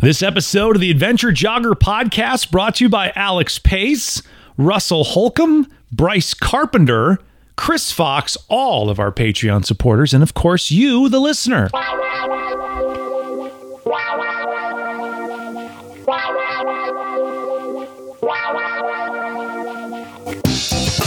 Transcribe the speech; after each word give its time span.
This 0.00 0.22
episode 0.22 0.76
of 0.76 0.80
the 0.80 0.92
Adventure 0.92 1.32
Jogger 1.32 1.72
podcast 1.72 2.52
brought 2.52 2.76
to 2.76 2.84
you 2.84 2.88
by 2.88 3.12
Alex 3.16 3.58
Pace, 3.58 4.22
Russell 4.56 5.02
Holcombe, 5.02 5.66
Bryce 5.90 6.34
Carpenter, 6.34 7.18
Chris 7.56 7.90
Fox, 7.90 8.36
all 8.48 8.90
of 8.90 9.00
our 9.00 9.10
Patreon 9.10 9.64
supporters, 9.64 10.14
and 10.14 10.22
of 10.22 10.34
course, 10.34 10.70
you, 10.70 11.08
the 11.08 11.18
listener. 11.18 11.68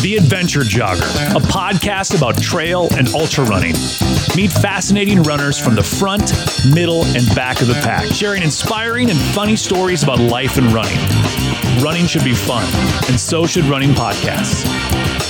The 0.02 0.16
Adventure 0.18 0.62
Jogger, 0.62 1.36
a 1.36 1.40
podcast 1.40 2.18
about 2.18 2.42
trail 2.42 2.88
and 2.98 3.08
ultra 3.10 3.44
running. 3.44 3.74
Meet 4.36 4.52
fascinating 4.52 5.22
runners 5.22 5.60
from 5.60 5.76
the 5.76 5.84
front, 5.84 6.34
middle, 6.74 7.04
and 7.16 7.24
back 7.36 7.62
of 7.62 7.68
the 7.68 7.76
pack, 7.76 8.06
sharing 8.08 8.42
inspiring 8.42 9.12
and 9.12 9.20
funny 9.20 9.56
stories 9.56 10.02
about 10.02 10.20
life 10.20 10.58
and 10.58 10.66
running. 10.74 10.98
Running 11.84 12.08
should 12.08 12.24
be 12.24 12.34
fun, 12.34 12.66
and 13.10 13.20
so 13.20 13.46
should 13.46 13.66
running 13.66 13.92
podcasts. 13.92 14.66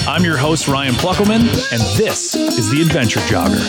I'm 0.07 0.23
your 0.23 0.37
host, 0.37 0.69
Ryan 0.69 0.93
Pluckelman, 0.93 1.41
and 1.41 1.81
this 1.97 2.33
is 2.33 2.71
The 2.71 2.81
Adventure 2.81 3.19
Jogger. 3.21 3.59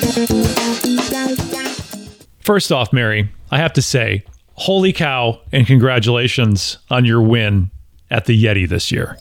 First 2.45 2.71
off, 2.71 2.93
Mary, 2.93 3.29
I 3.51 3.59
have 3.59 3.73
to 3.73 3.83
say, 3.83 4.25
holy 4.55 4.93
cow, 4.93 5.41
and 5.51 5.67
congratulations 5.67 6.79
on 6.91 7.05
your 7.05 7.23
win 7.23 7.73
at 8.09 8.27
the 8.27 8.41
Yeti 8.41 8.69
this 8.69 8.93
year. 8.93 9.19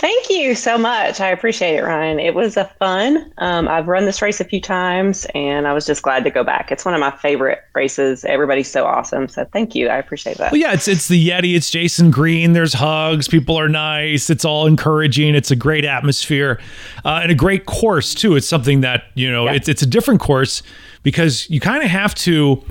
Thank 0.00 0.30
you 0.30 0.54
so 0.54 0.78
much. 0.78 1.20
I 1.20 1.28
appreciate 1.28 1.76
it, 1.76 1.82
Ryan. 1.82 2.18
It 2.18 2.34
was 2.34 2.56
a 2.56 2.64
fun. 2.78 3.30
Um, 3.36 3.68
I've 3.68 3.86
run 3.86 4.06
this 4.06 4.22
race 4.22 4.40
a 4.40 4.46
few 4.46 4.58
times, 4.58 5.26
and 5.34 5.68
I 5.68 5.74
was 5.74 5.84
just 5.84 6.00
glad 6.00 6.24
to 6.24 6.30
go 6.30 6.42
back. 6.42 6.72
It's 6.72 6.86
one 6.86 6.94
of 6.94 7.00
my 7.00 7.10
favorite 7.10 7.58
races. 7.74 8.24
Everybody's 8.24 8.70
so 8.70 8.86
awesome. 8.86 9.28
So 9.28 9.44
thank 9.52 9.74
you. 9.74 9.88
I 9.88 9.98
appreciate 9.98 10.38
that. 10.38 10.52
Well, 10.52 10.60
yeah, 10.60 10.72
it's 10.72 10.88
it's 10.88 11.08
the 11.08 11.28
Yeti. 11.28 11.54
It's 11.54 11.70
Jason 11.70 12.10
Green. 12.10 12.54
There's 12.54 12.72
hugs. 12.72 13.28
People 13.28 13.60
are 13.60 13.68
nice. 13.68 14.30
It's 14.30 14.42
all 14.42 14.66
encouraging. 14.66 15.34
It's 15.34 15.50
a 15.50 15.56
great 15.56 15.84
atmosphere 15.84 16.58
uh, 17.04 17.20
and 17.22 17.30
a 17.30 17.34
great 17.34 17.66
course 17.66 18.14
too. 18.14 18.36
It's 18.36 18.48
something 18.48 18.80
that 18.80 19.04
you 19.16 19.30
know. 19.30 19.44
Yeah. 19.44 19.52
It's 19.52 19.68
it's 19.68 19.82
a 19.82 19.86
different 19.86 20.22
course 20.22 20.62
because 21.02 21.48
you 21.50 21.60
kind 21.60 21.82
of 21.82 21.90
have 21.90 22.14
to 22.14 22.64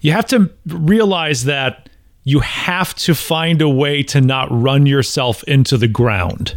you 0.00 0.10
have 0.10 0.26
to 0.26 0.50
realize 0.66 1.44
that 1.44 1.88
you 2.28 2.40
have 2.40 2.94
to 2.94 3.14
find 3.14 3.62
a 3.62 3.68
way 3.70 4.02
to 4.02 4.20
not 4.20 4.48
run 4.50 4.84
yourself 4.84 5.42
into 5.44 5.78
the 5.78 5.88
ground. 5.88 6.54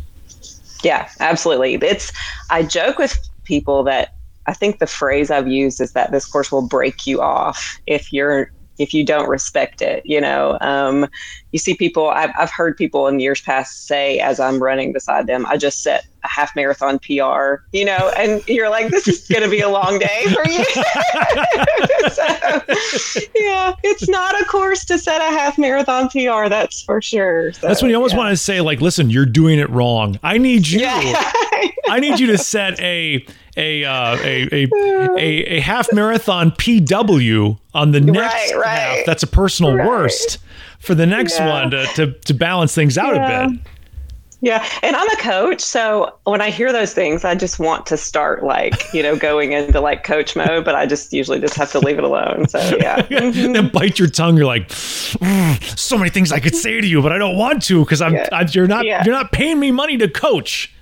Yeah, 0.83 1.07
absolutely. 1.21 1.75
It's 1.75 2.11
I 2.49 2.63
joke 2.63 2.97
with 2.97 3.17
people 3.45 3.81
that 3.83 4.13
I 4.47 4.53
think 4.53 4.79
the 4.79 4.87
phrase 4.87 5.31
I've 5.31 5.47
used 5.47 5.79
is 5.79 5.93
that 5.93 6.11
this 6.11 6.25
course 6.25 6.51
will 6.51 6.67
break 6.67 7.07
you 7.07 7.21
off 7.21 7.79
if 7.87 8.11
you're 8.11 8.51
if 8.81 8.93
you 8.93 9.03
don't 9.05 9.29
respect 9.29 9.81
it. 9.81 10.03
You 10.05 10.21
know, 10.21 10.57
um, 10.61 11.07
you 11.51 11.59
see 11.59 11.73
people. 11.73 12.09
I've, 12.09 12.31
I've 12.37 12.51
heard 12.51 12.77
people 12.77 13.07
in 13.07 13.19
years 13.19 13.41
past 13.41 13.87
say, 13.87 14.19
as 14.19 14.39
I'm 14.39 14.61
running 14.61 14.93
beside 14.93 15.27
them, 15.27 15.45
I 15.45 15.57
just 15.57 15.83
set 15.83 16.05
a 16.23 16.27
half 16.27 16.55
marathon 16.55 16.99
PR. 16.99 17.63
You 17.71 17.85
know, 17.85 18.11
and 18.17 18.47
you're 18.47 18.69
like, 18.69 18.89
this 18.89 19.07
is 19.07 19.27
going 19.27 19.43
to 19.43 19.49
be 19.49 19.61
a 19.61 19.69
long 19.69 19.99
day 19.99 20.25
for 20.33 20.47
you. 20.49 20.63
so, 22.11 22.25
yeah, 23.35 23.73
it's 23.83 24.07
not 24.07 24.39
a 24.41 24.45
course 24.45 24.85
to 24.85 24.97
set 24.97 25.21
a 25.21 25.35
half 25.35 25.57
marathon 25.57 26.09
PR. 26.09 26.49
That's 26.49 26.81
for 26.81 27.01
sure. 27.01 27.53
So, 27.53 27.67
that's 27.67 27.81
when 27.81 27.89
you 27.89 27.95
almost 27.95 28.13
yeah. 28.13 28.19
want 28.19 28.31
to 28.31 28.37
say, 28.37 28.61
like, 28.61 28.81
listen, 28.81 29.09
you're 29.09 29.25
doing 29.25 29.59
it 29.59 29.69
wrong. 29.69 30.19
I 30.23 30.37
need 30.37 30.67
you. 30.67 30.81
Yeah. 30.81 31.31
I 31.91 31.99
need 31.99 32.19
you 32.19 32.27
to 32.27 32.37
set 32.37 32.79
a 32.79 33.25
a, 33.57 33.83
uh, 33.83 34.17
a, 34.23 34.47
a, 34.51 34.67
a, 35.17 35.57
a 35.57 35.59
half 35.59 35.91
marathon 35.91 36.51
PW 36.51 37.59
on 37.73 37.91
the 37.91 37.99
next 37.99 38.53
right, 38.53 38.61
right. 38.61 38.79
half. 38.79 39.05
That's 39.05 39.23
a 39.23 39.27
personal 39.27 39.75
right. 39.75 39.85
worst 39.85 40.37
for 40.79 40.95
the 40.95 41.05
next 41.05 41.37
yeah. 41.37 41.61
one 41.61 41.71
to, 41.71 41.85
to, 41.95 42.11
to 42.13 42.33
balance 42.33 42.73
things 42.73 42.97
out 42.97 43.13
yeah. 43.13 43.43
a 43.43 43.49
bit. 43.49 43.59
Yeah. 44.43 44.67
And 44.81 44.95
I'm 44.95 45.07
a 45.09 45.17
coach. 45.17 45.61
So 45.61 46.17
when 46.23 46.41
I 46.41 46.49
hear 46.49 46.71
those 46.73 46.95
things, 46.95 47.23
I 47.23 47.35
just 47.35 47.59
want 47.59 47.85
to 47.87 47.97
start 47.97 48.43
like, 48.43 48.91
you 48.91 49.03
know, 49.03 49.15
going 49.15 49.51
into 49.51 49.79
like 49.79 50.03
coach 50.03 50.35
mode, 50.35 50.65
but 50.65 50.73
I 50.73 50.87
just 50.87 51.13
usually 51.13 51.39
just 51.39 51.55
have 51.55 51.71
to 51.73 51.79
leave 51.79 51.99
it 51.99 52.03
alone. 52.03 52.47
So 52.47 52.57
yeah. 52.79 53.01
Mm-hmm. 53.03 53.53
then 53.53 53.69
bite 53.69 53.99
your 53.99 54.07
tongue. 54.07 54.37
You're 54.37 54.47
like, 54.47 54.67
mm, 54.69 55.77
so 55.77 55.95
many 55.95 56.09
things 56.09 56.31
I 56.31 56.39
could 56.39 56.55
say 56.55 56.81
to 56.81 56.87
you, 56.87 57.03
but 57.03 57.11
I 57.11 57.19
don't 57.19 57.37
want 57.37 57.61
to 57.63 57.83
because 57.83 58.01
I'm, 58.01 58.15
yeah. 58.15 58.29
I, 58.31 58.47
you're 58.49 58.65
not, 58.65 58.85
yeah. 58.85 59.03
you're 59.05 59.13
not 59.13 59.31
paying 59.31 59.59
me 59.59 59.69
money 59.69 59.97
to 59.97 60.07
coach. 60.07 60.73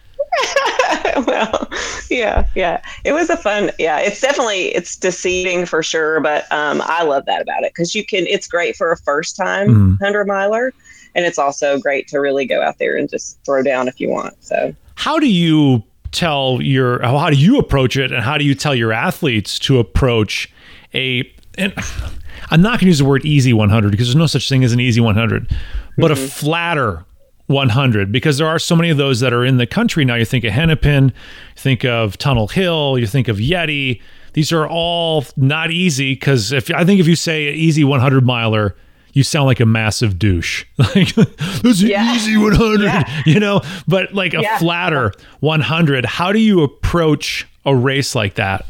well, 1.28 1.70
yeah, 2.10 2.48
yeah. 2.56 2.82
It 3.04 3.14
was 3.14 3.30
a 3.30 3.38
fun. 3.38 3.72
Yeah, 3.80 4.00
it's 4.00 4.22
definitely 4.22 4.76
it's 4.76 4.96
deceiving 4.96 5.66
for 5.66 5.84
sure, 5.84 6.20
but 6.20 6.52
um, 6.52 6.82
I 6.86 7.04
love 7.04 7.26
that 7.26 7.42
about 7.42 7.64
it 7.64 7.74
because 7.74 7.96
you 7.96 8.06
can. 8.06 8.28
It's 8.28 8.48
great 8.48 8.76
for 8.76 8.92
a 8.92 8.98
first 8.98 9.36
time 9.36 9.70
mm. 9.70 10.00
hundred 10.00 10.26
miler, 10.26 10.74
and 11.16 11.26
it's 11.26 11.38
also 11.38 11.80
great 11.80 12.08
to 12.10 12.20
really 12.20 12.46
go 12.46 12.62
out 12.62 12.78
there 12.78 12.98
and 12.98 13.10
just 13.10 13.40
throw 13.46 13.64
down 13.64 13.88
if 13.88 14.00
you 14.00 14.10
want. 14.10 14.36
So, 14.44 14.76
how 14.96 15.20
do 15.20 15.28
you 15.28 15.84
tell 16.12 16.62
your 16.62 17.02
how 17.02 17.30
do 17.30 17.38
you 17.38 17.58
approach 17.60 17.98
it, 17.98 18.12
and 18.12 18.24
how 18.24 18.38
do 18.38 18.46
you 18.46 18.56
tell 18.56 18.76
your 18.76 18.92
athletes 18.92 19.60
to 19.60 19.80
approach 19.80 20.52
a 20.94 21.32
and 21.58 21.74
I'm 22.52 22.62
not 22.62 22.74
going 22.74 22.80
to 22.82 22.88
use 22.88 23.00
the 23.00 23.06
word 23.06 23.26
easy 23.26 23.54
100 23.54 23.92
because 23.92 24.08
there's 24.08 24.16
no 24.16 24.26
such 24.26 24.48
thing 24.48 24.64
as 24.64 24.72
an 24.72 24.80
easy 24.80 25.02
100, 25.02 25.50
but 25.98 26.12
mm-hmm. 26.12 26.24
a 26.24 26.28
flatter 26.28 27.06
100 27.50 28.12
because 28.12 28.38
there 28.38 28.48
are 28.48 28.60
so 28.60 28.76
many 28.76 28.92
of 28.92 28.98
those 28.98 29.22
that 29.22 29.34
are 29.34 29.44
in 29.44 29.58
the 29.58 29.66
country 29.66 30.06
now. 30.06 30.14
You 30.14 30.24
think 30.24 30.44
of 30.44 30.52
Hennepin, 30.52 31.06
you 31.06 31.12
think 31.56 31.84
of 31.84 32.16
Tunnel 32.18 32.48
Hill, 32.48 33.00
you 33.00 33.08
think 33.08 33.28
of 33.28 33.38
Yeti. 33.38 34.02
These 34.34 34.52
are 34.52 34.68
all 34.68 35.26
not 35.36 35.72
easy 35.72 36.14
because 36.14 36.52
if 36.52 36.72
I 36.72 36.86
think 36.86 37.00
if 37.00 37.08
you 37.08 37.16
say 37.16 37.52
easy 37.52 37.84
100 37.84 38.24
miler, 38.24 38.76
you 39.14 39.24
sound 39.24 39.48
like 39.48 39.60
a 39.60 39.66
massive 39.66 40.20
douche. 40.20 40.66
Like 40.78 41.16
this 41.16 41.82
is 41.82 41.84
yeah. 41.84 42.16
easy 42.16 42.38
100, 42.38 42.84
yeah. 42.84 43.22
you 43.26 43.40
know. 43.40 43.62
But 43.88 44.14
like 44.14 44.36
a 44.36 44.42
yeah. 44.42 44.60
flatter 44.60 45.12
100, 45.40 46.06
how 46.06 46.32
do 46.32 46.40
you 46.40 46.62
approach 46.62 47.48
a 47.66 47.76
race 47.76 48.14
like 48.14 48.36
that? 48.36 48.68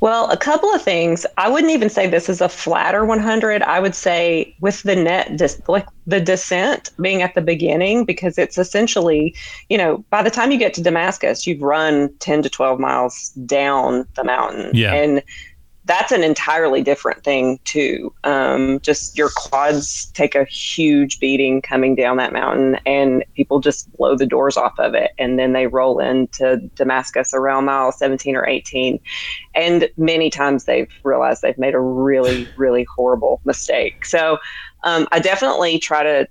Well, 0.00 0.30
a 0.30 0.36
couple 0.36 0.72
of 0.72 0.82
things. 0.82 1.26
I 1.36 1.48
wouldn't 1.48 1.72
even 1.72 1.90
say 1.90 2.06
this 2.06 2.28
is 2.28 2.40
a 2.40 2.48
flatter 2.48 3.04
100. 3.04 3.62
I 3.62 3.80
would 3.80 3.94
say 3.94 4.54
with 4.60 4.82
the 4.82 4.96
net, 4.96 5.36
dis- 5.36 5.60
like 5.68 5.86
the 6.06 6.20
descent 6.20 6.90
being 7.00 7.22
at 7.22 7.34
the 7.34 7.40
beginning, 7.40 8.04
because 8.04 8.38
it's 8.38 8.58
essentially, 8.58 9.34
you 9.68 9.78
know, 9.78 10.04
by 10.10 10.22
the 10.22 10.30
time 10.30 10.50
you 10.50 10.58
get 10.58 10.74
to 10.74 10.82
Damascus, 10.82 11.46
you've 11.46 11.62
run 11.62 12.14
10 12.18 12.42
to 12.42 12.50
12 12.50 12.78
miles 12.80 13.30
down 13.46 14.06
the 14.16 14.24
mountain. 14.24 14.70
Yeah. 14.74 14.94
And 14.94 15.22
that's 15.90 16.12
an 16.12 16.22
entirely 16.22 16.82
different 16.82 17.24
thing 17.24 17.58
too. 17.64 18.14
Um, 18.22 18.78
just 18.78 19.18
your 19.18 19.28
quads 19.34 20.04
take 20.12 20.36
a 20.36 20.44
huge 20.44 21.18
beating 21.18 21.60
coming 21.60 21.96
down 21.96 22.16
that 22.18 22.32
mountain, 22.32 22.78
and 22.86 23.24
people 23.34 23.58
just 23.58 23.92
blow 23.96 24.14
the 24.14 24.24
doors 24.24 24.56
off 24.56 24.78
of 24.78 24.94
it, 24.94 25.10
and 25.18 25.36
then 25.36 25.52
they 25.52 25.66
roll 25.66 25.98
into 25.98 26.58
Damascus 26.76 27.34
around 27.34 27.64
mile 27.64 27.90
17 27.90 28.36
or 28.36 28.46
18, 28.46 29.00
and 29.56 29.90
many 29.96 30.30
times 30.30 30.64
they've 30.64 30.88
realized 31.02 31.42
they've 31.42 31.58
made 31.58 31.74
a 31.74 31.80
really, 31.80 32.46
really 32.56 32.84
horrible 32.84 33.40
mistake. 33.44 34.04
So 34.06 34.38
um, 34.84 35.08
I 35.10 35.18
definitely 35.18 35.80
try 35.80 36.04
to 36.04 36.28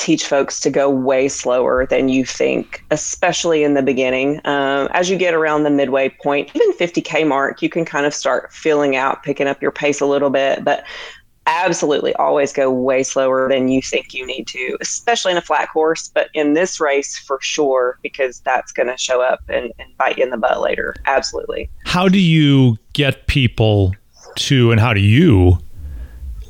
teach 0.00 0.26
folks 0.26 0.58
to 0.60 0.70
go 0.70 0.88
way 0.88 1.28
slower 1.28 1.86
than 1.86 2.08
you 2.08 2.24
think, 2.24 2.82
especially 2.90 3.62
in 3.62 3.74
the 3.74 3.82
beginning. 3.82 4.40
Um, 4.46 4.88
as 4.92 5.10
you 5.10 5.16
get 5.16 5.34
around 5.34 5.62
the 5.62 5.70
midway 5.70 6.08
point, 6.08 6.50
even 6.54 6.72
50K 6.72 7.28
mark, 7.28 7.62
you 7.62 7.68
can 7.68 7.84
kind 7.84 8.06
of 8.06 8.14
start 8.14 8.52
filling 8.52 8.96
out, 8.96 9.22
picking 9.22 9.46
up 9.46 9.60
your 9.60 9.70
pace 9.70 10.00
a 10.00 10.06
little 10.06 10.30
bit. 10.30 10.64
But 10.64 10.84
absolutely 11.46 12.14
always 12.14 12.52
go 12.52 12.70
way 12.70 13.02
slower 13.02 13.48
than 13.48 13.68
you 13.68 13.82
think 13.82 14.14
you 14.14 14.24
need 14.26 14.46
to, 14.46 14.78
especially 14.80 15.32
in 15.32 15.38
a 15.38 15.42
flat 15.42 15.70
course. 15.70 16.08
But 16.08 16.28
in 16.32 16.54
this 16.54 16.80
race, 16.80 17.18
for 17.18 17.38
sure, 17.42 17.98
because 18.02 18.40
that's 18.40 18.72
going 18.72 18.88
to 18.88 18.96
show 18.96 19.20
up 19.20 19.40
and, 19.48 19.72
and 19.78 19.96
bite 19.98 20.16
you 20.16 20.24
in 20.24 20.30
the 20.30 20.38
butt 20.38 20.60
later. 20.60 20.96
Absolutely. 21.06 21.68
How 21.84 22.08
do 22.08 22.20
you 22.20 22.78
get 22.94 23.26
people 23.26 23.94
to, 24.36 24.70
and 24.70 24.80
how 24.80 24.94
do 24.94 25.00
you 25.00 25.58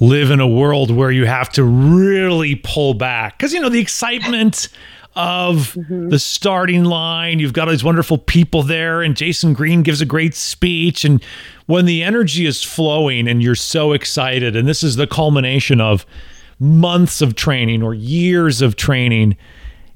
live 0.00 0.30
in 0.30 0.40
a 0.40 0.48
world 0.48 0.90
where 0.90 1.10
you 1.10 1.26
have 1.26 1.50
to 1.50 1.62
really 1.62 2.56
pull 2.56 2.94
back 2.94 3.38
because 3.38 3.52
you 3.52 3.60
know 3.60 3.68
the 3.68 3.78
excitement 3.78 4.68
of 5.14 5.74
mm-hmm. 5.74 6.08
the 6.08 6.18
starting 6.18 6.84
line 6.84 7.38
you've 7.38 7.52
got 7.52 7.68
all 7.68 7.72
these 7.72 7.84
wonderful 7.84 8.16
people 8.16 8.62
there 8.62 9.02
and 9.02 9.16
jason 9.16 9.52
green 9.52 9.82
gives 9.82 10.00
a 10.00 10.06
great 10.06 10.34
speech 10.34 11.04
and 11.04 11.22
when 11.66 11.84
the 11.84 12.02
energy 12.02 12.46
is 12.46 12.62
flowing 12.62 13.28
and 13.28 13.42
you're 13.42 13.54
so 13.54 13.92
excited 13.92 14.56
and 14.56 14.66
this 14.66 14.82
is 14.82 14.96
the 14.96 15.06
culmination 15.06 15.80
of 15.80 16.06
months 16.58 17.20
of 17.20 17.34
training 17.34 17.82
or 17.82 17.92
years 17.92 18.62
of 18.62 18.76
training 18.76 19.36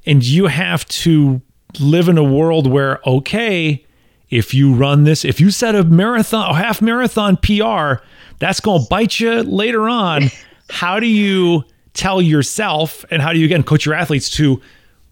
and 0.04 0.24
you 0.24 0.46
have 0.48 0.84
to 0.86 1.40
live 1.80 2.08
in 2.08 2.18
a 2.18 2.24
world 2.24 2.66
where 2.66 3.00
okay 3.06 3.84
if 4.30 4.54
you 4.54 4.74
run 4.74 5.04
this 5.04 5.24
if 5.24 5.40
you 5.40 5.50
set 5.50 5.74
a 5.74 5.84
marathon 5.84 6.50
a 6.50 6.54
half 6.54 6.82
marathon 6.82 7.36
pr 7.36 8.02
that's 8.38 8.60
going 8.60 8.82
to 8.82 8.88
bite 8.88 9.20
you 9.20 9.42
later 9.42 9.88
on. 9.88 10.24
how 10.70 10.98
do 11.00 11.06
you 11.06 11.64
tell 11.92 12.20
yourself 12.20 13.04
and 13.10 13.22
how 13.22 13.32
do 13.32 13.38
you 13.38 13.44
again 13.44 13.62
coach 13.62 13.86
your 13.86 13.94
athletes 13.94 14.28
to 14.30 14.60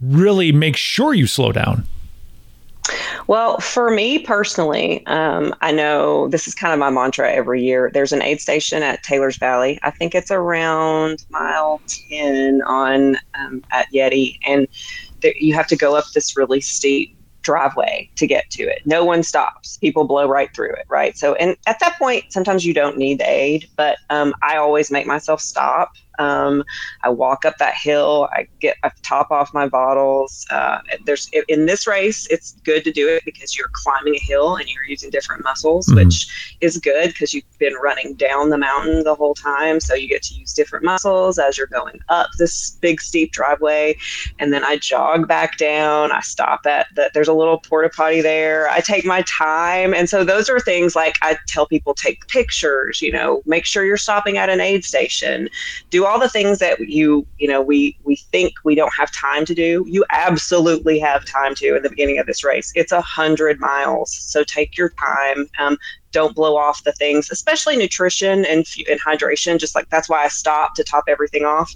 really 0.01 0.53
make 0.53 0.77
sure 0.77 1.15
you 1.15 1.27
slow 1.27 1.53
down? 1.53 1.87
Well, 3.29 3.59
for 3.61 3.91
me 3.91 4.19
personally, 4.19 5.07
um, 5.07 5.55
I 5.61 5.71
know 5.71 6.27
this 6.29 6.49
is 6.49 6.55
kind 6.55 6.73
of 6.73 6.81
my 6.81 6.91
mantra 6.91 7.33
every 7.33 7.63
year. 7.63 7.91
There's 7.95 8.13
an 8.13 8.21
aid 8.21 8.41
station 8.41 8.83
at 8.83 9.05
Taylor's 9.05 9.37
Valley. 9.37 9.79
I 9.85 9.93
think 9.93 10.17
it's 10.17 10.33
around 10.33 11.25
mile 11.31 11.81
10 12.11 12.61
on 12.63 13.17
um, 13.35 13.63
at 13.71 13.87
Yeti. 13.93 14.39
And 14.45 14.67
th- 15.21 15.37
you 15.41 15.55
have 15.55 15.69
to 15.69 15.77
go 15.77 15.95
up 15.95 16.07
this 16.13 16.37
really 16.37 16.61
steep 16.61 17.17
driveway 17.43 18.11
to 18.17 18.27
get 18.27 18.49
to 18.51 18.63
it. 18.63 18.83
No 18.85 19.05
one 19.05 19.23
stops. 19.23 19.77
People 19.79 20.05
blow 20.05 20.27
right 20.27 20.55
through 20.55 20.73
it, 20.73 20.87
right? 20.89 21.17
So, 21.17 21.35
and 21.35 21.57
at 21.67 21.81
that 21.81 21.99
point, 21.99 22.25
sometimes 22.31 22.65
you 22.65 22.75
don't 22.75 22.97
need 22.97 23.21
aid, 23.23 23.69
but 23.77 23.99
um, 24.11 24.35
I 24.43 24.57
always 24.57 24.91
make 24.91 25.07
myself 25.07 25.41
stop 25.41 25.93
um, 26.19 26.65
I 27.03 27.09
walk 27.09 27.45
up 27.45 27.59
that 27.59 27.75
hill. 27.75 28.29
I 28.33 28.49
get 28.61 28.77
I 28.83 28.91
top 29.03 29.31
off 29.31 29.53
my 29.55 29.69
bottles. 29.69 30.47
Uh, 30.51 30.79
there's 31.05 31.31
in 31.49 31.67
this 31.67 31.87
race, 31.87 32.27
it's 32.31 32.53
good 32.65 32.85
to 32.85 32.93
do 32.93 33.09
it 33.09 33.25
because 33.25 33.57
you're 33.57 33.71
climbing 33.73 34.15
a 34.15 34.21
hill 34.21 34.57
and 34.57 34.69
you're 34.69 34.85
using 34.85 35.11
different 35.11 35.43
muscles, 35.45 35.87
mm-hmm. 35.87 35.97
which 35.97 36.57
is 36.61 36.79
good 36.79 37.09
because 37.09 37.33
you've 37.33 37.45
been 37.59 37.75
running 37.75 38.15
down 38.15 38.51
the 38.51 38.59
mountain 38.59 39.05
the 39.05 39.15
whole 39.15 39.35
time, 39.35 39.81
so 39.81 39.95
you 39.95 40.09
get 40.09 40.23
to 40.23 40.35
use 40.35 40.53
different 40.53 40.85
muscles 40.85 41.39
as 41.39 41.57
you're 41.57 41.67
going 41.67 41.99
up 42.09 42.29
this 42.39 42.73
big 42.81 43.01
steep 43.01 43.33
driveway. 43.33 43.97
And 44.39 44.53
then 44.53 44.65
I 44.65 44.77
jog 44.77 45.29
back 45.29 45.57
down. 45.59 46.13
I 46.13 46.21
stop 46.21 46.67
at 46.67 46.87
the, 46.95 47.11
there's 47.15 47.29
a 47.29 47.35
little 47.35 47.59
porta 47.59 47.89
potty 47.89 48.21
there. 48.21 48.69
I 48.71 48.81
take 48.81 49.05
my 49.05 49.23
time, 49.23 49.95
and 49.95 50.09
so 50.09 50.25
those 50.25 50.49
are 50.49 50.61
things 50.61 50.95
like 50.95 51.17
I 51.23 51.37
tell 51.49 51.67
people 51.67 51.95
take 51.95 52.27
pictures. 52.29 53.01
You 53.01 53.13
know, 53.13 53.43
make 53.47 53.65
sure 53.65 53.85
you're 53.85 53.97
stopping 53.97 54.37
at 54.37 54.49
an 54.49 54.61
aid 54.61 54.85
station. 54.85 55.49
Do 55.91 56.02
all 56.07 56.19
the 56.19 56.29
things 56.29 56.59
that 56.59 56.79
you 56.81 57.27
you 57.39 57.49
know 57.49 57.61
we 57.61 57.97
we 58.05 58.17
think 58.17 58.53
we 58.65 58.75
don't 58.75 58.93
have 58.97 59.11
time 59.13 59.45
to 59.45 59.55
do 59.55 59.85
you 59.89 60.05
absolutely 60.11 60.99
have 60.99 61.25
time 61.25 61.55
to 61.55 61.77
in 61.77 61.83
the 61.83 61.89
beginning 61.89 62.19
of 62.19 62.27
this 62.27 62.45
race 62.45 62.73
it's 62.75 62.93
a 62.93 63.01
hundred 63.01 63.59
miles 63.61 64.13
so 64.13 64.45
take 64.45 64.77
your 64.77 64.91
time 64.91 65.49
um, 65.59 65.77
don't 66.11 66.35
blow 66.35 66.57
off 66.57 66.85
the 66.85 66.93
things 66.93 67.31
especially 67.31 67.77
nutrition 67.77 68.45
and, 68.45 68.67
and 68.89 69.01
hydration 69.01 69.59
just 69.59 69.75
like 69.75 69.89
that's 69.91 70.09
why 70.09 70.25
i 70.25 70.29
stopped 70.29 70.77
to 70.77 70.85
top 70.85 71.05
everything 71.09 71.45
off 71.45 71.73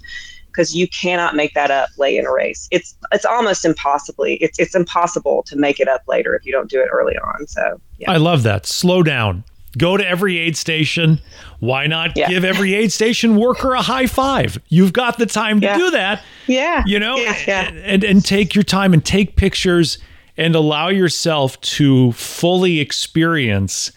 because 0.47 0.75
you 0.75 0.87
cannot 0.87 1.35
make 1.35 1.53
that 1.53 1.69
up 1.69 1.87
late 1.99 2.17
in 2.17 2.25
a 2.25 2.31
race. 2.31 2.67
It's 2.71 2.97
it's 3.11 3.25
almost 3.25 3.63
impossibly 3.63 4.37
it's 4.37 4.57
it's 4.57 4.73
impossible 4.73 5.43
to 5.43 5.55
make 5.55 5.79
it 5.79 5.87
up 5.87 6.01
later 6.07 6.33
if 6.35 6.47
you 6.47 6.51
don't 6.51 6.67
do 6.67 6.81
it 6.81 6.87
early 6.91 7.15
on. 7.15 7.45
So 7.45 7.79
yeah. 7.99 8.09
I 8.09 8.17
love 8.17 8.41
that. 8.41 8.65
Slow 8.65 9.03
down 9.03 9.43
go 9.77 9.97
to 9.97 10.07
every 10.07 10.37
aid 10.37 10.57
station. 10.57 11.19
Why 11.59 11.87
not 11.87 12.15
yeah. 12.15 12.29
give 12.29 12.45
every 12.45 12.75
aid 12.75 12.91
station 12.91 13.35
worker 13.35 13.73
a 13.73 13.81
high 13.81 14.05
five? 14.05 14.61
You've 14.67 14.93
got 14.93 15.17
the 15.17 15.25
time 15.25 15.59
to 15.61 15.67
yeah. 15.67 15.77
do 15.77 15.91
that. 15.91 16.23
Yeah. 16.45 16.83
You 16.85 16.99
know, 16.99 17.15
yeah. 17.17 17.71
And, 17.83 18.03
and 18.03 18.23
take 18.23 18.53
your 18.53 18.63
time 18.63 18.93
and 18.93 19.03
take 19.03 19.35
pictures 19.35 19.97
and 20.37 20.53
allow 20.53 20.89
yourself 20.89 21.59
to 21.61 22.11
fully 22.11 22.79
experience 22.79 23.91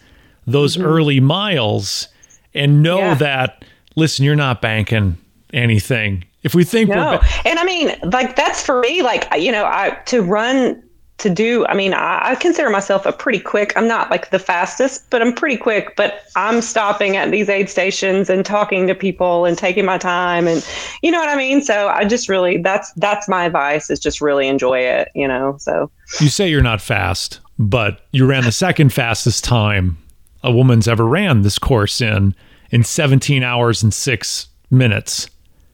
those 0.47 0.75
mm-hmm. 0.75 0.87
early 0.87 1.19
miles 1.19 2.07
and 2.55 2.81
know 2.81 3.13
that, 3.15 3.63
listen, 3.95 4.25
you're 4.25 4.35
not 4.35 4.59
banking 4.61 5.17
anything. 5.53 6.25
If 6.41 6.55
we 6.55 6.63
think 6.63 6.89
no. 6.89 6.95
we're. 6.95 7.17
Ba- 7.19 7.27
and 7.45 7.59
I 7.59 7.63
mean, 7.63 7.93
like, 8.11 8.35
that's 8.35 8.65
for 8.65 8.79
me, 8.79 9.03
like, 9.03 9.27
you 9.37 9.51
know, 9.51 9.65
I 9.65 9.99
to 10.07 10.23
run 10.23 10.81
to 11.21 11.29
do. 11.29 11.65
I 11.67 11.73
mean, 11.73 11.93
I, 11.93 12.31
I, 12.31 12.35
consider 12.35 12.69
myself 12.69 13.05
a 13.05 13.13
pretty 13.13 13.39
quick. 13.39 13.73
I'm 13.75 13.87
not 13.87 14.11
like 14.11 14.31
the 14.31 14.39
fastest, 14.39 15.09
but 15.09 15.21
I'm 15.21 15.33
pretty 15.33 15.57
quick. 15.57 15.95
But 15.95 16.23
I'm 16.35 16.61
stopping 16.61 17.15
at 17.15 17.31
these 17.31 17.47
aid 17.47 17.69
stations 17.69 18.29
and 18.29 18.45
talking 18.45 18.87
to 18.87 18.95
people 18.95 19.45
and 19.45 19.57
taking 19.57 19.85
my 19.85 19.97
time, 19.97 20.47
and 20.47 20.67
you 21.01 21.11
know 21.11 21.19
what 21.19 21.29
I 21.29 21.35
mean. 21.35 21.61
So 21.61 21.87
I 21.87 22.05
just 22.05 22.27
really 22.27 22.57
that's 22.57 22.91
that's 22.93 23.29
my 23.29 23.45
advice 23.45 23.89
is 23.89 23.99
just 23.99 24.19
really 24.19 24.47
enjoy 24.47 24.79
it. 24.79 25.09
You 25.15 25.27
know. 25.27 25.57
So 25.59 25.89
you 26.19 26.29
say 26.29 26.49
you're 26.49 26.61
not 26.61 26.81
fast, 26.81 27.39
but 27.57 28.01
you 28.11 28.25
ran 28.25 28.43
the 28.43 28.51
second 28.51 28.91
fastest 28.91 29.43
time 29.43 29.97
a 30.43 30.51
woman's 30.51 30.87
ever 30.87 31.05
ran 31.05 31.43
this 31.43 31.59
course 31.59 32.01
in 32.01 32.35
in 32.71 32.83
17 32.83 33.43
hours 33.43 33.83
and 33.83 33.93
six 33.93 34.47
minutes 34.69 35.29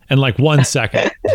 and 0.09 0.19
like 0.19 0.37
one 0.39 0.63
second. 0.63 1.11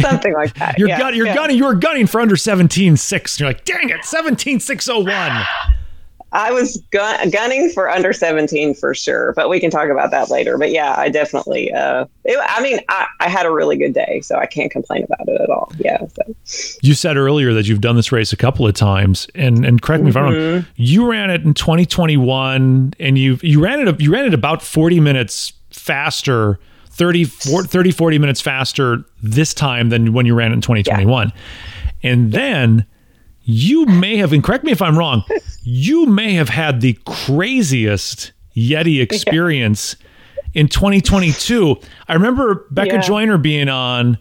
Something 0.00 0.34
like 0.34 0.54
that. 0.54 0.74
You're, 0.78 0.88
yeah, 0.88 0.98
gun- 0.98 1.14
you're 1.14 1.26
yeah. 1.26 1.34
gunning. 1.34 1.56
You 1.56 1.64
were 1.64 1.74
gunning 1.74 2.06
for 2.06 2.20
under 2.20 2.36
17.6. 2.36 3.40
You're 3.40 3.48
like, 3.48 3.64
dang 3.64 3.90
it, 3.90 4.00
17.601. 4.00 5.46
I 6.32 6.52
was 6.52 6.82
gun- 6.90 7.30
gunning 7.30 7.70
for 7.70 7.88
under 7.88 8.12
17 8.12 8.74
for 8.74 8.94
sure, 8.94 9.32
but 9.34 9.48
we 9.48 9.60
can 9.60 9.70
talk 9.70 9.88
about 9.88 10.10
that 10.10 10.28
later. 10.28 10.58
But 10.58 10.70
yeah, 10.70 10.94
I 10.98 11.08
definitely, 11.08 11.72
uh, 11.72 12.04
it, 12.24 12.38
I 12.42 12.60
mean, 12.62 12.80
I, 12.88 13.06
I, 13.20 13.28
had 13.28 13.46
a 13.46 13.50
really 13.50 13.76
good 13.76 13.94
day, 13.94 14.20
so 14.20 14.36
I 14.36 14.44
can't 14.44 14.70
complain 14.70 15.04
about 15.04 15.28
it 15.28 15.40
at 15.40 15.48
all. 15.48 15.72
Yeah. 15.78 16.04
So. 16.08 16.76
You 16.82 16.94
said 16.94 17.16
earlier 17.16 17.54
that 17.54 17.66
you've 17.66 17.80
done 17.80 17.96
this 17.96 18.12
race 18.12 18.32
a 18.32 18.36
couple 18.36 18.66
of 18.66 18.74
times, 18.74 19.28
and 19.34 19.64
and 19.64 19.80
correct 19.80 20.02
me 20.02 20.10
mm-hmm. 20.10 20.18
if 20.18 20.22
I'm 20.22 20.24
wrong. 20.24 20.34
Mm-hmm. 20.34 20.70
You 20.76 21.10
ran 21.10 21.30
it 21.30 21.42
in 21.42 21.54
2021, 21.54 22.94
and 22.98 23.18
you 23.18 23.38
you 23.42 23.62
ran 23.62 23.86
it 23.86 24.00
you 24.00 24.12
ran 24.12 24.26
it 24.26 24.34
about 24.34 24.62
40 24.62 25.00
minutes 25.00 25.52
faster 25.70 26.58
30, 26.96 27.24
30, 27.24 27.90
40 27.90 28.18
minutes 28.18 28.40
faster 28.40 29.04
this 29.22 29.52
time 29.52 29.90
than 29.90 30.14
when 30.14 30.24
you 30.24 30.34
ran 30.34 30.52
in 30.52 30.62
2021. 30.62 31.28
Yeah. 31.28 32.10
And 32.10 32.32
then 32.32 32.86
you 33.42 33.84
may 33.84 34.16
have, 34.16 34.32
and 34.32 34.42
correct 34.42 34.64
me 34.64 34.72
if 34.72 34.80
I'm 34.80 34.98
wrong, 34.98 35.22
you 35.62 36.06
may 36.06 36.32
have 36.34 36.48
had 36.48 36.80
the 36.80 36.98
craziest 37.04 38.32
Yeti 38.56 39.02
experience 39.02 39.96
yeah. 40.00 40.62
in 40.62 40.68
2022. 40.68 41.76
I 42.08 42.14
remember 42.14 42.66
Becca 42.70 42.94
yeah. 42.94 43.00
Joyner 43.00 43.36
being 43.36 43.68
on 43.68 44.16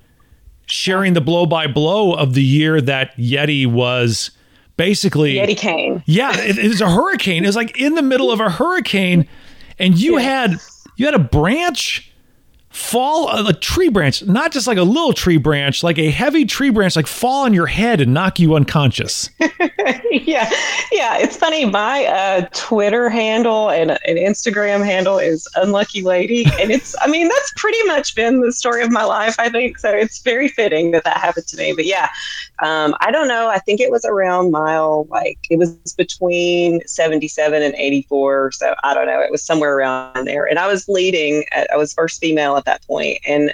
sharing 0.65 1.13
the 1.13 1.21
blow 1.21 1.45
by 1.45 1.67
blow 1.67 2.13
of 2.13 2.33
the 2.33 2.43
year 2.43 2.81
that 2.81 3.15
Yeti 3.15 3.65
was 3.65 4.31
basically 4.75 5.35
Yeti 5.35 5.55
cane. 5.55 6.03
Yeah, 6.05 6.37
it, 6.37 6.57
it 6.57 6.67
was 6.67 6.81
a 6.81 6.89
hurricane. 6.89 7.45
It 7.45 7.47
was 7.47 7.55
like 7.55 7.79
in 7.79 7.95
the 7.95 8.01
middle 8.01 8.31
of 8.31 8.41
a 8.41 8.49
hurricane, 8.49 9.27
and 9.79 9.97
you 9.97 10.17
had 10.17 10.57
you 10.97 11.05
had 11.05 11.15
a 11.15 11.19
branch 11.19 12.11
fall 12.75 13.29
a, 13.29 13.45
a, 13.47 13.53
tree 13.53 13.87
branch, 13.87 14.23
not 14.25 14.51
just 14.51 14.67
like 14.67 14.77
a 14.77 14.83
little 14.83 15.13
tree 15.13 15.37
branch, 15.37 15.81
like 15.81 15.97
a 15.97 16.09
heavy 16.11 16.43
tree 16.43 16.69
branch, 16.69 16.97
like 16.97 17.07
fall 17.07 17.45
on 17.45 17.53
your 17.53 17.67
head 17.67 18.01
and 18.01 18.13
knock 18.13 18.37
you 18.37 18.53
unconscious. 18.53 19.29
yeah, 20.11 20.49
yeah. 20.91 21.17
It's 21.17 21.37
funny. 21.37 21.63
My 21.63 22.05
uh, 22.05 22.47
Twitter 22.51 23.09
handle 23.09 23.69
and 23.69 23.91
an 23.91 24.17
Instagram 24.17 24.83
handle 24.83 25.17
is 25.19 25.47
Unlucky 25.55 26.01
Lady, 26.01 26.45
and 26.59 26.69
it's. 26.69 26.95
I 27.01 27.07
mean, 27.07 27.29
that's 27.29 27.53
pretty 27.55 27.81
much 27.83 28.13
been 28.13 28.41
the 28.41 28.51
story 28.51 28.83
of 28.83 28.91
my 28.91 29.05
life. 29.05 29.35
I 29.39 29.49
think 29.49 29.77
so. 29.77 29.89
It's 29.91 30.19
very 30.21 30.49
fitting 30.49 30.91
that 30.91 31.05
that 31.05 31.17
happened 31.17 31.47
to 31.47 31.57
me. 31.57 31.71
But 31.73 31.85
yeah, 31.85 32.09
um, 32.59 32.93
I 32.99 33.09
don't 33.09 33.29
know. 33.29 33.47
I 33.47 33.59
think 33.59 33.79
it 33.79 33.89
was 33.89 34.03
around 34.03 34.51
mile 34.51 35.07
like 35.09 35.39
it 35.49 35.57
was 35.57 35.71
between 35.97 36.85
seventy-seven 36.85 37.63
and 37.63 37.73
eighty-four. 37.75 38.51
So 38.51 38.75
I 38.83 38.93
don't 38.93 39.07
know. 39.07 39.21
It 39.21 39.31
was 39.31 39.43
somewhere 39.43 39.77
around 39.77 40.25
there, 40.25 40.45
and 40.45 40.59
I 40.59 40.67
was 40.67 40.89
leading. 40.89 41.45
At, 41.53 41.71
I 41.71 41.77
was 41.77 41.93
first 41.93 42.19
female 42.19 42.64
at 42.65 42.79
that 42.81 42.87
point. 42.87 43.19
And 43.25 43.53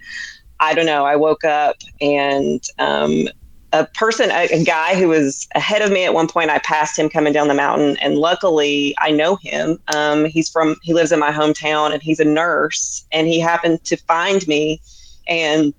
I 0.60 0.74
don't 0.74 0.86
know, 0.86 1.06
I 1.06 1.16
woke 1.16 1.44
up 1.44 1.78
and 2.00 2.64
um, 2.80 3.28
a 3.74 3.86
person, 3.86 4.30
a, 4.32 4.48
a, 4.52 4.64
guy 4.64 4.96
who 4.96 5.08
was 5.08 5.48
ahead 5.56 5.82
of 5.82 5.92
me 5.92 6.04
at 6.04 6.14
one 6.14 6.28
point, 6.28 6.50
I 6.50 6.60
passed 6.60 7.00
him 7.00 7.10
coming 7.10 7.34
down 7.34 7.48
the 7.48 7.54
mountain. 7.54 7.98
And 7.98 8.18
luckily, 8.18 8.94
I 9.00 9.12
know 9.12 9.38
him. 9.38 9.80
Um, 9.96 10.26
he's 10.26 10.50
from, 10.50 10.76
he 10.84 10.94
lives 10.94 11.12
in 11.12 11.20
my 11.20 11.32
hometown 11.32 11.94
and 11.94 12.02
he's 12.04 12.20
a 12.20 12.26
nurse. 12.26 13.06
And 13.12 13.28
he 13.28 13.40
happened 13.40 13.84
to 13.86 13.96
find 13.96 14.46
me. 14.48 14.82
And, 15.28 15.74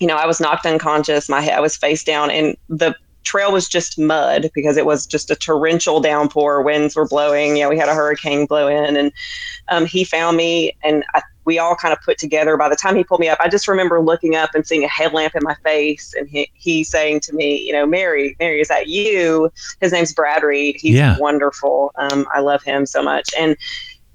you 0.00 0.06
know, 0.06 0.16
I 0.16 0.26
was 0.26 0.40
knocked 0.40 0.66
unconscious. 0.66 1.28
My 1.28 1.40
head, 1.40 1.54
I 1.54 1.60
was 1.60 1.76
face 1.76 2.02
down. 2.02 2.30
And 2.30 2.56
the 2.68 2.94
trail 3.22 3.52
was 3.52 3.68
just 3.68 3.98
mud 3.98 4.50
because 4.54 4.76
it 4.76 4.86
was 4.86 5.06
just 5.06 5.30
a 5.30 5.36
torrential 5.36 6.00
downpour. 6.00 6.62
Winds 6.62 6.96
were 6.96 7.06
blowing. 7.06 7.54
Know, 7.54 7.68
we 7.68 7.78
had 7.78 7.88
a 7.88 7.94
hurricane 7.94 8.46
blow 8.46 8.66
in. 8.66 8.96
And 8.96 9.12
um, 9.68 9.86
he 9.86 10.02
found 10.02 10.36
me. 10.36 10.76
And 10.82 11.04
I 11.14 11.22
we 11.48 11.58
all 11.58 11.74
kind 11.74 11.94
of 11.94 12.00
put 12.02 12.18
together. 12.18 12.58
By 12.58 12.68
the 12.68 12.76
time 12.76 12.94
he 12.94 13.02
pulled 13.02 13.20
me 13.20 13.28
up, 13.30 13.38
I 13.40 13.48
just 13.48 13.66
remember 13.66 14.02
looking 14.02 14.36
up 14.36 14.50
and 14.54 14.66
seeing 14.66 14.84
a 14.84 14.88
headlamp 14.88 15.34
in 15.34 15.40
my 15.42 15.54
face, 15.64 16.12
and 16.14 16.28
he, 16.28 16.50
he 16.52 16.84
saying 16.84 17.20
to 17.20 17.32
me, 17.32 17.66
"You 17.66 17.72
know, 17.72 17.86
Mary, 17.86 18.36
Mary, 18.38 18.60
is 18.60 18.68
that 18.68 18.88
you?" 18.88 19.50
His 19.80 19.90
name's 19.90 20.12
Brad 20.12 20.42
Reed. 20.42 20.76
He's 20.78 20.96
yeah. 20.96 21.16
wonderful. 21.18 21.90
Um, 21.96 22.26
I 22.34 22.40
love 22.40 22.62
him 22.62 22.84
so 22.84 23.02
much, 23.02 23.30
and 23.38 23.56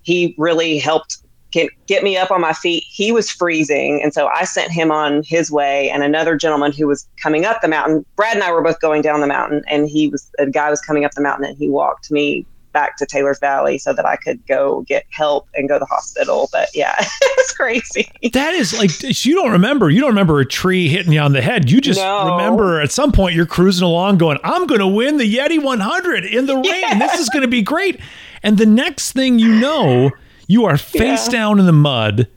he 0.03 0.35
really 0.37 0.77
helped 0.77 1.17
get, 1.49 1.69
get 1.87 2.03
me 2.03 2.17
up 2.17 2.29
on 2.29 2.39
my 2.39 2.53
feet. 2.53 2.83
He 2.87 3.11
was 3.11 3.31
freezing, 3.31 3.99
and 4.03 4.13
so 4.13 4.27
I 4.27 4.43
sent 4.43 4.71
him 4.71 4.91
on 4.91 5.23
his 5.23 5.49
way. 5.49 5.89
And 5.89 6.03
another 6.03 6.35
gentleman 6.35 6.71
who 6.71 6.85
was 6.85 7.09
coming 7.17 7.45
up 7.45 7.61
the 7.61 7.67
mountain. 7.67 8.05
Brad 8.15 8.35
and 8.35 8.43
I 8.43 8.51
were 8.51 8.61
both 8.61 8.79
going 8.79 9.01
down 9.01 9.21
the 9.21 9.27
mountain, 9.27 9.63
and 9.67 9.89
he 9.89 10.07
was 10.07 10.29
a 10.37 10.45
guy 10.45 10.69
was 10.69 10.81
coming 10.81 11.03
up 11.03 11.13
the 11.13 11.21
mountain, 11.21 11.45
and 11.45 11.57
he 11.57 11.67
walked 11.67 12.11
me 12.11 12.45
back 12.73 12.97
to 12.97 13.05
Taylor's 13.05 13.39
Valley 13.39 13.77
so 13.77 13.93
that 13.93 14.05
I 14.05 14.17
could 14.17 14.45
go 14.47 14.81
get 14.81 15.05
help 15.09 15.47
and 15.55 15.69
go 15.69 15.75
to 15.75 15.79
the 15.79 15.85
hospital. 15.85 16.49
But 16.51 16.69
yeah, 16.73 16.95
it's 17.21 17.53
crazy. 17.53 18.09
That 18.33 18.53
is 18.55 18.77
like 18.77 19.25
you 19.25 19.35
don't 19.35 19.51
remember. 19.51 19.89
You 19.89 20.01
don't 20.01 20.09
remember 20.09 20.39
a 20.39 20.45
tree 20.45 20.89
hitting 20.89 21.13
you 21.13 21.19
on 21.19 21.33
the 21.33 21.41
head. 21.41 21.69
You 21.69 21.79
just 21.79 21.99
no. 21.99 22.35
remember 22.35 22.81
at 22.81 22.91
some 22.91 23.11
point 23.11 23.35
you're 23.35 23.45
cruising 23.45 23.85
along, 23.85 24.17
going, 24.17 24.37
"I'm 24.43 24.67
going 24.67 24.81
to 24.81 24.87
win 24.87 25.17
the 25.17 25.35
Yeti 25.35 25.63
100 25.63 26.25
in 26.25 26.45
the 26.47 26.55
rain. 26.55 26.65
Yes. 26.65 27.11
This 27.11 27.21
is 27.21 27.29
going 27.29 27.43
to 27.43 27.47
be 27.47 27.61
great." 27.61 27.99
And 28.41 28.57
the 28.57 28.65
next 28.65 29.13
thing 29.13 29.39
you 29.39 29.55
know, 29.55 30.11
you 30.47 30.65
are 30.65 30.77
face 30.77 31.27
yeah. 31.27 31.31
down 31.31 31.59
in 31.59 31.65
the 31.65 31.71
mud, 31.71 32.27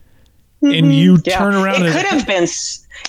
mm-hmm. 0.62 0.72
and 0.72 0.94
you 0.94 1.18
yeah. 1.24 1.38
turn 1.38 1.54
around. 1.54 1.84
It 1.84 1.92
could 1.92 2.06
have 2.06 2.26
been 2.26 2.46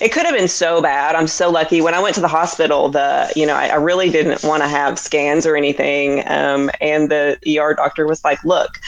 it 0.00 0.12
could 0.12 0.24
have 0.24 0.34
been 0.34 0.48
so 0.48 0.80
bad. 0.80 1.14
I'm 1.14 1.26
so 1.26 1.50
lucky. 1.50 1.80
When 1.80 1.94
I 1.94 2.00
went 2.00 2.14
to 2.16 2.20
the 2.20 2.28
hospital, 2.28 2.88
the 2.88 3.32
you 3.34 3.46
know 3.46 3.54
I, 3.54 3.68
I 3.68 3.76
really 3.76 4.10
didn't 4.10 4.42
want 4.44 4.62
to 4.62 4.68
have 4.68 4.98
scans 4.98 5.46
or 5.46 5.56
anything, 5.56 6.26
um, 6.28 6.70
and 6.80 7.10
the 7.10 7.38
ER 7.58 7.74
doctor 7.74 8.06
was 8.06 8.24
like, 8.24 8.42
"Look, 8.44 8.78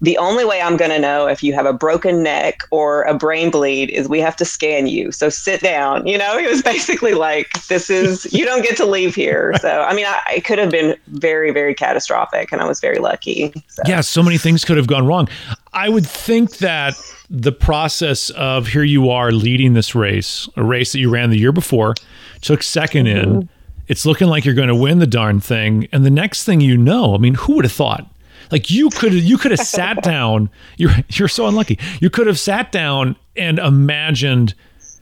the 0.00 0.18
only 0.18 0.44
way 0.44 0.60
I'm 0.60 0.76
going 0.76 0.90
to 0.90 0.98
know 0.98 1.26
if 1.26 1.42
you 1.42 1.52
have 1.54 1.66
a 1.66 1.72
broken 1.72 2.22
neck 2.22 2.62
or 2.70 3.02
a 3.02 3.14
brain 3.14 3.50
bleed 3.50 3.90
is 3.90 4.08
we 4.08 4.20
have 4.20 4.34
to 4.36 4.44
scan 4.44 4.88
you. 4.88 5.12
So 5.12 5.28
sit 5.28 5.60
down. 5.60 6.06
You 6.06 6.18
know, 6.18 6.38
he 6.38 6.46
was 6.46 6.62
basically 6.74 7.14
like, 7.14 7.48
this 7.68 7.88
is, 7.88 8.30
you 8.32 8.44
don't 8.44 8.62
get 8.62 8.76
to 8.78 8.86
leave 8.86 9.14
here. 9.14 9.54
So, 9.60 9.82
I 9.82 9.94
mean, 9.94 10.06
I, 10.06 10.20
it 10.36 10.44
could 10.44 10.58
have 10.58 10.70
been 10.70 10.96
very, 11.08 11.52
very 11.52 11.74
catastrophic, 11.74 12.50
and 12.50 12.60
I 12.60 12.66
was 12.66 12.80
very 12.80 12.98
lucky. 12.98 13.52
So. 13.68 13.82
Yeah, 13.86 14.00
so 14.00 14.22
many 14.22 14.38
things 14.38 14.64
could 14.64 14.76
have 14.76 14.88
gone 14.88 15.06
wrong. 15.06 15.28
I 15.72 15.88
would 15.88 16.06
think 16.06 16.58
that 16.58 16.94
the 17.30 17.52
process 17.52 18.30
of 18.30 18.68
here 18.68 18.82
you 18.82 19.10
are 19.10 19.32
leading 19.32 19.74
this 19.74 19.94
race, 19.94 20.48
a 20.56 20.64
race 20.64 20.92
that 20.92 20.98
you 20.98 21.10
ran 21.10 21.30
the 21.30 21.38
year 21.38 21.52
before, 21.52 21.94
took 22.40 22.60
2nd 22.60 23.04
mm-hmm. 23.04 23.30
in. 23.30 23.48
It's 23.86 24.04
looking 24.04 24.28
like 24.28 24.44
you're 24.44 24.54
going 24.54 24.68
to 24.68 24.74
win 24.74 24.98
the 24.98 25.06
darn 25.06 25.40
thing. 25.40 25.88
And 25.92 26.04
the 26.04 26.10
next 26.10 26.44
thing 26.44 26.60
you 26.60 26.76
know, 26.76 27.14
I 27.14 27.18
mean, 27.18 27.34
who 27.34 27.54
would 27.54 27.64
have 27.64 27.72
thought? 27.72 28.06
Like 28.50 28.70
you 28.70 28.88
could 28.90 29.12
you 29.12 29.36
could 29.36 29.50
have 29.50 29.60
sat 29.60 30.02
down. 30.02 30.48
You're 30.76 30.92
you're 31.12 31.28
so 31.28 31.46
unlucky. 31.46 31.78
You 32.00 32.08
could 32.08 32.26
have 32.26 32.38
sat 32.38 32.72
down 32.72 33.16
and 33.36 33.58
imagined 33.58 34.54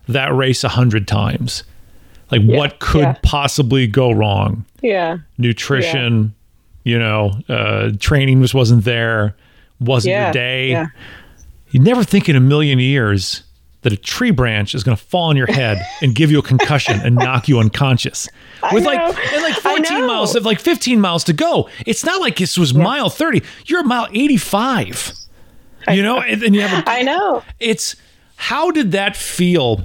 that 0.08 0.34
race 0.34 0.64
a 0.64 0.68
hundred 0.68 1.06
times. 1.06 1.62
Like 2.30 2.42
yeah, 2.44 2.56
what 2.56 2.80
could 2.80 3.02
yeah. 3.02 3.16
possibly 3.22 3.86
go 3.86 4.10
wrong? 4.10 4.64
Yeah. 4.82 5.18
Nutrition, 5.38 6.34
yeah. 6.84 6.92
you 6.92 6.98
know, 6.98 7.32
uh, 7.48 7.92
training 8.00 8.42
just 8.42 8.54
wasn't 8.54 8.84
there. 8.84 9.36
Wasn't 9.78 10.12
your 10.12 10.32
day. 10.32 10.86
You 11.68 11.80
never 11.80 12.04
think 12.04 12.28
in 12.28 12.36
a 12.36 12.40
million 12.40 12.78
years 12.78 13.42
that 13.82 13.92
a 13.92 13.96
tree 13.96 14.30
branch 14.30 14.74
is 14.74 14.82
going 14.82 14.96
to 14.96 15.02
fall 15.02 15.30
on 15.30 15.36
your 15.36 15.46
head 15.46 15.80
and 16.02 16.14
give 16.14 16.30
you 16.30 16.38
a 16.38 16.42
concussion 16.42 17.00
and 17.00 17.14
knock 17.14 17.48
you 17.48 17.58
unconscious. 17.58 18.28
With 18.72 18.84
like 18.84 19.00
and 19.32 19.42
like 19.42 19.54
14 19.54 20.06
miles 20.06 20.34
of 20.34 20.44
like 20.44 20.60
15 20.60 21.00
miles 21.00 21.24
to 21.24 21.32
go. 21.32 21.68
It's 21.86 22.04
not 22.04 22.20
like 22.20 22.36
this 22.36 22.58
was 22.58 22.72
yeah. 22.72 22.82
mile 22.82 23.10
30. 23.10 23.42
You're 23.66 23.80
a 23.80 23.84
mile 23.84 24.08
85. 24.12 25.12
You 25.88 26.02
know, 26.02 26.20
and, 26.20 26.42
and 26.42 26.54
you 26.54 26.62
have 26.62 26.84
a, 26.84 26.90
I 26.90 27.02
know. 27.02 27.44
It's 27.60 27.94
how 28.36 28.72
did 28.72 28.92
that 28.92 29.16
feel 29.16 29.84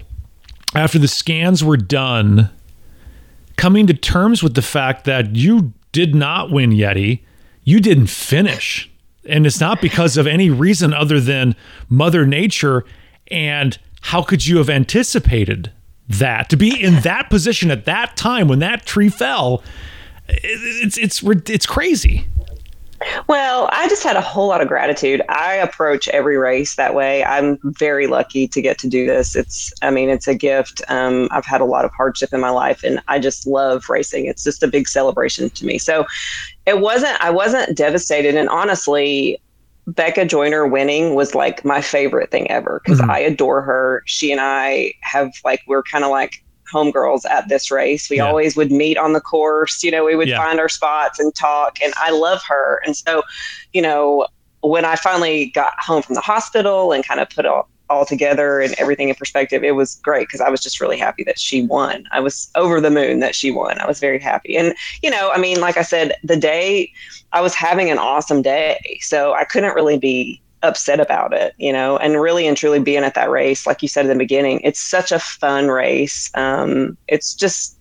after 0.74 0.98
the 0.98 1.08
scans 1.08 1.64
were 1.64 1.78
done 1.78 2.50
coming 3.56 3.86
to 3.86 3.94
terms 3.94 4.42
with 4.42 4.56
the 4.56 4.62
fact 4.62 5.06
that 5.06 5.36
you 5.36 5.74
did 5.92 6.16
not 6.16 6.50
win 6.50 6.72
Yeti. 6.72 7.20
You 7.64 7.80
didn't 7.80 8.08
finish. 8.08 8.91
And 9.26 9.46
it's 9.46 9.60
not 9.60 9.82
because 9.82 10.18
of 10.18 10.26
any 10.28 10.50
reason 10.50 10.94
other 10.94 11.20
than 11.20 11.56
Mother 11.90 12.26
Nature 12.26 12.84
and 13.30 13.78
how 14.02 14.24
could 14.24 14.46
you 14.46 14.58
have 14.58 14.70
anticipated 14.70 15.72
that 16.10 16.50
to 16.50 16.58
be 16.58 16.82
in 16.82 16.96
that 17.02 17.30
position 17.30 17.72
at 17.72 17.86
that 17.86 18.18
time 18.18 18.48
when 18.48 18.60
that 18.60 18.86
tree 18.86 19.10
fell? 19.10 19.64
It's 20.28 20.98
it's 20.98 21.22
it's 21.24 21.66
crazy. 21.66 22.28
Well, 23.28 23.70
I 23.72 23.88
just 23.90 24.04
had 24.04 24.16
a 24.16 24.22
whole 24.22 24.48
lot 24.48 24.62
of 24.62 24.68
gratitude. 24.68 25.22
I 25.30 25.56
approach 25.56 26.08
every 26.10 26.38
race 26.38 26.76
that 26.76 26.94
way. 26.94 27.24
I'm 27.24 27.58
very 27.64 28.08
lucky 28.08 28.48
to 28.50 28.62
get 28.62 28.78
to 28.80 28.88
do 28.88 29.06
this. 29.06 29.36
It's, 29.36 29.74
I 29.82 29.90
mean, 29.90 30.10
it's 30.10 30.28
a 30.28 30.36
gift. 30.36 30.82
Um, 30.88 31.28
I've 31.32 31.46
had 31.46 31.62
a 31.62 31.66
lot 31.66 31.84
of 31.84 31.92
hardship 31.92 32.32
in 32.34 32.40
my 32.40 32.52
life, 32.52 32.84
and 32.84 33.02
I 33.08 33.20
just 33.20 33.48
love 33.48 33.90
racing. 33.90 34.26
It's 34.26 34.44
just 34.44 34.62
a 34.62 34.68
big 34.68 34.88
celebration 34.88 35.50
to 35.50 35.66
me. 35.66 35.78
So, 35.78 36.06
it 36.66 36.80
wasn't. 36.80 37.20
I 37.22 37.30
wasn't 37.30 37.76
devastated, 37.76 38.36
and 38.36 38.50
honestly, 38.50 39.42
Becca 39.88 40.26
Joyner 40.26 40.68
winning 40.68 41.16
was 41.16 41.34
like 41.34 41.66
my 41.66 41.82
favorite 41.82 42.32
thing 42.32 42.50
ever 42.50 42.82
because 42.84 43.02
mm-hmm. 43.02 43.12
I 43.12 43.20
adore 43.20 43.62
her. 43.62 44.04
She 44.06 44.32
and 44.32 44.42
I 44.42 44.94
have 45.02 45.32
like 45.44 45.62
we're 45.68 45.84
kind 45.84 46.04
of 46.04 46.12
like 46.12 46.44
homegirls 46.72 47.26
at 47.30 47.50
this 47.50 47.70
race. 47.70 48.10
We 48.10 48.18
yeah. 48.18 48.28
always 48.28 48.56
would 48.56 48.72
meet 48.72 48.98
on 48.98 49.14
the 49.14 49.22
course. 49.22 49.84
You 49.84 49.92
know, 49.92 50.06
we 50.06 50.16
would 50.16 50.28
yeah. 50.28 50.38
find 50.38 50.60
our 50.60 50.70
spots 50.70 51.20
and 51.20 51.34
talk. 51.36 51.78
And 51.84 51.94
I 51.98 52.12
love 52.12 52.42
her. 52.48 52.82
And 52.86 52.96
so, 52.96 53.24
you 53.74 53.82
know, 53.82 54.28
when 54.62 54.86
I 54.86 54.96
finally 54.96 55.48
got 55.48 55.74
home 55.80 56.02
from 56.02 56.16
the 56.16 56.22
hospital 56.22 56.92
and 56.92 57.06
kind 57.06 57.20
of 57.20 57.30
put 57.30 57.46
all, 57.46 57.68
all 57.92 58.06
together 58.06 58.62
and 58.62 58.74
everything 58.78 59.10
in 59.10 59.16
perspective, 59.16 59.64
it 59.64 59.76
was 59.76 59.96
great 59.96 60.28
because 60.28 60.42
I 60.42 60.50
was 60.50 60.62
just 60.62 60.82
really 60.82 60.98
happy 60.98 61.24
that 61.26 61.40
she 61.40 61.64
won. 61.64 62.08
I 62.12 62.20
was 62.20 62.50
over 62.56 62.82
the 62.82 62.90
moon 62.90 63.20
that 63.20 63.36
she 63.36 63.52
won. 63.52 63.80
I 63.80 63.86
was 63.86 64.00
very 64.00 64.20
happy. 64.20 64.56
And, 64.58 64.74
you 65.04 65.10
know, 65.10 65.32
I 65.34 65.38
mean, 65.38 65.60
like 65.60 65.78
I 65.78 65.84
said, 65.84 66.14
the 66.24 66.38
day 66.38 66.92
I 67.34 67.42
was 67.42 67.54
having 67.54 67.92
an 67.92 67.98
awesome 67.98 68.42
day. 68.42 69.00
So 69.02 69.34
I 69.34 69.44
couldn't 69.44 69.76
really 69.76 69.98
be 69.98 70.42
upset 70.64 71.00
about 71.00 71.34
it, 71.34 71.54
you 71.58 71.74
know, 71.74 71.98
and 71.98 72.22
really 72.22 72.48
and 72.48 72.56
truly 72.56 72.80
being 72.80 73.04
at 73.04 73.16
that 73.16 73.30
race, 73.30 73.66
like 73.66 73.82
you 73.82 73.88
said 73.88 74.06
in 74.06 74.10
the 74.10 74.16
beginning, 74.16 74.60
it's 74.62 74.80
such 74.80 75.12
a 75.12 75.20
fun 75.20 75.68
race. 75.68 76.30
Um, 76.36 76.98
it's 77.08 77.34
just, 77.34 77.78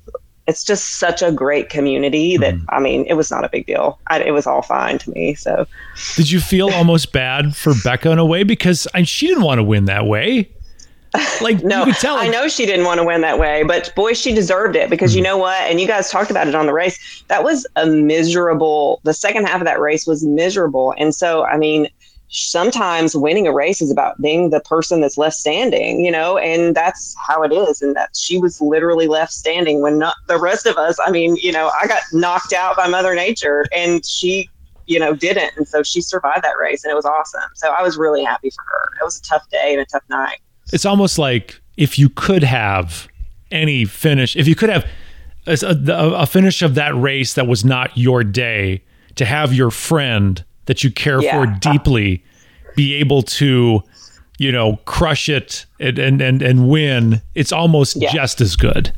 it's 0.51 0.65
just 0.65 0.99
such 0.99 1.23
a 1.23 1.31
great 1.31 1.71
community 1.71 2.37
that 2.37 2.55
mm. 2.55 2.65
I 2.71 2.81
mean, 2.81 3.05
it 3.07 3.15
was 3.15 3.31
not 3.31 3.45
a 3.45 3.49
big 3.49 3.67
deal. 3.67 4.01
I, 4.09 4.21
it 4.21 4.33
was 4.33 4.49
all 4.49 4.63
fine 4.63 4.99
to 4.99 5.11
me. 5.11 5.35
So, 5.35 5.65
did 6.17 6.31
you 6.31 6.41
feel 6.41 6.71
almost 6.81 7.13
bad 7.13 7.55
for 7.55 7.73
Becca 7.85 8.11
in 8.11 8.19
a 8.19 8.27
way 8.27 8.43
because 8.43 8.89
I, 8.93 9.05
she 9.05 9.29
didn't 9.29 9.45
want 9.45 9.59
to 9.59 9.63
win 9.63 9.85
that 9.85 10.07
way? 10.07 10.51
Like 11.41 11.65
no, 11.65 11.81
you 11.81 11.87
could 11.87 12.01
tell. 12.01 12.17
I 12.17 12.29
know 12.29 12.47
she 12.49 12.67
didn't 12.67 12.85
want 12.85 12.99
to 12.99 13.05
win 13.05 13.23
that 13.23 13.39
way, 13.39 13.65
but 13.65 13.93
boy, 13.97 14.13
she 14.13 14.33
deserved 14.33 14.77
it 14.77 14.91
because 14.91 15.13
mm. 15.13 15.17
you 15.17 15.23
know 15.23 15.39
what? 15.39 15.59
And 15.63 15.81
you 15.81 15.87
guys 15.87 16.11
talked 16.11 16.31
about 16.31 16.47
it 16.47 16.55
on 16.55 16.67
the 16.67 16.73
race. 16.73 17.25
That 17.29 17.43
was 17.43 17.67
a 17.75 17.87
miserable. 17.87 19.01
The 19.03 19.15
second 19.15 19.47
half 19.47 19.61
of 19.61 19.65
that 19.65 19.81
race 19.81 20.07
was 20.07 20.25
miserable, 20.25 20.95
and 20.99 21.15
so 21.15 21.45
I 21.45 21.57
mean, 21.57 21.89
sometimes 22.31 23.17
winning 23.17 23.47
a 23.47 23.53
race 23.53 23.83
is 23.83 23.91
about 23.91 24.21
being 24.21 24.51
the 24.51 24.61
person 24.61 25.01
that's 25.01 25.19
left 25.19 25.37
standing, 25.37 26.05
you 26.05 26.11
know, 26.11 26.39
and 26.39 26.75
that's 26.75 27.15
how 27.27 27.43
it 27.43 27.53
is. 27.53 27.83
And 27.83 27.95
that 27.97 28.17
she 28.17 28.39
was 28.39 28.61
literally 28.61 29.09
left 29.09 29.33
standing 29.33 29.83
when 29.83 29.99
not 29.99 30.15
the 30.29 30.39
rest 30.39 30.67
of 30.67 30.77
us, 30.77 30.99
I 31.05 31.11
mean, 31.11 31.37
you 31.37 31.53
know, 31.53 31.71
I 31.81 31.87
got 31.87 32.03
knocked 32.13 32.53
out 32.53 32.77
by 32.77 32.87
Mother 32.87 33.15
Nature 33.15 33.67
and 33.75 34.07
she, 34.07 34.49
you 34.87 34.99
know, 34.99 35.13
didn't. 35.13 35.57
And 35.57 35.67
so 35.67 35.83
she 35.83 36.01
survived 36.01 36.45
that 36.45 36.57
race 36.59 36.85
and 36.85 36.93
it 36.93 36.95
was 36.95 37.05
awesome. 37.05 37.51
So 37.55 37.71
I 37.71 37.83
was 37.83 37.99
really 37.99 38.23
happy 38.23 38.51
for 38.51 38.63
her. 38.63 38.91
It 39.01 39.05
was 39.05 39.19
a 39.19 39.23
tough 39.23 39.49
day 39.51 39.73
and 39.73 39.81
a 39.81 39.85
tough 39.85 40.05
night. 40.09 40.39
It's 40.73 40.87
almost 40.87 41.19
like 41.19 41.61
if 41.77 41.99
you 41.99 42.09
could 42.09 42.45
have 42.45 43.09
any 43.51 43.85
finish, 43.85 44.37
if 44.37 44.47
you 44.47 44.55
could 44.55 44.71
have 44.71 44.87
a, 45.47 45.57
a, 45.65 46.27
finish 46.27 46.63
of 46.63 46.77
that 46.77 46.95
race 46.95 47.35
that 47.35 47.49
was 47.49 47.65
not 47.65 47.97
your 47.97 48.23
day, 48.23 48.85
to 49.17 49.25
have 49.25 49.53
your 49.53 49.71
friend 49.71 50.45
that 50.67 50.85
you 50.85 50.91
care 50.91 51.23
yeah. 51.23 51.33
for 51.33 51.59
deeply 51.59 52.25
be 52.77 52.95
able 52.95 53.23
to 53.23 53.83
you 54.39 54.51
know 54.51 54.77
crush 54.85 55.29
it 55.29 55.67
and 55.79 55.99
and 55.99 56.21
and, 56.21 56.43
and 56.43 56.69
win 56.69 57.21
it's 57.35 57.53
almost 57.53 57.97
yeah. 57.97 58.13
just 58.13 58.41
as 58.41 58.57
good 58.57 58.93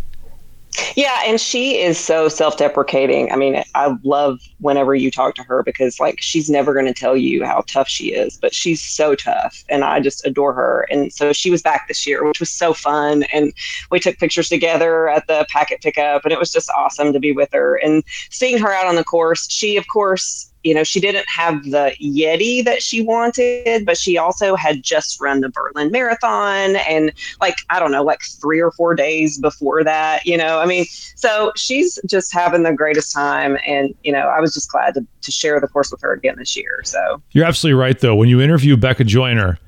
yeah, 0.97 1.21
and 1.27 1.39
she 1.41 1.81
is 1.81 1.99
so 1.99 2.29
self-deprecating. 2.29 3.31
I 3.31 3.37
mean, 3.37 3.63
I 3.75 3.95
love 4.05 4.41
whenever 4.59 4.95
you 4.95 5.11
talk 5.11 5.35
to 5.35 5.43
her 5.43 5.63
because 5.63 6.01
like 6.01 6.21
she's 6.21 6.49
never 6.49 6.73
going 6.73 6.87
to 6.87 6.95
tell 6.95 7.17
you 7.17 7.45
how 7.45 7.63
tough 7.67 7.89
she 7.89 8.13
is, 8.13 8.39
but 8.39 8.55
she's 8.55 8.81
so 8.81 9.15
tough 9.15 9.65
and 9.69 9.85
I 9.85 10.01
just 10.01 10.25
adore 10.27 10.55
her. 10.55 10.87
And 10.91 11.13
so 11.13 11.33
she 11.33 11.51
was 11.51 11.61
back 11.61 11.89
this 11.89 12.07
year, 12.07 12.25
which 12.25 12.41
was 12.41 12.51
so 12.51 12.73
fun 12.73 13.25
and 13.25 13.53
we 13.91 14.01
took 14.01 14.19
pictures 14.19 14.49
together 14.49 15.11
at 15.11 15.27
the 15.27 15.47
packet 15.51 15.83
pickup 15.83 16.25
and 16.25 16.33
it 16.33 16.39
was 16.39 16.51
just 16.51 16.71
awesome 16.71 17.13
to 17.13 17.21
be 17.21 17.33
with 17.33 17.51
her 17.53 17.77
and 17.77 18.03
seeing 18.31 18.57
her 18.59 18.73
out 18.73 18.87
on 18.87 18.97
the 18.97 19.05
course. 19.05 19.51
She 19.51 19.77
of 19.77 19.89
course 19.89 20.52
you 20.65 20.75
know, 20.75 20.85
she 20.85 21.01
didn't 21.01 21.29
have 21.29 21.65
the 21.65 21.95
Yeti 22.01 22.65
that 22.65 22.83
she 22.83 23.03
wanted, 23.03 23.85
but 23.85 23.97
she 23.97 24.17
also 24.17 24.55
had 24.55 24.83
just 24.83 25.21
run 25.21 25.41
the 25.41 25.49
Berlin 25.49 25.91
Marathon 25.91 26.77
and 26.77 27.13
like, 27.41 27.57
I 27.71 27.81
don't 27.81 27.91
know, 27.91 28.05
like 28.05 28.21
three 28.41 28.61
or 28.61 28.71
four 28.71 28.95
days 28.95 29.39
before 29.39 29.83
that, 29.85 30.25
you 30.25 30.37
know, 30.37 30.61
I 30.61 30.67
mean, 30.67 30.85
so 31.17 31.53
she's 31.57 31.99
just 32.07 32.33
having 32.33 32.63
the 32.63 32.73
greatest 32.73 33.13
time. 33.13 33.59
And, 33.67 33.95
you 34.05 34.13
know, 34.13 34.29
I 34.29 34.41
was 34.41 34.55
just 34.55 34.71
glad 34.71 34.95
to, 34.95 35.07
to 35.23 35.33
share 35.33 35.61
the 35.61 35.69
course 35.69 35.91
with 35.91 36.01
her 36.03 36.13
again 36.13 36.37
this 36.39 36.57
year. 36.57 36.81
So 36.85 37.23
you're 37.33 37.45
absolutely 37.45 37.81
right, 37.81 37.99
though. 37.99 38.15
When 38.15 38.29
you 38.29 38.41
interview 38.41 38.77
Becca 38.77 39.05
Joyner, 39.05 39.59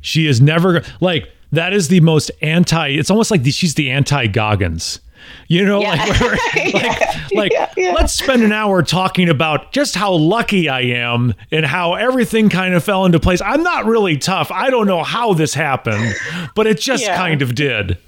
she 0.00 0.26
is 0.26 0.40
never 0.40 0.82
like, 1.00 1.30
that 1.52 1.72
is 1.72 1.88
the 1.88 2.00
most 2.00 2.30
anti, 2.42 2.88
it's 2.88 3.10
almost 3.10 3.30
like 3.30 3.42
the, 3.42 3.50
she's 3.50 3.74
the 3.74 3.90
anti 3.90 4.26
Goggins 4.26 5.00
you 5.48 5.64
know, 5.64 5.80
yeah. 5.80 5.90
like, 5.90 6.20
like, 6.54 6.74
yeah. 6.74 7.28
like 7.32 7.52
yeah, 7.76 7.92
let's 7.92 8.12
spend 8.12 8.42
an 8.42 8.52
hour 8.52 8.82
talking 8.82 9.28
about 9.28 9.72
just 9.72 9.94
how 9.94 10.12
lucky 10.12 10.68
I 10.68 10.80
am 10.80 11.34
and 11.50 11.66
how 11.66 11.94
everything 11.94 12.48
kind 12.48 12.74
of 12.74 12.82
fell 12.84 13.04
into 13.04 13.20
place. 13.20 13.40
I'm 13.40 13.62
not 13.62 13.86
really 13.86 14.16
tough. 14.16 14.50
I 14.50 14.70
don't 14.70 14.86
know 14.86 15.02
how 15.02 15.34
this 15.34 15.54
happened, 15.54 16.14
but 16.54 16.66
it 16.66 16.80
just 16.80 17.06
kind 17.06 17.42
of 17.42 17.54
did 17.54 17.98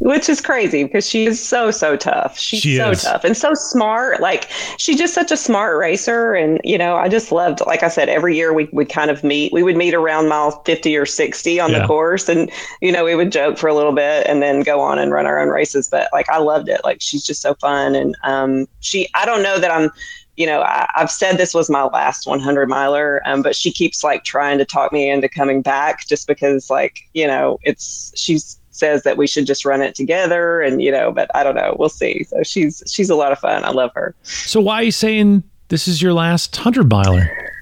which 0.00 0.28
is 0.28 0.40
crazy 0.40 0.84
because 0.84 1.08
she 1.08 1.26
is 1.26 1.42
so 1.42 1.70
so 1.70 1.96
tough. 1.96 2.38
She's 2.38 2.60
she 2.60 2.76
so 2.76 2.90
is. 2.90 3.02
tough 3.02 3.24
and 3.24 3.36
so 3.36 3.54
smart. 3.54 4.20
Like 4.20 4.50
she's 4.78 4.96
just 4.96 5.14
such 5.14 5.30
a 5.30 5.36
smart 5.36 5.78
racer, 5.78 6.34
and 6.34 6.60
you 6.64 6.76
know 6.76 6.96
I 6.96 7.08
just 7.08 7.32
loved. 7.32 7.60
Like 7.66 7.82
I 7.82 7.88
said, 7.88 8.08
every 8.08 8.36
year 8.36 8.52
we 8.52 8.68
would 8.72 8.88
kind 8.88 9.10
of 9.10 9.22
meet. 9.24 9.52
We 9.52 9.62
would 9.62 9.76
meet 9.76 9.94
around 9.94 10.28
mile 10.28 10.62
fifty 10.64 10.96
or 10.96 11.06
sixty 11.06 11.60
on 11.60 11.70
yeah. 11.70 11.80
the 11.80 11.86
course, 11.86 12.28
and 12.28 12.50
you 12.80 12.92
know 12.92 13.04
we 13.04 13.14
would 13.14 13.32
joke 13.32 13.58
for 13.58 13.68
a 13.68 13.74
little 13.74 13.92
bit 13.92 14.26
and 14.26 14.42
then 14.42 14.62
go 14.62 14.80
on 14.80 14.98
and 14.98 15.12
run 15.12 15.26
our 15.26 15.38
own 15.38 15.48
races. 15.48 15.88
But 15.88 16.08
like 16.12 16.28
I 16.28 16.38
loved 16.38 16.68
it. 16.68 16.80
Like 16.84 17.00
she's 17.00 17.24
just 17.24 17.40
so 17.40 17.54
fun, 17.54 17.94
and 17.94 18.16
um, 18.24 18.66
she. 18.80 19.08
I 19.14 19.24
don't 19.24 19.42
know 19.42 19.58
that 19.58 19.70
I'm 19.70 19.90
you 20.36 20.46
know, 20.46 20.62
I, 20.62 20.88
have 20.94 21.12
said 21.12 21.38
this 21.38 21.54
was 21.54 21.70
my 21.70 21.84
last 21.84 22.26
100 22.26 22.68
miler, 22.68 23.22
um, 23.24 23.42
but 23.42 23.54
she 23.54 23.70
keeps 23.70 24.02
like 24.02 24.24
trying 24.24 24.58
to 24.58 24.64
talk 24.64 24.92
me 24.92 25.08
into 25.08 25.28
coming 25.28 25.62
back 25.62 26.06
just 26.08 26.26
because, 26.26 26.68
like, 26.70 26.98
you 27.12 27.24
know, 27.24 27.58
it's 27.62 28.12
she's 28.16 28.58
says 28.74 29.04
that 29.04 29.16
we 29.16 29.26
should 29.26 29.46
just 29.46 29.64
run 29.64 29.80
it 29.80 29.94
together 29.94 30.60
and 30.60 30.82
you 30.82 30.90
know 30.90 31.12
but 31.12 31.30
i 31.34 31.42
don't 31.42 31.54
know. 31.54 31.76
We'll 31.78 31.88
see. 31.88 32.24
So 32.24 32.42
she's 32.42 32.82
she's 32.86 33.08
a 33.08 33.14
lot 33.14 33.32
of 33.32 33.38
fun. 33.38 33.64
I 33.64 33.70
love 33.70 33.92
her. 33.94 34.14
So 34.22 34.60
why 34.60 34.76
are 34.76 34.82
you 34.82 34.90
saying 34.90 35.42
this 35.68 35.88
is 35.88 36.02
your 36.02 36.12
last 36.12 36.56
100 36.56 36.90
miler? 36.90 37.52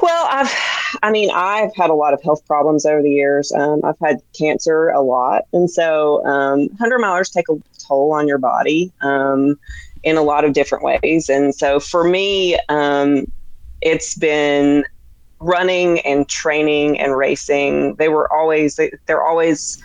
Well 0.00 0.26
i've 0.30 0.54
i 1.02 1.10
mean 1.10 1.30
i've 1.34 1.74
had 1.76 1.90
a 1.90 1.94
lot 1.94 2.14
of 2.14 2.22
health 2.22 2.46
problems 2.46 2.86
over 2.86 3.02
the 3.02 3.10
years. 3.10 3.52
Um, 3.52 3.80
i've 3.84 3.98
had 4.00 4.20
cancer 4.36 4.88
a 4.88 5.02
lot. 5.02 5.44
And 5.52 5.70
so 5.70 6.24
um, 6.24 6.68
100 6.68 7.00
milers 7.00 7.32
take 7.32 7.48
a 7.48 7.56
toll 7.86 8.12
on 8.12 8.26
your 8.26 8.38
body 8.38 8.92
um, 9.02 9.58
in 10.02 10.16
a 10.16 10.22
lot 10.22 10.44
of 10.44 10.52
different 10.52 10.84
ways. 10.84 11.28
And 11.28 11.54
so 11.54 11.78
for 11.78 12.04
me 12.04 12.58
um, 12.68 13.30
it's 13.80 14.14
been 14.16 14.84
running 15.40 16.00
and 16.00 16.28
training 16.28 16.98
and 16.98 17.16
racing. 17.16 17.94
They 17.94 18.08
were 18.08 18.32
always 18.32 18.76
they, 18.76 18.92
they're 19.06 19.24
always 19.24 19.82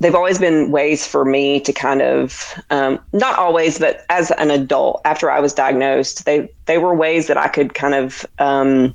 they've 0.00 0.14
always 0.14 0.38
been 0.38 0.70
ways 0.70 1.06
for 1.06 1.24
me 1.24 1.60
to 1.60 1.72
kind 1.72 2.02
of 2.02 2.54
um, 2.70 2.98
not 3.12 3.38
always 3.38 3.78
but 3.78 4.04
as 4.10 4.30
an 4.32 4.50
adult 4.50 5.00
after 5.04 5.30
i 5.30 5.40
was 5.40 5.52
diagnosed 5.52 6.24
they 6.24 6.48
they 6.66 6.78
were 6.78 6.94
ways 6.94 7.26
that 7.26 7.36
i 7.36 7.48
could 7.48 7.74
kind 7.74 7.94
of 7.94 8.26
um, 8.38 8.94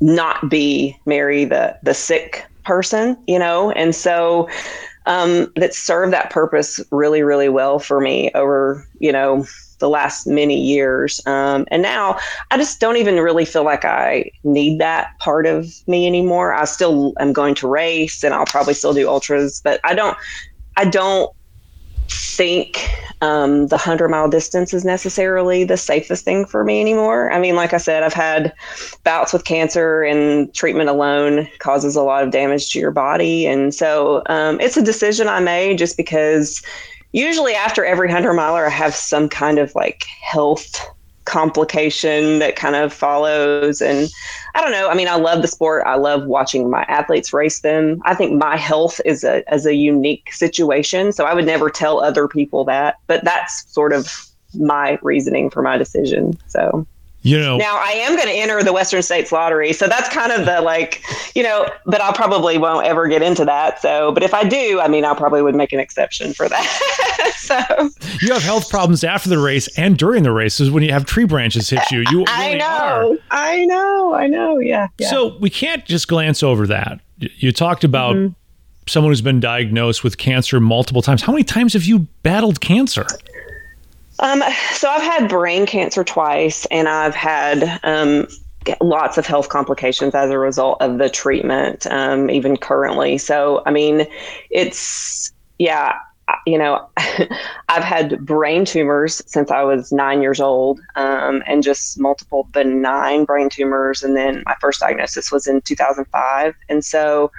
not 0.00 0.48
be 0.48 0.96
mary 1.06 1.44
the 1.44 1.76
the 1.82 1.94
sick 1.94 2.44
person 2.64 3.16
you 3.26 3.38
know? 3.38 3.70
And 3.72 3.94
so 3.94 4.48
um, 5.06 5.50
that 5.56 5.74
served 5.74 6.12
that 6.12 6.30
purpose 6.30 6.80
really 6.90 7.22
really 7.22 7.48
well 7.48 7.78
for 7.78 8.00
me 8.00 8.30
over 8.34 8.86
you 8.98 9.12
know 9.12 9.46
the 9.80 9.88
last 9.88 10.26
many 10.26 10.58
years. 10.60 11.20
Um, 11.26 11.66
and 11.70 11.82
now 11.82 12.18
I 12.50 12.56
just 12.56 12.80
don't 12.80 12.96
even 12.96 13.16
really 13.16 13.44
feel 13.44 13.64
like 13.64 13.84
I 13.84 14.30
need 14.44 14.78
that 14.78 15.18
part 15.18 15.46
of 15.46 15.66
me 15.88 16.06
anymore. 16.06 16.54
I 16.54 16.64
still 16.64 17.12
am 17.18 17.32
going 17.32 17.54
to 17.56 17.68
race 17.68 18.22
and 18.22 18.32
I'll 18.32 18.46
probably 18.46 18.74
still 18.74 18.94
do 18.94 19.08
ultras, 19.08 19.60
but 19.62 19.80
I 19.84 19.94
don't, 19.94 20.16
I 20.76 20.84
don't 20.84 21.34
think 22.10 22.88
um, 23.20 23.66
the 23.66 23.76
100 23.76 24.08
mile 24.08 24.28
distance 24.28 24.72
is 24.72 24.84
necessarily 24.84 25.64
the 25.64 25.76
safest 25.76 26.24
thing 26.24 26.46
for 26.46 26.64
me 26.64 26.80
anymore. 26.80 27.30
I 27.30 27.38
mean, 27.38 27.54
like 27.54 27.74
I 27.74 27.76
said, 27.76 28.02
I've 28.02 28.14
had 28.14 28.52
bouts 29.04 29.32
with 29.32 29.44
cancer, 29.44 30.02
and 30.02 30.52
treatment 30.54 30.88
alone 30.88 31.48
causes 31.58 31.96
a 31.96 32.02
lot 32.02 32.24
of 32.24 32.30
damage 32.30 32.70
to 32.72 32.78
your 32.78 32.90
body. 32.90 33.46
And 33.46 33.74
so 33.74 34.22
um, 34.26 34.58
it's 34.60 34.76
a 34.76 34.82
decision 34.82 35.28
I 35.28 35.40
made 35.40 35.78
just 35.78 35.96
because 35.96 36.62
usually 37.12 37.54
after 37.54 37.84
every 37.84 38.08
100 38.08 38.34
miler, 38.34 38.66
I 38.66 38.70
have 38.70 38.94
some 38.94 39.28
kind 39.28 39.58
of 39.58 39.74
like 39.74 40.04
health 40.22 40.80
complication 41.24 42.40
that 42.40 42.56
kind 42.56 42.74
of 42.74 42.92
follows. 42.92 43.80
And 43.80 44.08
I 44.54 44.60
don't 44.60 44.72
know. 44.72 44.88
I 44.88 44.94
mean, 44.94 45.08
I 45.08 45.14
love 45.14 45.42
the 45.42 45.48
sport. 45.48 45.84
I 45.86 45.94
love 45.94 46.26
watching 46.26 46.68
my 46.70 46.82
athletes 46.84 47.32
race 47.32 47.60
them. 47.60 48.00
I 48.04 48.14
think 48.14 48.32
my 48.32 48.56
health 48.56 49.00
is 49.04 49.22
a 49.22 49.48
as 49.52 49.66
a 49.66 49.74
unique 49.74 50.32
situation. 50.32 51.12
So 51.12 51.24
I 51.24 51.34
would 51.34 51.46
never 51.46 51.70
tell 51.70 52.00
other 52.02 52.26
people 52.26 52.64
that, 52.64 52.96
but 53.06 53.22
that's 53.24 53.72
sort 53.72 53.92
of 53.92 54.26
my 54.54 54.98
reasoning 55.02 55.50
for 55.50 55.62
my 55.62 55.76
decision. 55.76 56.36
So 56.48 56.86
you 57.22 57.38
know 57.38 57.56
now 57.56 57.78
i 57.82 57.90
am 57.92 58.16
going 58.16 58.28
to 58.28 58.34
enter 58.34 58.62
the 58.62 58.72
western 58.72 59.02
states 59.02 59.30
lottery 59.32 59.72
so 59.72 59.86
that's 59.86 60.08
kind 60.08 60.32
of 60.32 60.46
the 60.46 60.60
like 60.62 61.02
you 61.34 61.42
know 61.42 61.66
but 61.86 62.00
i'll 62.00 62.12
probably 62.12 62.58
won't 62.58 62.86
ever 62.86 63.08
get 63.08 63.22
into 63.22 63.44
that 63.44 63.80
so 63.80 64.12
but 64.12 64.22
if 64.22 64.32
i 64.34 64.42
do 64.42 64.80
i 64.80 64.88
mean 64.88 65.04
i 65.04 65.14
probably 65.14 65.42
would 65.42 65.54
make 65.54 65.72
an 65.72 65.80
exception 65.80 66.32
for 66.32 66.48
that 66.48 67.10
so. 67.50 67.90
You 68.20 68.32
have 68.32 68.42
health 68.42 68.70
problems 68.70 69.04
after 69.04 69.28
the 69.28 69.38
race 69.38 69.68
and 69.76 69.96
during 69.98 70.22
the 70.22 70.32
races 70.32 70.70
when 70.70 70.82
you 70.82 70.92
have 70.92 71.04
tree 71.04 71.24
branches 71.24 71.70
hit 71.70 71.82
you. 71.90 72.04
You 72.10 72.24
i 72.28 72.46
really 72.46 72.58
know. 72.58 72.66
are. 72.66 73.16
i 73.30 73.64
know. 73.64 74.14
I 74.14 74.26
know. 74.26 74.58
Yeah, 74.58 74.88
yeah, 74.98 75.10
so 75.10 75.36
we 75.38 75.50
can't 75.50 75.84
just 75.84 76.08
glance 76.08 76.42
over 76.42 76.66
that. 76.66 77.00
You 77.18 77.52
talked 77.52 77.84
about 77.84 78.16
mm-hmm. 78.16 78.34
someone 78.86 79.10
who's 79.10 79.20
been 79.20 79.40
diagnosed 79.40 80.04
with 80.04 80.18
cancer 80.18 80.60
multiple 80.60 81.02
times. 81.02 81.22
How 81.22 81.32
many 81.32 81.44
times 81.44 81.74
have 81.74 81.84
you 81.84 82.00
battled 82.22 82.60
cancer 82.60 83.06
um, 84.20 84.42
so 84.72 84.88
I've 84.88 85.02
had 85.02 85.28
brain 85.28 85.66
cancer 85.66 86.04
twice, 86.04 86.66
and 86.66 86.88
I've 86.88 87.14
had 87.14 87.80
um, 87.82 88.28
lots 88.80 89.18
of 89.18 89.26
health 89.26 89.48
complications 89.48 90.14
as 90.14 90.30
a 90.30 90.38
result 90.38 90.80
of 90.80 90.98
the 90.98 91.08
treatment, 91.08 91.86
um, 91.86 92.30
even 92.30 92.56
currently. 92.56 93.18
So 93.18 93.62
I 93.66 93.70
mean, 93.70 94.06
it's 94.50 95.32
yeah, 95.58 95.94
you 96.46 96.58
know, 96.58 96.88
I've 97.68 97.84
had 97.84 98.24
brain 98.24 98.64
tumors 98.64 99.22
since 99.26 99.50
I 99.50 99.62
was 99.62 99.92
nine 99.92 100.22
years 100.22 100.40
old, 100.40 100.80
um, 100.96 101.42
and 101.46 101.62
just 101.62 101.98
multiple 101.98 102.48
benign 102.52 103.24
brain 103.24 103.48
tumors, 103.48 104.02
and 104.02 104.16
then 104.16 104.42
my 104.46 104.54
first 104.60 104.80
diagnosis 104.80 105.32
was 105.32 105.46
in 105.46 105.60
2005, 105.62 106.54
and 106.68 106.84
so 106.84 107.30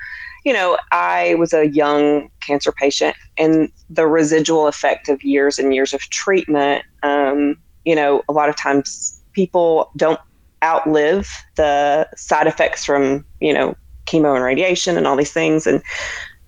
you 0.44 0.54
know, 0.54 0.78
I 0.92 1.36
was 1.36 1.54
a 1.54 1.70
young 1.70 2.30
cancer 2.46 2.72
patient, 2.72 3.16
and 3.38 3.70
the 3.90 4.08
residual 4.08 4.68
effect 4.68 5.10
of 5.10 5.24
years 5.24 5.60
and 5.60 5.74
years 5.74 5.94
of 5.94 6.02
treatment, 6.02 6.84
um, 7.04 7.58
you 7.84 7.96
know, 7.96 8.24
a 8.30 8.34
lot 8.34 8.50
of 8.50 8.56
times 8.56 9.22
people 9.34 9.90
don't 9.98 10.20
outlive 10.64 11.30
the 11.56 12.08
side 12.16 12.48
effects 12.48 12.86
from, 12.86 13.26
you 13.40 13.54
know, 13.54 13.76
chemo 14.08 14.36
and 14.36 14.44
radiation 14.44 14.98
and 14.98 15.08
all 15.08 15.16
these 15.16 15.32
things. 15.32 15.66
And 15.66 15.82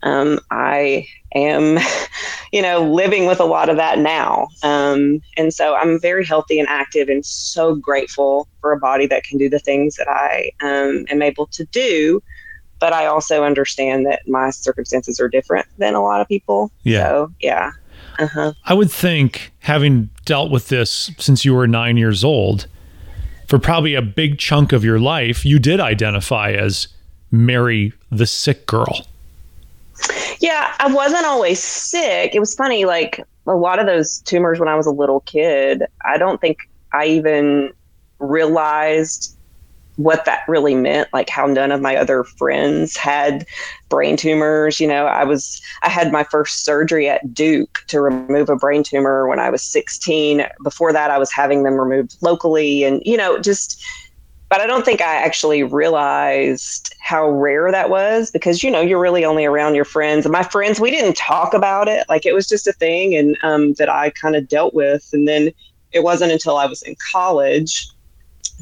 um, 0.04 0.40
I 0.52 1.08
am, 1.34 1.80
you 2.52 2.62
know, 2.62 2.84
living 2.84 3.26
with 3.26 3.40
a 3.40 3.46
lot 3.46 3.70
of 3.70 3.78
that 3.78 4.00
now. 4.00 4.48
Um, 4.62 5.22
and 5.38 5.54
so 5.54 5.76
I'm 5.76 6.00
very 6.00 6.26
healthy 6.26 6.60
and 6.60 6.70
active 6.70 7.10
and 7.10 7.26
so 7.26 7.76
grateful 7.76 8.48
for 8.62 8.72
a 8.72 8.80
body 8.80 9.08
that 9.08 9.24
can 9.24 9.38
do 9.38 9.50
the 9.50 9.60
things 9.60 9.96
that 9.96 10.08
I 10.08 10.52
um, 10.62 11.06
am 11.10 11.22
able 11.22 11.48
to 11.48 11.66
do 11.66 12.22
but 12.84 12.92
I 12.92 13.06
also 13.06 13.46
understand 13.46 14.06
that 14.08 14.28
my 14.28 14.50
circumstances 14.50 15.18
are 15.18 15.30
different 15.30 15.66
than 15.78 15.94
a 15.94 16.04
lot 16.04 16.20
of 16.20 16.28
people. 16.28 16.70
Yeah. 16.84 17.04
So, 17.04 17.32
yeah. 17.40 17.72
Uh-huh. 18.20 18.52
I 18.66 18.74
would 18.74 18.92
think, 18.92 19.54
having 19.60 20.10
dealt 20.26 20.52
with 20.52 20.68
this 20.68 21.10
since 21.18 21.46
you 21.46 21.54
were 21.54 21.66
nine 21.66 21.96
years 21.96 22.26
old, 22.26 22.68
for 23.48 23.58
probably 23.58 23.96
a 23.96 24.02
big 24.02 24.38
chunk 24.38 24.74
of 24.74 24.84
your 24.84 25.00
life, 25.00 25.46
you 25.46 25.60
did 25.60 25.80
identify 25.80 26.52
as 26.52 26.90
Mary 27.32 27.94
the 28.12 28.28
sick 28.28 28.66
girl. 28.66 29.08
Yeah, 30.42 30.74
I 30.78 30.94
wasn't 30.94 31.26
always 31.26 31.64
sick. 31.64 32.36
It 32.36 32.42
was 32.42 32.54
funny, 32.54 32.84
like 32.84 33.26
a 33.48 33.56
lot 33.56 33.80
of 33.80 33.86
those 33.86 34.20
tumors 34.20 34.60
when 34.60 34.68
I 34.68 34.76
was 34.76 34.88
a 34.88 34.92
little 34.92 35.22
kid, 35.22 35.84
I 36.04 36.18
don't 36.18 36.42
think 36.42 36.58
I 36.92 37.06
even 37.06 37.72
realized 38.20 39.33
what 39.96 40.26
that 40.26 40.42
really 40.48 40.76
meant 40.76 41.08
like 41.14 41.30
how 41.30 41.46
none 41.46 41.72
of 41.72 41.82
my 41.82 41.96
other 41.96 42.24
friends 42.24 42.98
had 42.98 43.46
brain 43.90 44.18
tumors 44.18 44.80
you 44.80 44.88
know 44.88 45.06
i 45.06 45.24
was 45.24 45.62
i 45.84 45.90
had 45.90 46.12
my 46.12 46.24
first 46.24 46.66
surgery 46.66 47.08
at 47.08 47.34
duke 47.34 47.80
to 47.88 48.02
remove 48.02 48.50
a 48.50 48.56
brain 48.56 48.84
tumor 48.84 49.28
when 49.28 49.40
i 49.40 49.50
was 49.50 49.62
16 49.62 50.46
before 50.64 50.92
that 50.92 51.12
i 51.12 51.18
was 51.18 51.32
having 51.32 51.64
them 51.64 51.76
removed 51.76 52.18
locally 52.22 52.84
and 52.84 53.02
you 53.06 53.16
know 53.16 53.38
just 53.40 53.84
but 54.50 54.62
i 54.62 54.66
don't 54.66 54.84
think 54.84 55.02
i 55.02 55.16
actually 55.16 55.62
realized 55.62 56.94
how 57.04 57.30
rare 57.30 57.70
that 57.70 57.90
was 57.90 58.32
because 58.32 58.64
you 58.64 58.72
know 58.72 58.82
you're 58.82 59.00
really 59.00 59.26
only 59.26 59.46
around 59.46 59.76
your 59.76 59.86
friends. 59.86 60.26
And 60.26 60.32
my 60.32 60.42
friends 60.42 60.80
we 60.80 60.90
didn't 60.90 61.18
talk 61.18 61.54
about 61.54 61.90
it. 61.90 62.08
Like 62.08 62.26
it 62.26 62.34
was 62.34 62.48
just 62.48 62.66
a 62.66 62.72
thing 62.74 63.14
and 63.16 63.38
um, 63.44 63.74
that 63.74 63.90
i 63.90 64.10
kind 64.12 64.36
of 64.36 64.48
dealt 64.48 64.74
with. 64.74 65.08
And 65.12 65.28
then 65.28 65.52
it 65.92 66.02
wasn't 66.02 66.32
until 66.32 66.58
i 66.58 66.66
was 66.66 66.82
in 66.82 66.96
college 67.12 67.88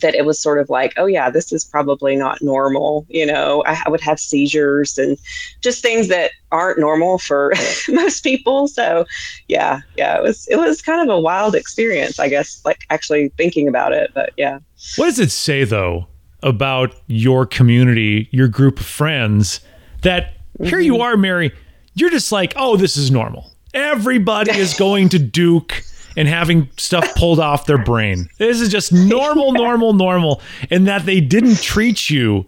that 0.01 0.15
it 0.15 0.25
was 0.25 0.39
sort 0.39 0.60
of 0.60 0.69
like, 0.69 0.93
oh 0.97 1.06
yeah, 1.06 1.30
this 1.30 1.51
is 1.51 1.63
probably 1.63 2.15
not 2.15 2.41
normal. 2.41 3.06
You 3.10 3.25
know, 3.25 3.63
I, 3.65 3.82
I 3.86 3.89
would 3.89 4.01
have 4.01 4.19
seizures 4.19 4.97
and 4.97 5.17
just 5.62 5.82
things 5.82 6.08
that 6.08 6.32
aren't 6.51 6.80
normal 6.80 7.17
for 7.17 7.54
most 7.89 8.23
people. 8.23 8.67
So 8.67 9.06
yeah, 9.47 9.82
yeah, 9.97 10.17
it 10.17 10.23
was 10.23 10.47
it 10.49 10.58
was 10.58 10.82
kind 10.82 11.08
of 11.08 11.15
a 11.15 11.19
wild 11.19 11.56
experience, 11.56 12.19
I 12.19 12.30
guess, 12.30 12.62
like 12.65 12.86
actually 12.89 13.30
thinking 13.38 13.67
about 13.67 13.93
it. 13.93 14.12
But 14.13 14.32
yeah. 14.38 14.60
What 14.95 15.06
does 15.06 15.19
it 15.19 15.32
say 15.32 15.63
though 15.63 16.08
about 16.43 16.95
your 17.08 17.45
community, 17.45 18.27
your 18.32 18.47
group 18.47 18.80
of 18.80 18.86
friends, 18.86 19.62
that 20.01 20.34
mm-hmm. 20.34 20.65
here 20.65 20.80
you 20.80 20.93
mm-hmm. 20.93 21.01
are, 21.01 21.17
Mary, 21.17 21.51
you're 21.93 22.10
just 22.10 22.32
like, 22.32 22.54
oh, 22.56 22.77
this 22.77 22.97
is 22.97 23.12
normal. 23.12 23.51
Everybody 23.73 24.51
is 24.51 24.73
going 24.77 25.10
to 25.10 25.19
Duke 25.19 25.84
and 26.15 26.28
having 26.28 26.69
stuff 26.78 27.15
pulled 27.15 27.39
off 27.39 27.65
their 27.65 27.78
brain. 27.78 28.30
This 28.38 28.60
is 28.60 28.69
just 28.69 28.91
normal, 28.91 29.54
normal, 29.54 29.93
normal. 29.93 30.41
And 30.69 30.88
that 30.88 31.06
they 31.06 31.21
didn't 31.21 31.62
treat 31.62 32.10
you 32.10 32.45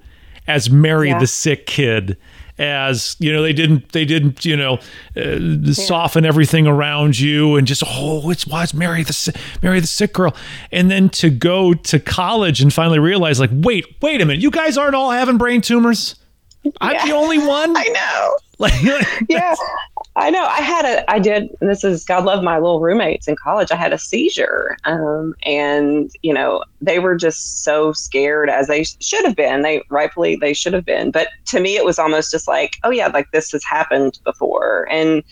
as 0.48 0.70
Mary 0.70 1.10
yeah. 1.10 1.20
the 1.20 1.28
sick 1.28 1.66
kid 1.66 2.18
as 2.60 3.16
you 3.20 3.34
know 3.34 3.42
they 3.42 3.54
didn't 3.54 3.92
they 3.94 4.06
didn't 4.06 4.46
you 4.46 4.56
know 4.56 4.76
uh, 5.18 5.22
yeah. 5.22 5.74
soften 5.74 6.24
everything 6.24 6.68
around 6.68 7.20
you 7.20 7.56
and 7.56 7.66
just 7.66 7.84
oh 7.88 8.30
it's 8.30 8.46
why 8.46 8.62
it's 8.62 8.74
Mary 8.76 9.02
the 9.04 9.42
Mary 9.64 9.80
the 9.80 9.88
sick 9.88 10.14
girl 10.14 10.36
and 10.72 10.92
then 10.92 11.10
to 11.10 11.32
go 11.32 11.74
to 11.74 12.00
college 12.00 12.62
and 12.62 12.72
finally 12.72 13.00
realize 13.00 13.40
like 13.40 13.50
wait 13.52 13.86
wait 14.02 14.22
a 14.22 14.26
minute 14.26 14.42
you 14.42 14.52
guys 14.52 14.78
aren't 14.78 14.94
all 14.94 15.10
having 15.10 15.38
brain 15.38 15.62
tumors 15.62 16.16
I'm 16.80 17.08
the 17.08 17.16
only 17.16 17.40
one 17.40 17.76
I 17.76 17.86
know 17.86 18.38
like 18.60 18.74
yeah 19.30 19.56
I 20.16 20.30
know. 20.30 20.46
I 20.46 20.62
had 20.62 20.86
a, 20.86 21.10
I 21.10 21.18
did, 21.18 21.50
this 21.60 21.84
is, 21.84 22.06
God 22.06 22.24
love 22.24 22.44
my 22.44 22.60
little 22.60 22.80
roommates 22.80 23.28
in 23.28 23.36
college. 23.36 23.72
I 23.72 23.76
had 23.76 23.94
a 23.94 23.98
seizure. 23.98 24.78
Um, 24.84 25.34
and, 25.44 26.12
you 26.22 26.34
know, 26.34 26.64
they 26.82 27.00
were 27.00 27.16
just 27.16 27.64
so 27.64 27.94
scared 27.94 28.50
as 28.50 28.68
they 28.68 28.84
should 28.84 29.26
have 29.26 29.36
been. 29.36 29.64
They 29.64 29.82
rightfully, 29.90 30.36
they 30.36 30.54
should 30.54 30.74
have 30.74 30.86
been. 30.86 31.10
But 31.10 31.30
to 31.48 31.60
me, 31.60 31.78
it 31.78 31.86
was 31.86 31.98
almost 31.98 32.30
just 32.30 32.48
like, 32.48 32.78
oh, 32.84 32.92
yeah, 32.92 33.08
like 33.08 33.32
this 33.32 33.52
has 33.54 33.64
happened 33.64 34.20
before. 34.24 34.88
And 34.92 35.24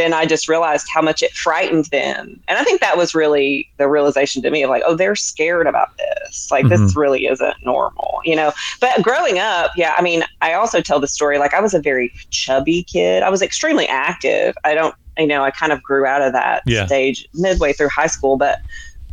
then 0.00 0.14
I 0.14 0.24
just 0.24 0.48
realized 0.48 0.88
how 0.92 1.02
much 1.02 1.22
it 1.22 1.32
frightened 1.32 1.84
them. 1.86 2.40
And 2.48 2.58
I 2.58 2.64
think 2.64 2.80
that 2.80 2.96
was 2.96 3.14
really 3.14 3.70
the 3.76 3.86
realization 3.86 4.42
to 4.42 4.50
me 4.50 4.62
of 4.62 4.70
like, 4.70 4.82
oh, 4.86 4.94
they're 4.94 5.14
scared 5.14 5.66
about 5.66 5.90
this. 5.98 6.50
Like, 6.50 6.64
mm-hmm. 6.64 6.84
this 6.84 6.96
really 6.96 7.26
isn't 7.26 7.54
normal, 7.64 8.20
you 8.24 8.34
know? 8.34 8.52
But 8.80 9.02
growing 9.02 9.38
up, 9.38 9.72
yeah, 9.76 9.94
I 9.96 10.02
mean, 10.02 10.24
I 10.40 10.54
also 10.54 10.80
tell 10.80 10.98
the 10.98 11.06
story 11.06 11.38
like 11.38 11.52
I 11.52 11.60
was 11.60 11.74
a 11.74 11.80
very 11.80 12.12
chubby 12.30 12.82
kid. 12.82 13.22
I 13.22 13.28
was 13.28 13.42
extremely 13.42 13.86
active. 13.86 14.56
I 14.64 14.74
don't, 14.74 14.94
you 15.18 15.26
know, 15.26 15.44
I 15.44 15.50
kind 15.50 15.70
of 15.70 15.82
grew 15.82 16.06
out 16.06 16.22
of 16.22 16.32
that 16.32 16.62
yeah. 16.66 16.86
stage 16.86 17.28
midway 17.34 17.74
through 17.74 17.90
high 17.90 18.06
school, 18.06 18.38
but 18.38 18.60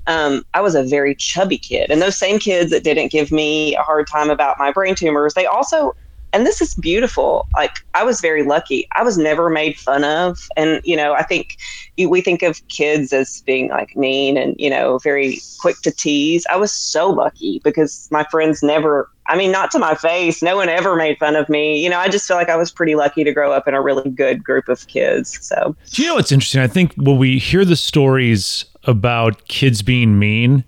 um, 0.08 0.45
I 0.54 0.62
was 0.62 0.73
a 0.73 0.84
very 0.84 1.13
chubby 1.13 1.58
kid. 1.58 1.91
And 1.91 2.02
those 2.02 2.15
same 2.15 2.39
kids 2.39 2.71
that 2.71 2.84
didn't 2.84 3.12
give 3.12 3.30
me 3.30 3.76
a 3.76 3.82
hard 3.82 4.08
time 4.08 4.30
about 4.30 4.58
my 4.58 4.71
brain 4.71 4.95
tumors, 4.95 5.34
they 5.34 5.45
also 5.45 5.95
and 6.38 6.45
this 6.45 6.62
is 6.62 6.76
beautiful. 6.76 7.47
Like 7.56 7.84
I 7.95 8.04
was 8.04 8.21
very 8.21 8.43
lucky. 8.43 8.88
I 8.95 9.02
was 9.02 9.17
never 9.17 9.50
made 9.50 9.76
fun 9.76 10.04
of, 10.04 10.47
and 10.56 10.80
you 10.84 10.95
know, 10.95 11.13
I 11.13 11.23
think 11.23 11.58
we 11.97 12.21
think 12.21 12.43
of 12.43 12.65
kids 12.67 13.12
as 13.12 13.41
being 13.41 13.69
like 13.69 13.97
mean 13.97 14.38
and 14.38 14.56
you 14.60 14.69
know 14.69 15.00
very 15.00 15.39
quick 15.60 15.78
to 15.82 15.89
tease. 15.89 16.45
I 16.52 16.56
was 16.56 16.71
so 16.71 17.10
lucky 17.10 17.60
because 17.63 18.08
my 18.12 18.23
friends 18.26 18.62
never. 18.62 19.10
I 19.26 19.36
mean, 19.36 19.52
not 19.52 19.71
to 19.71 19.80
my 19.80 19.95
face. 19.95 20.43
No 20.43 20.56
one 20.56 20.69
ever 20.69 20.95
made 20.95 21.17
fun 21.17 21.36
of 21.36 21.50
me. 21.50 21.84
You 21.84 21.89
know, 21.89 21.97
I 21.97 22.08
just 22.08 22.28
feel 22.28 22.38
like 22.38 22.50
I 22.50 22.56
was 22.56 22.71
pretty 22.71 22.93
lucky 22.93 23.23
to 23.23 23.34
grow 23.34 23.52
up 23.52 23.67
in 23.67 23.73
a 23.73 23.82
really 23.82 24.10
good 24.12 24.43
group 24.43 24.69
of 24.69 24.86
kids. 24.88 25.39
So, 25.41 25.76
do 25.89 26.04
you 26.04 26.08
know 26.08 26.15
what's 26.15 26.32
interesting? 26.32 26.62
I 26.62 26.67
think 26.67 26.93
when 26.97 27.17
we 27.17 27.39
hear 27.39 27.65
the 27.65 27.76
stories 27.76 28.63
about 28.84 29.47
kids 29.47 29.82
being 29.82 30.19
mean, 30.19 30.63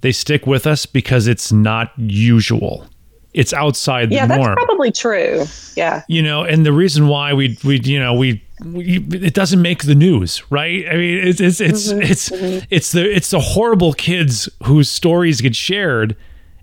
they 0.00 0.10
stick 0.10 0.44
with 0.44 0.66
us 0.66 0.86
because 0.86 1.28
it's 1.28 1.52
not 1.52 1.92
usual 1.96 2.88
it's 3.34 3.52
outside 3.52 4.10
the 4.10 4.14
yeah, 4.14 4.26
norm. 4.26 4.40
Yeah, 4.40 4.46
that's 4.46 4.64
probably 4.64 4.92
true. 4.92 5.44
Yeah. 5.76 6.02
You 6.08 6.22
know, 6.22 6.44
and 6.44 6.64
the 6.64 6.72
reason 6.72 7.08
why 7.08 7.34
we 7.34 7.58
we 7.64 7.80
you 7.80 7.98
know 7.98 8.14
we, 8.14 8.42
we 8.64 9.04
it 9.12 9.34
doesn't 9.34 9.60
make 9.60 9.82
the 9.82 9.96
news, 9.96 10.42
right? 10.50 10.86
I 10.88 10.94
mean, 10.94 11.18
it's 11.18 11.40
it's 11.40 11.60
it's 11.60 11.92
mm-hmm. 11.92 12.02
it's 12.02 12.30
mm-hmm. 12.30 12.64
it's 12.70 12.92
the 12.92 13.14
it's 13.14 13.30
the 13.30 13.40
horrible 13.40 13.92
kids 13.92 14.48
whose 14.62 14.88
stories 14.88 15.40
get 15.40 15.56
shared, 15.56 16.16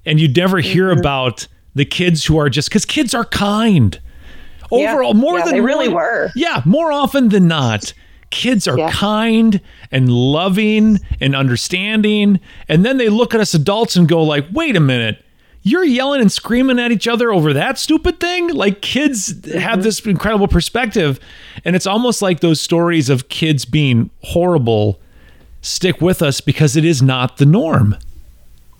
and 0.06 0.20
you 0.20 0.30
never 0.30 0.60
hear 0.60 0.90
mm-hmm. 0.90 1.00
about 1.00 1.48
the 1.76 1.86
kids 1.86 2.26
who 2.26 2.38
are 2.38 2.50
just 2.50 2.70
because 2.70 2.86
kids 2.86 3.14
are 3.14 3.26
kind. 3.26 4.00
Overall, 4.72 5.14
yeah. 5.14 5.20
more 5.20 5.40
yeah, 5.40 5.46
than 5.46 5.54
they 5.56 5.62
really 5.62 5.90
were. 5.90 6.32
Yeah, 6.34 6.62
more 6.66 6.94
often 6.94 7.30
than 7.30 7.50
not. 7.50 7.94
Kids 8.30 8.66
are 8.66 8.78
yeah. 8.78 8.90
kind 8.90 9.60
and 9.92 10.10
loving 10.10 11.00
and 11.20 11.36
understanding. 11.36 12.40
And 12.70 12.86
then 12.86 12.96
they 12.96 13.10
look 13.10 13.36
at 13.36 13.42
us 13.42 13.54
adults 13.54 13.98
and 13.98 14.08
go 14.08 14.24
like, 14.24 14.46
wait 14.54 14.78
a 14.78 14.80
minute 14.80 15.22
you're 15.63 15.84
yelling 15.84 16.21
and 16.21 16.32
screaming 16.32 16.80
at 16.80 16.91
each 16.91 17.08
other 17.08 17.32
over 17.32 17.54
that 17.54 17.78
stupid 17.78 18.19
thing. 18.19 18.50
Like 18.50 18.82
kids 18.82 19.34
mm-hmm. 19.34 19.58
have 19.60 19.84
this 19.84 20.00
incredible 20.06 20.47
perspective, 20.47 21.19
and 21.63 21.76
it's 21.76 21.88
almost 21.88 22.21
like 22.21 22.39
those 22.39 22.60
stories 22.60 23.10
of 23.10 23.30
kids 23.30 23.65
being 23.65 24.10
horrible 24.24 25.00
stick 25.62 26.02
with 26.02 26.21
us 26.21 26.41
because 26.41 26.76
it 26.76 26.86
is 26.86 27.02
not 27.02 27.38
the 27.38 27.45
norm. 27.45 27.95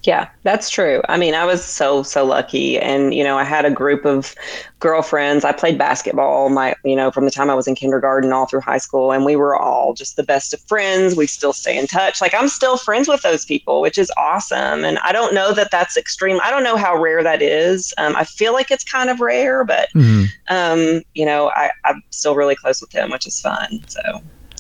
Yeah, 0.04 0.30
that's 0.42 0.70
true. 0.70 1.02
I 1.10 1.18
mean, 1.18 1.36
I 1.36 1.46
was 1.46 1.64
so 1.64 2.02
so 2.02 2.26
lucky, 2.26 2.80
and 2.80 3.14
you 3.14 3.24
know, 3.24 3.38
I 3.38 3.44
had 3.44 3.66
a 3.66 3.72
group 3.72 4.04
of 4.04 4.34
girlfriends. 4.80 5.46
I 5.46 5.52
played 5.52 5.78
basketball 5.78 6.50
my 6.50 6.74
you 6.84 6.96
know 6.96 7.12
from 7.12 7.26
the 7.26 7.32
time 7.32 7.52
I 7.52 7.54
was 7.54 7.68
in 7.68 7.76
kindergarten 7.76 8.34
all 8.34 8.48
through 8.48 8.62
high 8.62 8.80
school, 8.80 9.12
and 9.12 9.26
we 9.26 9.36
were 9.36 9.56
all 9.56 9.94
just 9.94 10.16
the 10.16 10.24
best 10.24 10.56
of 10.56 10.62
friends. 10.62 11.16
We 11.16 11.28
still 11.28 11.54
stay 11.54 11.78
in 11.78 11.86
touch. 11.86 12.20
Like 12.20 12.34
I'm 12.34 12.48
still 12.48 12.78
friends 12.78 13.08
with 13.08 13.22
those 13.22 13.46
people, 13.46 13.80
which 13.80 14.00
is 14.00 14.12
awesome. 14.18 14.84
And 14.84 14.98
I 15.00 15.12
don't 15.12 15.36
know 15.36 15.54
that 15.54 15.70
that's 15.70 15.96
extreme. 15.96 16.40
I 16.44 16.50
don't 16.50 16.64
know 16.64 16.78
how 16.78 17.00
rare 17.00 17.22
that 17.22 17.44
is. 17.44 17.94
Um, 18.00 18.16
I 18.16 18.24
feel 18.24 18.54
like 18.54 18.72
it's 18.72 18.84
kind 18.84 19.12
of 19.12 19.20
rare, 19.20 19.64
but 19.64 19.90
mm-hmm. 19.94 20.26
um, 20.48 21.04
you 21.14 21.26
know, 21.26 21.52
I, 21.54 21.70
I'm 21.86 22.02
still 22.10 22.34
really 22.34 22.56
close 22.56 22.82
with 22.82 22.90
them, 22.90 23.12
which 23.12 23.28
is 23.28 23.40
fun. 23.40 23.84
So 23.88 24.02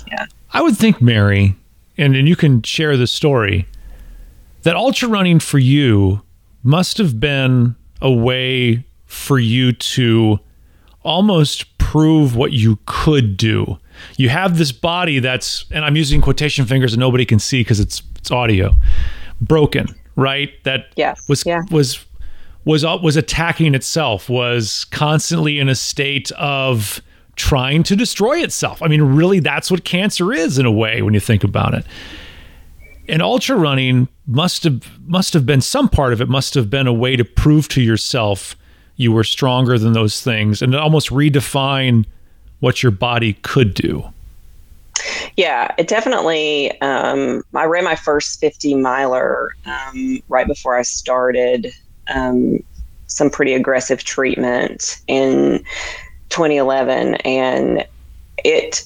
yeah, 0.07 0.27
I 0.53 0.61
would 0.61 0.77
think 0.77 1.01
Mary, 1.01 1.55
and 1.97 2.15
and 2.15 2.27
you 2.27 2.35
can 2.35 2.61
share 2.61 2.95
the 2.95 3.07
story 3.07 3.65
that 4.63 4.75
ultra 4.75 5.09
running 5.09 5.39
for 5.39 5.59
you 5.59 6.21
must 6.63 6.97
have 6.97 7.19
been 7.19 7.75
a 8.01 8.11
way 8.11 8.85
for 9.05 9.39
you 9.39 9.73
to 9.73 10.39
almost 11.03 11.77
prove 11.77 12.35
what 12.35 12.51
you 12.53 12.79
could 12.85 13.37
do. 13.37 13.77
You 14.17 14.29
have 14.29 14.57
this 14.57 14.71
body 14.71 15.19
that's, 15.19 15.65
and 15.71 15.83
I'm 15.83 15.95
using 15.95 16.21
quotation 16.21 16.65
fingers 16.65 16.91
that 16.91 16.99
nobody 16.99 17.25
can 17.25 17.39
see 17.39 17.61
because 17.61 17.79
it's 17.79 18.01
it's 18.17 18.31
audio, 18.31 18.71
broken, 19.41 19.87
right? 20.15 20.51
That 20.63 20.93
yes. 20.95 21.27
was 21.27 21.43
yeah. 21.45 21.61
was 21.71 22.05
was 22.65 22.85
was 22.85 23.15
attacking 23.15 23.73
itself, 23.75 24.29
was 24.29 24.85
constantly 24.85 25.59
in 25.59 25.69
a 25.69 25.75
state 25.75 26.31
of 26.33 27.01
trying 27.35 27.81
to 27.83 27.95
destroy 27.95 28.39
itself. 28.39 28.81
I 28.83 28.87
mean, 28.87 29.01
really, 29.01 29.39
that's 29.39 29.71
what 29.71 29.83
cancer 29.83 30.31
is 30.31 30.59
in 30.59 30.65
a 30.65 30.71
way 30.71 31.01
when 31.01 31.13
you 31.13 31.19
think 31.19 31.43
about 31.43 31.73
it 31.73 31.85
and 33.11 33.21
ultra 33.21 33.57
running 33.57 34.07
must 34.25 34.63
have 34.63 34.99
must 35.05 35.33
have 35.33 35.45
been 35.45 35.61
some 35.61 35.89
part 35.89 36.13
of 36.13 36.21
it 36.21 36.29
must 36.29 36.55
have 36.55 36.69
been 36.69 36.87
a 36.87 36.93
way 36.93 37.15
to 37.15 37.25
prove 37.25 37.67
to 37.67 37.81
yourself 37.81 38.55
you 38.95 39.11
were 39.11 39.23
stronger 39.23 39.77
than 39.77 39.93
those 39.93 40.21
things 40.21 40.61
and 40.61 40.73
almost 40.73 41.09
redefine 41.09 42.05
what 42.59 42.83
your 42.83 42.91
body 42.91 43.33
could 43.41 43.73
do. 43.73 44.03
Yeah 45.35 45.73
it 45.77 45.87
definitely 45.87 46.79
um, 46.81 47.43
i 47.53 47.65
ran 47.65 47.83
my 47.83 47.95
first 47.95 48.39
50 48.39 48.75
miler 48.75 49.55
um, 49.65 50.21
right 50.29 50.47
before 50.47 50.77
i 50.77 50.81
started 50.81 51.73
um, 52.13 52.63
some 53.07 53.29
pretty 53.29 53.53
aggressive 53.53 54.03
treatment 54.03 55.01
in 55.07 55.63
2011 56.29 57.15
and 57.15 57.85
it 58.43 58.85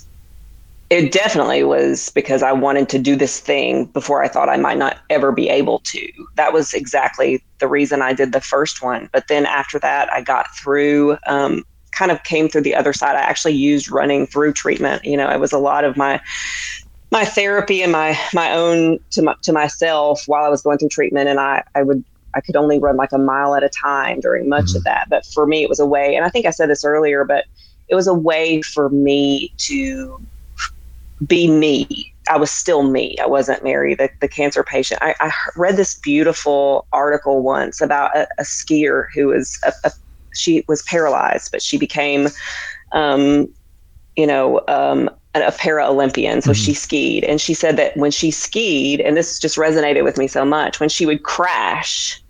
it 0.89 1.11
definitely 1.11 1.63
was 1.63 2.11
because 2.11 2.43
I 2.43 2.51
wanted 2.51 2.89
to 2.89 2.99
do 2.99 3.15
this 3.15 3.39
thing 3.39 3.85
before 3.85 4.23
I 4.23 4.27
thought 4.27 4.49
I 4.49 4.57
might 4.57 4.77
not 4.77 4.99
ever 5.09 5.31
be 5.31 5.49
able 5.49 5.79
to. 5.79 6.07
That 6.35 6.53
was 6.53 6.73
exactly 6.73 7.43
the 7.59 7.67
reason 7.67 8.01
I 8.01 8.13
did 8.13 8.33
the 8.33 8.41
first 8.41 8.83
one. 8.83 9.09
But 9.11 9.27
then 9.27 9.45
after 9.47 9.79
that, 9.79 10.11
I 10.13 10.21
got 10.21 10.55
through, 10.55 11.17
um, 11.25 11.63
kind 11.91 12.11
of 12.11 12.21
came 12.23 12.49
through 12.49 12.61
the 12.61 12.75
other 12.75 12.93
side. 12.93 13.15
I 13.15 13.21
actually 13.21 13.53
used 13.53 13.89
running 13.89 14.27
through 14.27 14.53
treatment. 14.53 15.03
You 15.05 15.17
know, 15.17 15.29
it 15.29 15.39
was 15.39 15.53
a 15.53 15.57
lot 15.57 15.83
of 15.83 15.97
my 15.97 16.21
my 17.11 17.25
therapy 17.25 17.81
and 17.81 17.91
my 17.91 18.19
my 18.33 18.51
own 18.51 18.99
to 19.11 19.21
my, 19.21 19.35
to 19.43 19.53
myself 19.53 20.23
while 20.27 20.43
I 20.43 20.49
was 20.49 20.61
going 20.61 20.77
through 20.77 20.89
treatment, 20.89 21.29
and 21.29 21.39
I 21.39 21.63
I 21.73 21.81
would 21.81 22.03
I 22.35 22.41
could 22.41 22.55
only 22.55 22.77
run 22.77 22.95
like 22.95 23.11
a 23.11 23.17
mile 23.17 23.55
at 23.55 23.63
a 23.63 23.69
time 23.69 24.19
during 24.19 24.49
much 24.49 24.65
mm-hmm. 24.65 24.77
of 24.77 24.83
that. 24.83 25.09
But 25.09 25.25
for 25.25 25.47
me, 25.47 25.63
it 25.63 25.69
was 25.69 25.79
a 25.79 25.85
way, 25.85 26.15
and 26.15 26.25
I 26.25 26.29
think 26.29 26.45
I 26.45 26.51
said 26.51 26.69
this 26.69 26.85
earlier, 26.85 27.23
but 27.23 27.45
it 27.87 27.95
was 27.95 28.07
a 28.07 28.13
way 28.13 28.61
for 28.61 28.89
me 28.89 29.53
to 29.57 30.19
be 31.25 31.49
me. 31.49 32.13
I 32.29 32.37
was 32.37 32.51
still 32.51 32.83
me. 32.83 33.15
I 33.21 33.27
wasn't 33.27 33.63
Mary, 33.63 33.93
the, 33.93 34.09
the 34.19 34.27
cancer 34.27 34.63
patient. 34.63 35.01
I, 35.01 35.15
I 35.19 35.31
read 35.55 35.77
this 35.77 35.95
beautiful 35.99 36.87
article 36.91 37.43
once 37.43 37.81
about 37.81 38.15
a, 38.15 38.27
a 38.39 38.43
skier 38.43 39.05
who 39.13 39.27
was 39.27 39.59
a, 39.63 39.73
a, 39.83 39.91
she 40.33 40.65
was 40.67 40.81
paralyzed, 40.83 41.51
but 41.51 41.61
she 41.61 41.77
became, 41.77 42.27
um, 42.91 43.47
you 44.15 44.25
know, 44.25 44.61
um, 44.67 45.09
a 45.35 45.51
para 45.51 45.87
Olympian. 45.87 46.41
So 46.41 46.51
mm-hmm. 46.51 46.63
she 46.63 46.73
skied, 46.73 47.23
and 47.25 47.39
she 47.39 47.53
said 47.53 47.77
that 47.77 47.95
when 47.95 48.11
she 48.11 48.31
skied, 48.31 49.01
and 49.01 49.15
this 49.15 49.39
just 49.39 49.57
resonated 49.57 50.03
with 50.03 50.17
me 50.17 50.27
so 50.27 50.45
much, 50.45 50.79
when 50.79 50.89
she 50.89 51.05
would 51.05 51.23
crash, 51.23 52.21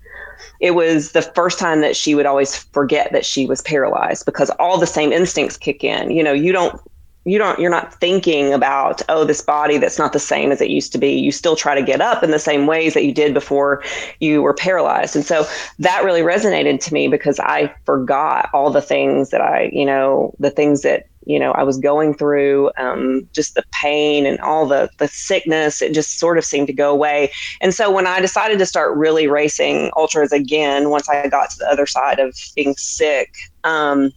it 0.59 0.71
was 0.71 1.11
the 1.11 1.21
first 1.21 1.59
time 1.59 1.81
that 1.81 1.95
she 1.95 2.15
would 2.15 2.25
always 2.25 2.55
forget 2.55 3.11
that 3.11 3.25
she 3.25 3.45
was 3.45 3.61
paralyzed 3.61 4.25
because 4.25 4.49
all 4.51 4.77
the 4.77 4.87
same 4.87 5.11
instincts 5.11 5.57
kick 5.57 5.83
in. 5.83 6.11
You 6.11 6.23
know, 6.23 6.33
you 6.33 6.51
don't 6.51 6.79
you 7.25 7.39
don't 7.39 7.59
you're 7.59 7.71
not 7.71 7.93
thinking 7.99 8.53
about 8.53 9.01
oh 9.09 9.25
this 9.25 9.41
body 9.41 9.77
that's 9.77 9.97
not 9.97 10.13
the 10.13 10.19
same 10.19 10.51
as 10.51 10.61
it 10.61 10.69
used 10.69 10.91
to 10.93 10.97
be. 10.97 11.11
You 11.11 11.31
still 11.31 11.55
try 11.55 11.75
to 11.75 11.81
get 11.81 11.99
up 11.99 12.23
in 12.23 12.31
the 12.31 12.39
same 12.39 12.67
ways 12.67 12.93
that 12.93 13.03
you 13.03 13.13
did 13.13 13.33
before 13.33 13.83
you 14.19 14.41
were 14.41 14.53
paralyzed. 14.53 15.15
And 15.15 15.25
so 15.25 15.45
that 15.79 16.03
really 16.03 16.21
resonated 16.21 16.79
to 16.81 16.93
me 16.93 17.07
because 17.07 17.39
i 17.39 17.73
forgot 17.85 18.49
all 18.53 18.69
the 18.69 18.81
things 18.81 19.31
that 19.31 19.41
i 19.41 19.69
you 19.73 19.85
know 19.85 20.33
the 20.39 20.51
things 20.51 20.81
that 20.83 21.07
you 21.25 21.39
know 21.39 21.51
i 21.53 21.63
was 21.63 21.77
going 21.79 22.13
through 22.13 22.69
um, 22.77 23.27
just 23.33 23.55
the 23.55 23.63
pain 23.71 24.27
and 24.27 24.39
all 24.41 24.67
the 24.67 24.89
the 24.99 25.07
sickness. 25.07 25.81
It 25.81 25.93
just 25.93 26.19
sort 26.19 26.37
of 26.37 26.45
seemed 26.45 26.67
to 26.67 26.73
go 26.73 26.91
away. 26.91 27.31
And 27.59 27.73
so 27.73 27.89
when 27.91 28.05
i 28.05 28.19
decided 28.19 28.59
to 28.59 28.67
start 28.67 28.95
really 28.95 29.27
racing 29.27 29.89
ultras 29.97 30.31
again 30.31 30.91
once 30.91 31.09
i 31.09 31.27
got 31.27 31.49
to 31.49 31.57
the 31.57 31.67
other 31.67 31.87
side 31.87 32.19
of 32.19 32.35
being 32.55 32.75
sick 32.77 33.33
um, 33.63 34.11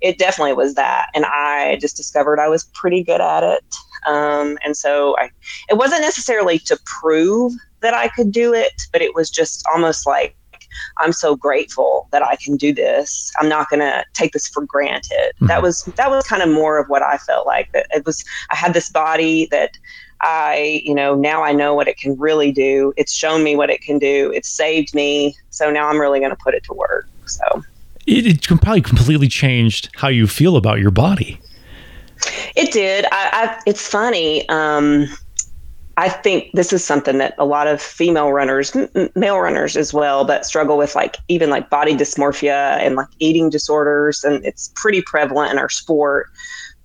it 0.00 0.18
definitely 0.18 0.54
was 0.54 0.74
that. 0.74 1.08
And 1.14 1.24
I 1.26 1.78
just 1.80 1.96
discovered 1.96 2.38
I 2.38 2.48
was 2.48 2.64
pretty 2.74 3.02
good 3.02 3.20
at 3.20 3.42
it. 3.42 3.64
Um, 4.06 4.58
and 4.64 4.76
so 4.76 5.16
I, 5.18 5.30
it 5.68 5.74
wasn't 5.74 6.02
necessarily 6.02 6.58
to 6.60 6.78
prove 6.86 7.52
that 7.80 7.94
I 7.94 8.08
could 8.08 8.32
do 8.32 8.54
it, 8.54 8.82
but 8.92 9.02
it 9.02 9.14
was 9.14 9.30
just 9.30 9.64
almost 9.72 10.06
like 10.06 10.36
I'm 10.98 11.12
so 11.12 11.34
grateful 11.34 12.08
that 12.12 12.22
I 12.22 12.36
can 12.36 12.56
do 12.56 12.72
this. 12.72 13.32
I'm 13.38 13.48
not 13.48 13.68
going 13.68 13.80
to 13.80 14.04
take 14.14 14.32
this 14.32 14.48
for 14.48 14.64
granted. 14.64 15.32
Mm-hmm. 15.36 15.46
That 15.46 15.62
was 15.62 15.84
that 15.96 16.10
was 16.10 16.26
kind 16.26 16.42
of 16.42 16.48
more 16.48 16.78
of 16.78 16.88
what 16.88 17.02
I 17.02 17.16
felt 17.18 17.46
like. 17.46 17.72
That 17.72 17.86
it 17.90 18.06
was 18.06 18.24
I 18.50 18.56
had 18.56 18.72
this 18.72 18.88
body 18.88 19.48
that 19.50 19.76
I, 20.22 20.82
you 20.84 20.94
know, 20.94 21.14
now 21.14 21.42
I 21.42 21.52
know 21.52 21.74
what 21.74 21.88
it 21.88 21.96
can 21.96 22.18
really 22.18 22.52
do. 22.52 22.92
It's 22.96 23.12
shown 23.12 23.42
me 23.42 23.56
what 23.56 23.70
it 23.70 23.80
can 23.80 23.98
do. 23.98 24.30
It's 24.34 24.50
saved 24.50 24.94
me. 24.94 25.34
So 25.50 25.70
now 25.70 25.88
I'm 25.88 25.98
really 25.98 26.20
going 26.20 26.30
to 26.30 26.36
put 26.36 26.54
it 26.54 26.62
to 26.64 26.74
work. 26.74 27.08
So 27.24 27.62
it, 28.10 28.26
it 28.26 28.60
probably 28.60 28.82
completely 28.82 29.28
changed 29.28 29.90
how 29.96 30.08
you 30.08 30.26
feel 30.26 30.56
about 30.56 30.80
your 30.80 30.90
body. 30.90 31.40
It 32.56 32.72
did. 32.72 33.06
I, 33.06 33.08
I 33.12 33.62
it's 33.66 33.86
funny. 33.86 34.48
Um, 34.48 35.06
I 35.96 36.08
think 36.08 36.50
this 36.54 36.72
is 36.72 36.84
something 36.84 37.18
that 37.18 37.34
a 37.38 37.44
lot 37.44 37.66
of 37.66 37.80
female 37.80 38.32
runners, 38.32 38.74
m- 38.74 39.10
male 39.14 39.38
runners 39.38 39.76
as 39.76 39.92
well, 39.92 40.24
but 40.24 40.46
struggle 40.46 40.78
with 40.78 40.94
like 40.94 41.18
even 41.28 41.50
like 41.50 41.70
body 41.70 41.94
dysmorphia 41.94 42.78
and 42.78 42.96
like 42.96 43.08
eating 43.18 43.50
disorders, 43.50 44.24
and 44.24 44.44
it's 44.44 44.72
pretty 44.74 45.02
prevalent 45.02 45.52
in 45.52 45.58
our 45.58 45.68
sport. 45.68 46.28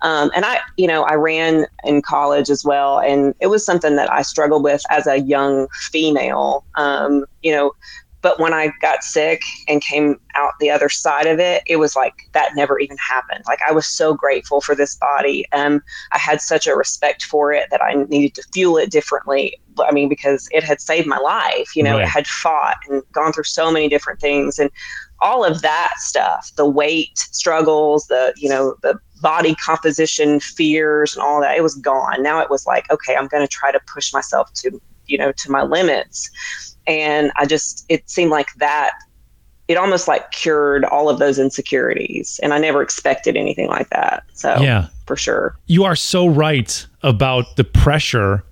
Um, 0.01 0.29
and 0.35 0.45
I, 0.45 0.59
you 0.77 0.88
know, 0.88 1.03
I 1.03 1.13
ran 1.13 1.65
in 1.83 2.01
college 2.01 2.49
as 2.49 2.63
well, 2.63 2.99
and 2.99 3.33
it 3.39 3.47
was 3.47 3.65
something 3.65 3.95
that 3.95 4.11
I 4.11 4.21
struggled 4.21 4.63
with 4.63 4.83
as 4.89 5.07
a 5.07 5.19
young 5.19 5.67
female. 5.89 6.65
Um, 6.75 7.25
you 7.41 7.51
know, 7.51 7.71
but 8.25 8.39
when 8.39 8.55
I 8.55 8.73
got 8.81 9.03
sick 9.03 9.43
and 9.67 9.83
came 9.83 10.19
out 10.33 10.53
the 10.59 10.71
other 10.71 10.89
side 10.89 11.27
of 11.27 11.39
it, 11.39 11.61
it 11.67 11.75
was 11.75 11.95
like 11.95 12.27
that 12.31 12.55
never 12.55 12.79
even 12.79 12.97
happened. 12.97 13.43
Like 13.45 13.59
I 13.61 13.71
was 13.71 13.85
so 13.85 14.15
grateful 14.15 14.61
for 14.61 14.73
this 14.73 14.95
body. 14.95 15.45
Um, 15.51 15.83
I 16.11 16.17
had 16.17 16.41
such 16.41 16.65
a 16.65 16.75
respect 16.75 17.21
for 17.21 17.53
it 17.53 17.69
that 17.69 17.83
I 17.83 17.93
needed 17.93 18.33
to 18.33 18.43
fuel 18.51 18.77
it 18.77 18.89
differently. 18.89 19.59
I 19.77 19.91
mean, 19.91 20.09
because 20.09 20.49
it 20.51 20.63
had 20.63 20.81
saved 20.81 21.05
my 21.05 21.19
life. 21.19 21.75
You 21.75 21.83
know, 21.83 21.97
right. 21.97 22.05
it 22.05 22.07
had 22.07 22.25
fought 22.25 22.77
and 22.89 23.03
gone 23.11 23.31
through 23.31 23.43
so 23.43 23.71
many 23.71 23.88
different 23.89 24.19
things, 24.19 24.57
and 24.57 24.71
all 25.19 25.45
of 25.45 25.61
that 25.61 25.93
stuff, 25.97 26.51
the 26.55 26.65
weight 26.65 27.19
struggles, 27.19 28.07
the 28.07 28.33
you 28.38 28.49
know 28.49 28.75
the 28.81 28.99
body 29.21 29.53
composition 29.53 30.39
fears 30.39 31.15
and 31.15 31.21
all 31.21 31.41
that, 31.41 31.55
it 31.55 31.61
was 31.61 31.75
gone. 31.75 32.23
Now 32.23 32.39
it 32.39 32.49
was 32.49 32.65
like, 32.65 32.89
okay, 32.89 33.15
I'm 33.15 33.27
going 33.27 33.45
to 33.45 33.47
try 33.47 33.71
to 33.71 33.79
push 33.85 34.11
myself 34.13 34.51
to 34.53 34.81
you 35.05 35.19
know 35.19 35.31
to 35.31 35.51
my 35.51 35.61
limits 35.61 36.27
and 36.87 37.31
I 37.35 37.45
just 37.45 37.85
it 37.89 38.09
seemed 38.09 38.31
like 38.31 38.53
that 38.57 38.91
it 39.67 39.77
almost 39.77 40.07
like 40.07 40.31
cured 40.31 40.85
all 40.85 41.09
of 41.09 41.17
those 41.17 41.39
insecurities 41.39 42.39
and 42.43 42.53
I 42.53 42.59
never 42.59 42.81
expected 42.81 43.35
anything 43.35 43.67
like 43.67 43.89
that. 43.89 44.23
So 44.33 44.57
yeah, 44.61 44.87
for 45.07 45.15
sure. 45.15 45.55
You 45.65 45.83
are 45.85 45.95
so 45.95 46.27
right 46.27 46.85
about 47.01 47.55
the 47.55 47.63
pressure 47.63 48.43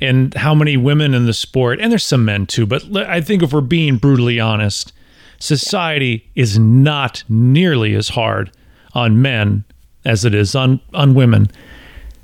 and 0.00 0.34
how 0.34 0.54
many 0.54 0.76
women 0.76 1.14
in 1.14 1.26
the 1.26 1.32
sport 1.32 1.80
and 1.80 1.90
there's 1.92 2.04
some 2.04 2.24
men 2.24 2.46
too, 2.46 2.66
but 2.66 2.84
I 2.96 3.20
think 3.20 3.42
if 3.42 3.52
we're 3.52 3.60
being 3.60 3.96
brutally 3.98 4.40
honest, 4.40 4.92
society 5.38 6.28
is 6.34 6.58
not 6.58 7.22
nearly 7.28 7.94
as 7.94 8.08
hard 8.08 8.50
on 8.94 9.22
men 9.22 9.64
as 10.04 10.24
it 10.24 10.34
is 10.34 10.54
on 10.54 10.80
on 10.94 11.14
women. 11.14 11.46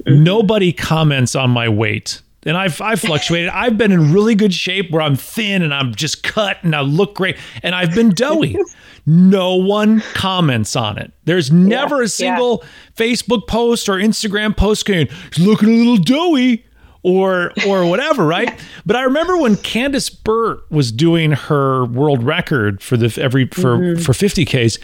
Mm-hmm. 0.04 0.24
Nobody 0.24 0.72
comments 0.72 1.36
on 1.36 1.50
my 1.50 1.68
weight 1.68 2.20
and 2.44 2.56
I've 2.56 2.80
I've 2.80 3.00
fluctuated. 3.00 3.48
I've 3.52 3.78
been 3.78 3.92
in 3.92 4.12
really 4.12 4.34
good 4.34 4.52
shape 4.52 4.90
where 4.90 5.02
I'm 5.02 5.16
thin 5.16 5.62
and 5.62 5.72
I'm 5.72 5.94
just 5.94 6.22
cut 6.22 6.58
and 6.62 6.74
I 6.74 6.80
look 6.80 7.14
great, 7.14 7.36
and 7.62 7.74
I've 7.74 7.94
been 7.94 8.10
doughy. 8.10 8.58
no 9.06 9.54
one 9.56 10.00
comments 10.14 10.76
on 10.76 10.98
it. 10.98 11.12
There's 11.24 11.50
never 11.50 11.98
yeah, 11.98 12.04
a 12.04 12.08
single 12.08 12.62
yeah. 12.62 12.68
Facebook 12.96 13.46
post 13.46 13.88
or 13.88 13.94
Instagram 13.94 14.56
post 14.56 14.86
going, 14.86 15.08
looking 15.38 15.68
a 15.68 15.76
little 15.76 15.96
doughy." 15.96 16.64
Or, 17.06 17.52
or 17.68 17.84
whatever, 17.84 18.24
right? 18.24 18.58
But 18.86 18.96
I 18.96 19.02
remember 19.02 19.36
when 19.36 19.56
Candice 19.56 20.24
Burt 20.24 20.60
was 20.70 20.90
doing 20.90 21.32
her 21.32 21.84
world 21.84 22.22
record 22.22 22.80
for 22.80 22.96
the 22.96 23.14
every 23.20 23.46
for 23.48 23.76
mm-hmm. 23.76 24.00
for 24.00 24.12
50ks. 24.12 24.78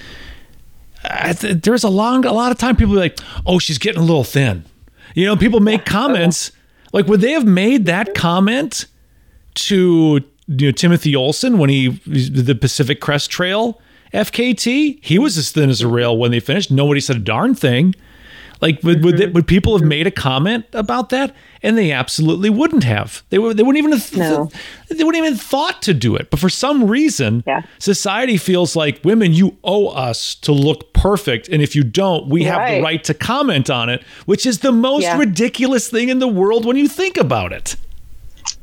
there 1.62 1.72
was 1.72 1.82
a 1.82 1.88
long, 1.88 2.26
a 2.26 2.32
lot 2.34 2.52
of 2.52 2.58
time 2.58 2.76
people 2.76 2.92
were 2.92 3.00
like, 3.00 3.18
"Oh, 3.46 3.58
she's 3.58 3.78
getting 3.78 4.02
a 4.02 4.04
little 4.04 4.24
thin." 4.24 4.66
You 5.14 5.24
know, 5.24 5.34
people 5.34 5.60
make 5.60 5.86
comments 5.86 6.52
like, 6.92 7.06
would 7.06 7.20
they 7.20 7.32
have 7.32 7.46
made 7.46 7.86
that 7.86 8.14
comment 8.14 8.86
to 9.54 10.20
you 10.48 10.66
know, 10.66 10.72
Timothy 10.72 11.14
Olson 11.14 11.58
when 11.58 11.70
he 11.70 11.88
the 12.06 12.54
Pacific 12.54 13.00
Crest 13.00 13.30
Trail 13.30 13.80
FKT? 14.12 14.98
He 15.02 15.18
was 15.18 15.38
as 15.38 15.50
thin 15.50 15.70
as 15.70 15.80
a 15.80 15.88
rail 15.88 16.16
when 16.16 16.30
they 16.30 16.40
finished. 16.40 16.70
Nobody 16.70 17.00
said 17.00 17.16
a 17.16 17.20
darn 17.20 17.54
thing. 17.54 17.94
Like, 18.60 18.82
would 18.82 19.02
would, 19.04 19.16
they, 19.16 19.26
would 19.26 19.46
people 19.46 19.76
have 19.76 19.86
made 19.86 20.06
a 20.06 20.10
comment 20.10 20.66
about 20.72 21.08
that? 21.10 21.34
And 21.62 21.76
they 21.76 21.92
absolutely 21.92 22.50
wouldn't 22.50 22.84
have. 22.84 23.22
They 23.30 23.38
would. 23.38 23.56
They 23.56 23.62
wouldn't 23.62 23.78
even. 23.84 23.98
Have, 23.98 24.16
no. 24.16 24.50
They 24.88 25.04
wouldn't 25.04 25.24
even 25.24 25.38
thought 25.38 25.82
to 25.82 25.94
do 25.94 26.16
it. 26.16 26.30
But 26.30 26.40
for 26.40 26.48
some 26.48 26.86
reason, 26.86 27.42
yeah. 27.46 27.62
society 27.78 28.36
feels 28.36 28.76
like 28.76 29.04
women, 29.04 29.32
you 29.32 29.56
owe 29.64 29.88
us 29.88 30.34
to 30.36 30.52
look 30.52 30.92
perfect, 30.92 31.48
and 31.48 31.62
if 31.62 31.76
you 31.76 31.84
don't, 31.84 32.28
we 32.28 32.48
right. 32.48 32.52
have 32.52 32.70
the 32.70 32.82
right 32.82 33.04
to 33.04 33.14
comment 33.14 33.70
on 33.70 33.88
it, 33.88 34.02
which 34.26 34.46
is 34.46 34.60
the 34.60 34.72
most 34.72 35.02
yeah. 35.02 35.18
ridiculous 35.18 35.88
thing 35.88 36.08
in 36.08 36.18
the 36.18 36.28
world 36.28 36.64
when 36.64 36.76
you 36.76 36.88
think 36.88 37.16
about 37.16 37.52
it. 37.52 37.76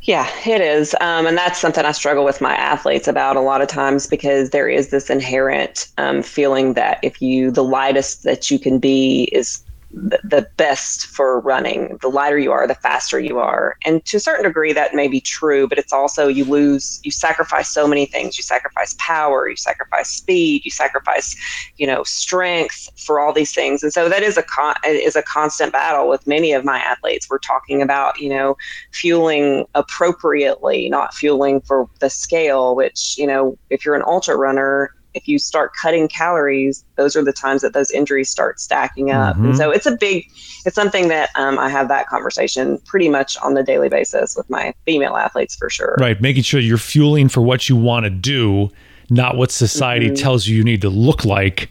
Yeah, 0.07 0.29
it 0.45 0.61
is. 0.61 0.95
Um, 1.01 1.27
and 1.27 1.37
that's 1.37 1.59
something 1.59 1.83
I 1.83 1.91
struggle 1.91 2.23
with 2.23 2.39
my 2.39 2.55
athletes 2.55 3.07
about 3.07 3.35
a 3.35 3.41
lot 3.41 3.61
of 3.61 3.67
times 3.67 4.07
because 4.07 4.51
there 4.51 4.69
is 4.69 4.89
this 4.89 5.09
inherent 5.09 5.89
um, 5.97 6.23
feeling 6.23 6.73
that 6.73 6.99
if 7.03 7.21
you, 7.21 7.51
the 7.51 7.63
lightest 7.63 8.23
that 8.23 8.49
you 8.49 8.57
can 8.57 8.79
be 8.79 9.23
is 9.33 9.61
the, 9.97 10.47
best 10.57 11.07
for 11.07 11.39
running. 11.39 11.97
The 12.01 12.07
lighter 12.07 12.39
you 12.39 12.51
are, 12.51 12.67
the 12.67 12.75
faster 12.75 13.19
you 13.19 13.37
are. 13.39 13.75
And 13.85 14.03
to 14.05 14.17
a 14.17 14.19
certain 14.19 14.45
degree, 14.45 14.73
that 14.73 14.95
may 14.95 15.07
be 15.07 15.19
true, 15.19 15.67
but 15.67 15.77
it's 15.77 15.93
also 15.93 16.27
you 16.27 16.45
lose, 16.45 16.99
you 17.03 17.11
sacrifice 17.11 17.69
so 17.69 17.87
many 17.87 18.05
things. 18.05 18.37
You 18.37 18.43
sacrifice 18.43 18.95
power, 18.97 19.47
you 19.47 19.55
sacrifice 19.55 20.09
speed, 20.09 20.65
you 20.65 20.71
sacrifice, 20.71 21.35
you 21.77 21.85
know, 21.85 22.03
strength 22.03 22.89
for 22.97 23.19
all 23.19 23.33
these 23.33 23.53
things. 23.53 23.83
And 23.83 23.93
so 23.93 24.09
that 24.09 24.23
is 24.23 24.37
a 24.37 24.43
con- 24.43 24.75
is 24.85 25.15
a 25.15 25.23
constant 25.23 25.73
battle 25.73 26.07
with 26.07 26.25
many 26.25 26.53
of 26.53 26.65
my 26.65 26.79
athletes. 26.79 27.27
We're 27.29 27.39
talking 27.39 27.81
about, 27.81 28.19
you 28.19 28.29
know, 28.29 28.57
fueling 28.91 29.65
appropriately, 29.75 30.89
not 30.89 31.13
fueling 31.13 31.61
for 31.61 31.87
the 31.99 32.09
scale. 32.09 32.75
Which, 32.75 33.15
you 33.17 33.27
know, 33.27 33.57
if 33.69 33.85
you're 33.85 33.95
an 33.95 34.03
ultra 34.05 34.35
runner, 34.35 34.91
if 35.17 35.27
you 35.27 35.37
start 35.39 35.73
cutting 35.73 36.07
calories, 36.07 36.85
those 36.95 37.15
are 37.15 37.23
the 37.23 37.33
times 37.33 37.61
that 37.63 37.73
those 37.73 37.91
injuries 37.91 38.29
start 38.29 38.59
stacking 38.59 39.11
up. 39.11 39.35
Mm-hmm. 39.35 39.47
And 39.47 39.57
so 39.57 39.71
it's 39.71 39.85
a 39.85 39.97
big, 39.97 40.25
it's 40.65 40.75
something 40.75 41.09
that 41.09 41.31
um, 41.35 41.59
I 41.59 41.69
have 41.69 41.89
that 41.89 42.07
conversation 42.07 42.77
pretty 42.85 43.09
much 43.09 43.37
on 43.39 43.55
the 43.55 43.63
daily 43.63 43.89
basis 43.89 44.37
with 44.37 44.49
my 44.49 44.73
female 44.85 45.17
athletes 45.17 45.55
for 45.55 45.69
sure. 45.69 45.97
Right. 45.99 46.21
Making 46.21 46.43
sure 46.43 46.59
you're 46.59 46.77
fueling 46.77 47.27
for 47.27 47.41
what 47.41 47.67
you 47.67 47.75
want 47.75 48.05
to 48.05 48.09
do, 48.09 48.71
not 49.09 49.35
what 49.35 49.51
society 49.51 50.07
mm-hmm. 50.07 50.15
tells 50.15 50.47
you 50.47 50.55
you 50.55 50.63
need 50.63 50.81
to 50.81 50.89
look 50.89 51.25
like. 51.25 51.69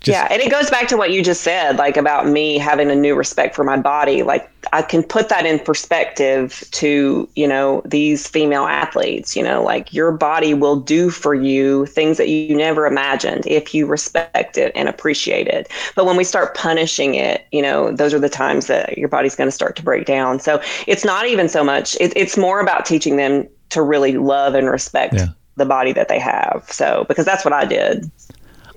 Just, 0.00 0.18
yeah, 0.18 0.28
and 0.30 0.42
it 0.42 0.50
goes 0.50 0.68
back 0.68 0.88
to 0.88 0.98
what 0.98 1.12
you 1.12 1.22
just 1.22 1.40
said, 1.40 1.76
like 1.76 1.96
about 1.96 2.26
me 2.26 2.58
having 2.58 2.90
a 2.90 2.94
new 2.94 3.14
respect 3.14 3.54
for 3.54 3.64
my 3.64 3.78
body. 3.78 4.22
Like 4.22 4.50
I 4.74 4.82
can 4.82 5.04
put 5.04 5.28
that 5.28 5.46
in 5.46 5.60
perspective 5.60 6.64
to, 6.72 7.28
you 7.36 7.46
know, 7.46 7.80
these 7.84 8.26
female 8.26 8.64
athletes, 8.64 9.36
you 9.36 9.42
know, 9.44 9.62
like 9.62 9.92
your 9.92 10.10
body 10.10 10.52
will 10.52 10.80
do 10.80 11.10
for 11.10 11.32
you 11.32 11.86
things 11.86 12.18
that 12.18 12.28
you 12.28 12.56
never 12.56 12.84
imagined 12.84 13.46
if 13.46 13.72
you 13.72 13.86
respect 13.86 14.58
it 14.58 14.72
and 14.74 14.88
appreciate 14.88 15.46
it. 15.46 15.70
But 15.94 16.06
when 16.06 16.16
we 16.16 16.24
start 16.24 16.56
punishing 16.56 17.14
it, 17.14 17.46
you 17.52 17.62
know, 17.62 17.92
those 17.92 18.12
are 18.12 18.18
the 18.18 18.28
times 18.28 18.66
that 18.66 18.98
your 18.98 19.08
body's 19.08 19.36
going 19.36 19.46
to 19.46 19.52
start 19.52 19.76
to 19.76 19.82
break 19.84 20.06
down. 20.06 20.40
So 20.40 20.60
it's 20.88 21.04
not 21.04 21.28
even 21.28 21.48
so 21.48 21.62
much, 21.62 21.94
it, 22.00 22.12
it's 22.16 22.36
more 22.36 22.58
about 22.58 22.84
teaching 22.84 23.16
them 23.16 23.48
to 23.70 23.80
really 23.80 24.18
love 24.18 24.54
and 24.54 24.68
respect 24.68 25.14
yeah. 25.14 25.28
the 25.54 25.66
body 25.66 25.92
that 25.92 26.08
they 26.08 26.18
have. 26.18 26.66
So, 26.68 27.04
because 27.06 27.24
that's 27.24 27.44
what 27.44 27.54
I 27.54 27.64
did. 27.64 28.10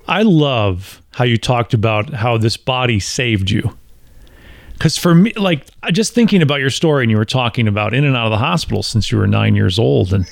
I 0.06 0.22
love 0.22 1.02
how 1.10 1.24
you 1.24 1.38
talked 1.38 1.74
about 1.74 2.10
how 2.10 2.38
this 2.38 2.56
body 2.56 3.00
saved 3.00 3.50
you. 3.50 3.76
Because 4.78 4.96
for 4.96 5.14
me, 5.14 5.32
like 5.34 5.66
just 5.92 6.14
thinking 6.14 6.40
about 6.40 6.60
your 6.60 6.70
story, 6.70 7.04
and 7.04 7.10
you 7.10 7.16
were 7.16 7.24
talking 7.24 7.66
about 7.66 7.94
in 7.94 8.04
and 8.04 8.16
out 8.16 8.26
of 8.26 8.30
the 8.30 8.38
hospital 8.38 8.82
since 8.82 9.10
you 9.10 9.18
were 9.18 9.26
nine 9.26 9.54
years 9.54 9.78
old, 9.78 10.12
and 10.12 10.26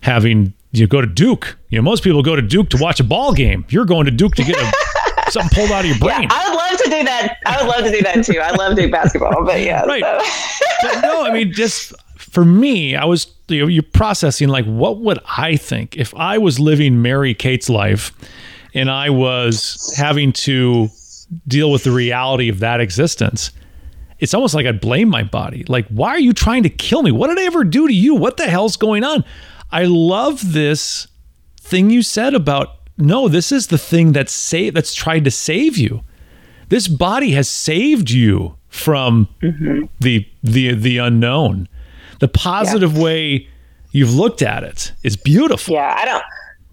having 0.00 0.54
you 0.72 0.86
go 0.86 1.00
to 1.00 1.06
Duke. 1.06 1.58
You 1.68 1.78
know, 1.78 1.82
most 1.82 2.02
people 2.02 2.22
go 2.22 2.36
to 2.36 2.42
Duke 2.42 2.70
to 2.70 2.78
watch 2.78 3.00
a 3.00 3.04
ball 3.04 3.32
game. 3.32 3.64
You're 3.68 3.84
going 3.84 4.06
to 4.06 4.10
Duke 4.10 4.34
to 4.36 4.44
get 4.44 4.56
a, 4.56 5.30
something 5.30 5.56
pulled 5.56 5.70
out 5.70 5.84
of 5.84 5.90
your 5.90 5.98
brain. 5.98 6.22
Yeah, 6.22 6.28
I 6.30 6.48
would 6.48 6.56
love 6.56 6.78
to 6.78 6.84
do 6.84 7.04
that. 7.04 7.36
I 7.46 7.62
would 7.62 7.68
love 7.68 7.84
to 7.84 7.90
do 7.90 8.02
that 8.02 8.24
too. 8.24 8.40
I 8.40 8.50
love 8.52 8.76
Duke 8.76 8.90
basketball, 8.90 9.44
but 9.44 9.60
yeah. 9.60 9.84
Right. 9.86 10.02
So. 10.80 11.00
no, 11.00 11.24
I 11.24 11.32
mean, 11.32 11.52
just 11.52 11.92
for 12.16 12.44
me, 12.44 12.96
I 12.96 13.04
was 13.04 13.26
you 13.48 13.60
know, 13.60 13.66
you're 13.66 13.82
processing 13.82 14.48
like, 14.48 14.64
what 14.64 14.98
would 15.00 15.18
I 15.36 15.56
think 15.56 15.96
if 15.96 16.14
I 16.14 16.38
was 16.38 16.58
living 16.58 17.02
Mary 17.02 17.34
Cates' 17.34 17.68
life? 17.68 18.12
and 18.74 18.90
I 18.90 19.10
was 19.10 19.94
having 19.96 20.32
to 20.32 20.88
deal 21.46 21.70
with 21.70 21.84
the 21.84 21.90
reality 21.92 22.48
of 22.48 22.60
that 22.60 22.80
existence, 22.80 23.52
it's 24.20 24.34
almost 24.34 24.54
like 24.54 24.66
I'd 24.66 24.80
blame 24.80 25.08
my 25.08 25.22
body. 25.22 25.64
Like, 25.66 25.88
why 25.88 26.10
are 26.10 26.20
you 26.20 26.32
trying 26.32 26.62
to 26.62 26.70
kill 26.70 27.02
me? 27.02 27.10
What 27.10 27.28
did 27.28 27.38
I 27.38 27.44
ever 27.44 27.64
do 27.64 27.88
to 27.88 27.94
you? 27.94 28.14
What 28.14 28.36
the 28.36 28.48
hell's 28.48 28.76
going 28.76 29.02
on? 29.02 29.24
I 29.72 29.84
love 29.84 30.52
this 30.52 31.08
thing 31.60 31.90
you 31.90 32.02
said 32.02 32.34
about 32.34 32.76
no, 32.98 33.28
this 33.28 33.50
is 33.50 33.68
the 33.68 33.78
thing 33.78 34.12
that's 34.12 34.32
sa- 34.32 34.70
that's 34.72 34.92
tried 34.92 35.24
to 35.24 35.30
save 35.30 35.78
you. 35.78 36.02
This 36.68 36.86
body 36.86 37.32
has 37.32 37.48
saved 37.48 38.10
you 38.10 38.56
from 38.68 39.28
mm-hmm. 39.40 39.84
the 40.00 40.28
the 40.42 40.74
the 40.74 40.98
unknown. 40.98 41.68
The 42.18 42.28
positive 42.28 42.94
yeah. 42.94 43.02
way 43.02 43.48
you've 43.90 44.14
looked 44.14 44.42
at 44.42 44.64
it 44.64 44.92
is 45.02 45.16
beautiful. 45.16 45.74
Yeah, 45.74 45.96
I 45.98 46.04
don't 46.04 46.22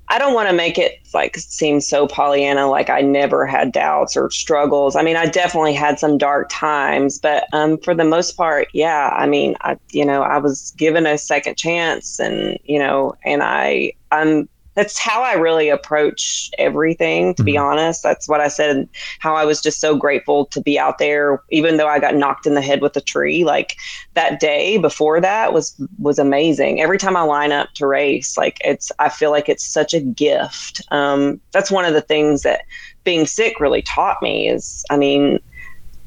I 0.10 0.20
don't 0.20 0.34
want 0.34 0.50
to 0.50 0.56
make 0.56 0.78
it 0.78 1.00
like 1.13 1.36
seem 1.38 1.82
so 1.82 2.08
Pollyanna, 2.08 2.70
like 2.70 2.89
I 2.89 3.02
never 3.02 3.46
had 3.46 3.72
doubts 3.72 4.15
or 4.15 4.30
struggles. 4.32 4.96
I 4.96 5.02
mean, 5.02 5.17
I 5.17 5.26
definitely 5.26 5.74
had 5.74 6.00
some 6.00 6.17
dark 6.17 6.48
times, 6.50 7.20
but 7.20 7.46
um, 7.52 7.78
for 7.80 7.93
the 7.93 8.06
most 8.06 8.38
part, 8.38 8.70
yeah. 8.74 9.10
I 9.17 9.28
mean, 9.28 9.56
I 9.62 9.78
you 9.91 10.06
know 10.06 10.22
I 10.22 10.38
was 10.38 10.72
given 10.78 11.06
a 11.06 11.17
second 11.17 11.58
chance, 11.58 12.20
and 12.20 12.58
you 12.63 12.80
know, 12.80 13.15
and 13.26 13.43
I 13.43 13.93
I'm 14.12 14.48
that's 14.77 14.99
how 14.99 15.23
I 15.23 15.33
really 15.33 15.69
approach 15.69 16.51
everything, 16.59 17.33
to 17.33 17.41
mm-hmm. 17.41 17.45
be 17.45 17.57
honest. 17.57 18.03
That's 18.03 18.29
what 18.29 18.41
I 18.41 18.47
said, 18.47 18.87
how 19.17 19.35
I 19.35 19.43
was 19.43 19.59
just 19.59 19.81
so 19.81 19.97
grateful 19.97 20.45
to 20.45 20.61
be 20.61 20.77
out 20.77 20.99
there, 20.99 21.41
even 21.49 21.77
though 21.77 21.87
I 21.87 21.97
got 21.97 22.13
knocked 22.13 22.45
in 22.45 22.53
the 22.53 22.61
head 22.61 22.79
with 22.79 22.95
a 22.95 23.01
tree. 23.01 23.43
Like 23.43 23.75
that 24.13 24.39
day 24.39 24.77
before 24.77 25.19
that 25.19 25.51
was 25.51 25.75
was 25.97 26.19
amazing. 26.19 26.79
Every 26.79 26.99
time 26.99 27.17
I 27.17 27.23
line 27.23 27.51
up 27.51 27.73
to 27.73 27.87
race, 27.87 28.37
like 28.37 28.59
it's 28.63 28.91
I 28.99 29.09
feel 29.09 29.31
like 29.31 29.49
it's 29.49 29.65
such 29.65 29.95
a 29.95 29.99
gift. 29.99 30.83
Um, 30.91 31.41
that's 31.53 31.71
one 31.71 31.85
of 31.85 31.95
the 31.95 32.01
things 32.01 32.43
that 32.43 32.61
being 33.03 33.25
sick 33.25 33.59
really 33.59 33.81
taught 33.81 34.21
me 34.21 34.47
is 34.47 34.85
I 34.91 34.97
mean, 34.97 35.39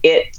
it 0.04 0.38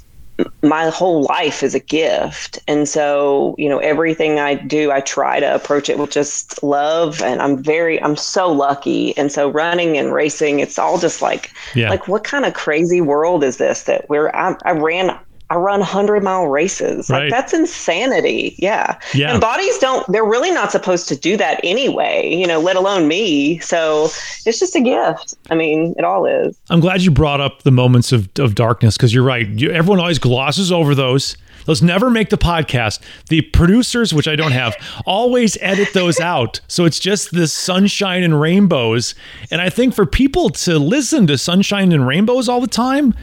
my 0.62 0.88
whole 0.90 1.22
life 1.24 1.62
is 1.62 1.74
a 1.74 1.80
gift. 1.80 2.58
And 2.68 2.88
so, 2.88 3.54
you 3.58 3.68
know, 3.68 3.78
everything 3.78 4.38
I 4.38 4.54
do, 4.54 4.92
I 4.92 5.00
try 5.00 5.40
to 5.40 5.54
approach 5.54 5.88
it 5.88 5.98
with 5.98 6.10
just 6.10 6.62
love. 6.62 7.20
And 7.20 7.42
I'm 7.42 7.62
very, 7.62 8.00
I'm 8.00 8.16
so 8.16 8.50
lucky. 8.50 9.16
And 9.16 9.32
so 9.32 9.48
running 9.50 9.96
and 9.98 10.12
racing, 10.12 10.60
it's 10.60 10.78
all 10.78 10.98
just 10.98 11.20
like, 11.20 11.50
yeah. 11.74 11.90
like 11.90 12.06
what 12.06 12.22
kind 12.22 12.44
of 12.44 12.54
crazy 12.54 13.00
world 13.00 13.42
is 13.42 13.56
this 13.56 13.82
that 13.84 14.08
we're, 14.08 14.30
I, 14.30 14.54
I 14.64 14.72
ran 14.72 15.18
I 15.52 15.56
run 15.56 15.80
100 15.80 16.22
mile 16.22 16.46
races. 16.46 17.10
Right. 17.10 17.24
Like 17.24 17.30
that's 17.30 17.52
insanity. 17.52 18.54
Yeah. 18.58 18.98
yeah. 19.12 19.32
And 19.32 19.40
bodies 19.40 19.76
don't, 19.78 20.10
they're 20.10 20.24
really 20.24 20.50
not 20.50 20.72
supposed 20.72 21.08
to 21.08 21.16
do 21.16 21.36
that 21.36 21.60
anyway, 21.62 22.34
you 22.34 22.46
know, 22.46 22.58
let 22.58 22.74
alone 22.74 23.06
me. 23.06 23.58
So 23.58 24.04
it's 24.46 24.58
just 24.58 24.74
a 24.74 24.80
gift. 24.80 25.34
I 25.50 25.54
mean, 25.54 25.94
it 25.98 26.04
all 26.04 26.24
is. 26.24 26.58
I'm 26.70 26.80
glad 26.80 27.02
you 27.02 27.10
brought 27.10 27.42
up 27.42 27.64
the 27.64 27.70
moments 27.70 28.12
of, 28.12 28.30
of 28.38 28.54
darkness 28.54 28.96
because 28.96 29.12
you're 29.12 29.24
right. 29.24 29.46
You, 29.46 29.70
everyone 29.70 30.00
always 30.00 30.18
glosses 30.18 30.72
over 30.72 30.94
those. 30.94 31.36
Those 31.66 31.82
never 31.82 32.08
make 32.08 32.30
the 32.30 32.38
podcast. 32.38 33.00
The 33.28 33.42
producers, 33.42 34.14
which 34.14 34.26
I 34.26 34.36
don't 34.36 34.52
have, 34.52 34.74
always 35.04 35.58
edit 35.60 35.92
those 35.92 36.18
out. 36.18 36.60
So 36.66 36.86
it's 36.86 36.98
just 36.98 37.32
this 37.32 37.52
sunshine 37.52 38.22
and 38.22 38.40
rainbows. 38.40 39.14
And 39.50 39.60
I 39.60 39.68
think 39.68 39.94
for 39.94 40.06
people 40.06 40.48
to 40.48 40.78
listen 40.78 41.26
to 41.26 41.36
sunshine 41.36 41.92
and 41.92 42.06
rainbows 42.06 42.48
all 42.48 42.62
the 42.62 42.66
time, 42.66 43.14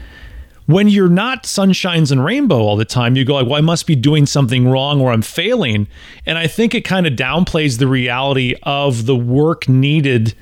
when 0.72 0.88
you're 0.88 1.08
not 1.08 1.44
sunshines 1.44 2.12
and 2.12 2.24
rainbow 2.24 2.58
all 2.58 2.76
the 2.76 2.84
time, 2.84 3.16
you 3.16 3.24
go 3.24 3.34
like, 3.34 3.46
well, 3.46 3.56
I 3.56 3.60
must 3.60 3.86
be 3.86 3.94
doing 3.94 4.26
something 4.26 4.68
wrong 4.68 5.00
or 5.00 5.12
I'm 5.12 5.22
failing. 5.22 5.88
And 6.26 6.38
I 6.38 6.46
think 6.46 6.74
it 6.74 6.82
kind 6.82 7.06
of 7.06 7.14
downplays 7.14 7.78
the 7.78 7.86
reality 7.86 8.54
of 8.62 9.06
the 9.06 9.16
work 9.16 9.68
needed 9.68 10.34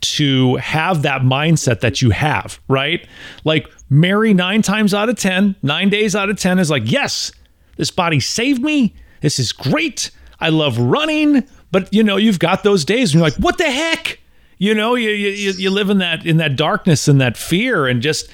to 0.00 0.56
have 0.56 1.02
that 1.02 1.22
mindset 1.22 1.80
that 1.80 2.02
you 2.02 2.10
have, 2.10 2.60
right? 2.68 3.06
Like 3.44 3.68
Mary, 3.88 4.34
nine 4.34 4.62
times 4.62 4.92
out 4.94 5.08
of 5.08 5.16
ten, 5.16 5.54
nine 5.62 5.90
days 5.90 6.16
out 6.16 6.28
of 6.28 6.38
10 6.38 6.58
is 6.58 6.70
like, 6.70 6.90
yes, 6.90 7.30
this 7.76 7.90
body 7.90 8.20
saved 8.20 8.62
me. 8.62 8.94
This 9.20 9.38
is 9.38 9.52
great. 9.52 10.10
I 10.40 10.48
love 10.48 10.78
running. 10.78 11.46
But 11.70 11.92
you 11.92 12.02
know, 12.02 12.16
you've 12.16 12.38
got 12.38 12.64
those 12.64 12.84
days 12.84 13.10
and 13.10 13.20
you're 13.20 13.30
like, 13.30 13.38
what 13.38 13.58
the 13.58 13.70
heck? 13.70 14.18
You 14.58 14.74
know, 14.74 14.94
you, 14.94 15.10
you, 15.10 15.50
you 15.52 15.70
live 15.70 15.90
in 15.90 15.98
that 15.98 16.26
in 16.26 16.36
that 16.36 16.56
darkness 16.56 17.08
and 17.08 17.20
that 17.20 17.36
fear 17.36 17.86
and 17.86 18.02
just 18.02 18.28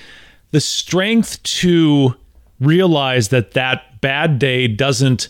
the 0.51 0.61
strength 0.61 1.43
to 1.43 2.15
realize 2.61 3.29
that 3.29 3.53
that 3.53 4.01
bad 4.01 4.39
day 4.39 4.67
doesn't 4.67 5.29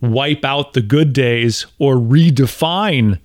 wipe 0.00 0.44
out 0.44 0.72
the 0.72 0.80
good 0.80 1.12
days 1.12 1.66
or 1.78 1.96
redefine 1.96 3.18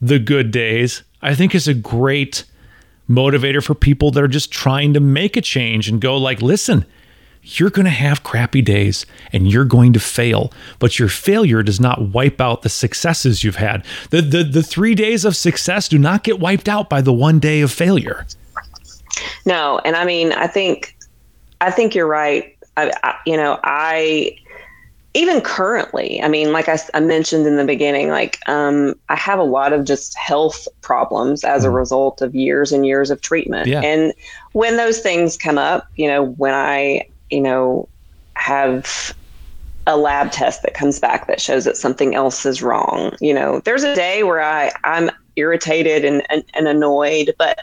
the 0.00 0.18
good 0.18 0.50
days, 0.50 1.02
I 1.22 1.34
think 1.34 1.54
is 1.54 1.68
a 1.68 1.74
great 1.74 2.44
motivator 3.08 3.62
for 3.62 3.74
people 3.74 4.10
that 4.10 4.22
are 4.22 4.28
just 4.28 4.50
trying 4.50 4.92
to 4.94 5.00
make 5.00 5.36
a 5.36 5.40
change 5.40 5.88
and 5.88 6.00
go 6.00 6.16
like, 6.16 6.42
listen, 6.42 6.84
you're 7.42 7.70
going 7.70 7.84
to 7.84 7.90
have 7.90 8.24
crappy 8.24 8.60
days 8.60 9.06
and 9.32 9.50
you're 9.50 9.64
going 9.64 9.92
to 9.92 10.00
fail, 10.00 10.52
but 10.80 10.98
your 10.98 11.08
failure 11.08 11.62
does 11.62 11.78
not 11.78 12.08
wipe 12.08 12.40
out 12.40 12.62
the 12.62 12.68
successes 12.68 13.44
you've 13.44 13.56
had. 13.56 13.84
The, 14.10 14.20
the, 14.20 14.44
the 14.44 14.62
three 14.62 14.96
days 14.96 15.24
of 15.24 15.36
success 15.36 15.88
do 15.88 15.98
not 15.98 16.24
get 16.24 16.40
wiped 16.40 16.68
out 16.68 16.90
by 16.90 17.00
the 17.00 17.12
one 17.12 17.38
day 17.38 17.60
of 17.60 17.70
failure. 17.70 18.26
No, 19.44 19.80
and 19.84 19.96
I 19.96 20.04
mean, 20.04 20.32
I 20.32 20.46
think, 20.46 20.96
I 21.60 21.70
think 21.70 21.94
you're 21.94 22.06
right. 22.06 22.56
I, 22.76 22.92
I, 23.02 23.16
you 23.24 23.36
know, 23.36 23.58
I 23.64 24.36
even 25.16 25.40
currently, 25.40 26.22
I 26.22 26.28
mean, 26.28 26.52
like 26.52 26.68
I, 26.68 26.78
I 26.92 27.00
mentioned 27.00 27.46
in 27.46 27.56
the 27.56 27.64
beginning, 27.64 28.10
like 28.10 28.38
um, 28.48 28.94
I 29.08 29.16
have 29.16 29.38
a 29.38 29.44
lot 29.44 29.72
of 29.72 29.86
just 29.86 30.14
health 30.14 30.68
problems 30.82 31.42
as 31.42 31.64
a 31.64 31.68
mm-hmm. 31.68 31.76
result 31.76 32.20
of 32.20 32.34
years 32.34 32.70
and 32.70 32.84
years 32.84 33.10
of 33.10 33.22
treatment. 33.22 33.66
Yeah. 33.66 33.80
And 33.80 34.12
when 34.52 34.76
those 34.76 35.00
things 35.00 35.38
come 35.38 35.56
up, 35.56 35.88
you 35.96 36.06
know, 36.06 36.22
when 36.22 36.52
I, 36.52 37.08
you 37.30 37.40
know, 37.40 37.88
have 38.34 39.14
a 39.86 39.96
lab 39.96 40.32
test 40.32 40.60
that 40.62 40.74
comes 40.74 41.00
back 41.00 41.28
that 41.28 41.40
shows 41.40 41.64
that 41.64 41.78
something 41.78 42.14
else 42.14 42.44
is 42.44 42.62
wrong, 42.62 43.16
you 43.18 43.32
know, 43.32 43.60
there's 43.60 43.84
a 43.84 43.94
day 43.94 44.22
where 44.22 44.42
I 44.42 44.70
I'm 44.84 45.10
irritated 45.36 46.04
and, 46.04 46.22
and, 46.28 46.44
and 46.52 46.68
annoyed, 46.68 47.34
but 47.38 47.60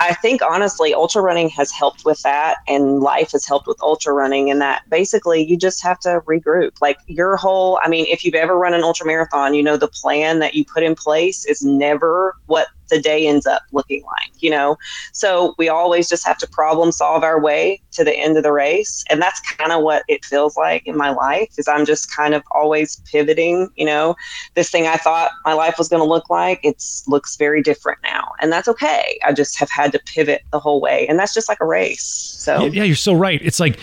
I 0.00 0.14
think 0.14 0.40
honestly, 0.42 0.94
ultra 0.94 1.20
running 1.20 1.50
has 1.50 1.70
helped 1.70 2.06
with 2.06 2.20
that, 2.22 2.58
and 2.66 3.00
life 3.00 3.32
has 3.32 3.46
helped 3.46 3.66
with 3.66 3.76
ultra 3.82 4.14
running. 4.14 4.50
And 4.50 4.60
that 4.60 4.82
basically, 4.88 5.44
you 5.44 5.58
just 5.58 5.82
have 5.82 5.98
to 6.00 6.22
regroup. 6.26 6.72
Like 6.80 6.98
your 7.06 7.36
whole, 7.36 7.78
I 7.82 7.88
mean, 7.88 8.06
if 8.08 8.24
you've 8.24 8.34
ever 8.34 8.58
run 8.58 8.72
an 8.72 8.82
ultra 8.82 9.06
marathon, 9.06 9.54
you 9.54 9.62
know 9.62 9.76
the 9.76 9.88
plan 9.88 10.38
that 10.38 10.54
you 10.54 10.64
put 10.64 10.82
in 10.82 10.94
place 10.94 11.44
is 11.44 11.62
never 11.62 12.34
what 12.46 12.68
the 12.90 13.00
day 13.00 13.26
ends 13.26 13.46
up 13.46 13.62
looking 13.72 14.02
like, 14.04 14.30
you 14.40 14.50
know? 14.50 14.76
So 15.12 15.54
we 15.58 15.68
always 15.68 16.08
just 16.08 16.26
have 16.26 16.38
to 16.38 16.46
problem 16.46 16.92
solve 16.92 17.24
our 17.24 17.40
way 17.40 17.80
to 17.92 18.04
the 18.04 18.16
end 18.16 18.36
of 18.36 18.42
the 18.42 18.52
race. 18.52 19.04
And 19.08 19.20
that's 19.20 19.40
kind 19.40 19.72
of 19.72 19.82
what 19.82 20.02
it 20.08 20.24
feels 20.24 20.56
like 20.56 20.86
in 20.86 20.96
my 20.96 21.10
life 21.10 21.48
is 21.56 21.66
I'm 21.66 21.86
just 21.86 22.14
kind 22.14 22.34
of 22.34 22.42
always 22.52 23.00
pivoting, 23.10 23.70
you 23.76 23.86
know, 23.86 24.16
this 24.54 24.70
thing 24.70 24.86
I 24.86 24.96
thought 24.96 25.30
my 25.44 25.54
life 25.54 25.76
was 25.78 25.88
going 25.88 26.02
to 26.02 26.08
look 26.08 26.28
like, 26.28 26.60
it 26.62 26.84
looks 27.06 27.36
very 27.36 27.62
different 27.62 27.98
now. 28.02 28.32
And 28.40 28.52
that's 28.52 28.68
okay. 28.68 29.18
I 29.24 29.32
just 29.32 29.58
have 29.58 29.70
had 29.70 29.92
to 29.92 29.98
pivot 30.00 30.42
the 30.52 30.60
whole 30.60 30.80
way. 30.80 31.06
And 31.08 31.18
that's 31.18 31.34
just 31.34 31.48
like 31.48 31.60
a 31.60 31.66
race. 31.66 32.02
So 32.02 32.66
yeah, 32.66 32.84
you're 32.84 32.96
so 32.96 33.14
right. 33.14 33.40
It's 33.42 33.60
like 33.60 33.78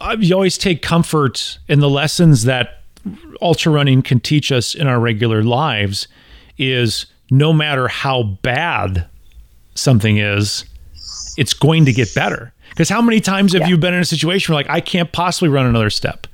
uh, 0.00 0.16
you 0.18 0.34
always 0.34 0.58
take 0.58 0.82
comfort 0.82 1.58
in 1.68 1.80
the 1.80 1.90
lessons 1.90 2.44
that 2.44 2.82
ultra 3.40 3.72
running 3.72 4.02
can 4.02 4.20
teach 4.20 4.50
us 4.50 4.74
in 4.74 4.86
our 4.86 4.98
regular 4.98 5.42
lives 5.42 6.08
is 6.58 7.06
no 7.30 7.52
matter 7.52 7.88
how 7.88 8.22
bad 8.42 9.06
something 9.74 10.18
is, 10.18 10.64
it's 11.36 11.54
going 11.54 11.84
to 11.84 11.92
get 11.92 12.14
better. 12.14 12.52
Because 12.70 12.88
how 12.88 13.00
many 13.00 13.20
times 13.20 13.52
have 13.52 13.62
yeah. 13.62 13.68
you 13.68 13.78
been 13.78 13.94
in 13.94 14.00
a 14.00 14.04
situation 14.04 14.54
where 14.54 14.62
like 14.62 14.70
I 14.70 14.80
can't 14.80 15.12
possibly 15.12 15.48
run 15.48 15.66
another 15.66 15.90
step? 15.90 16.26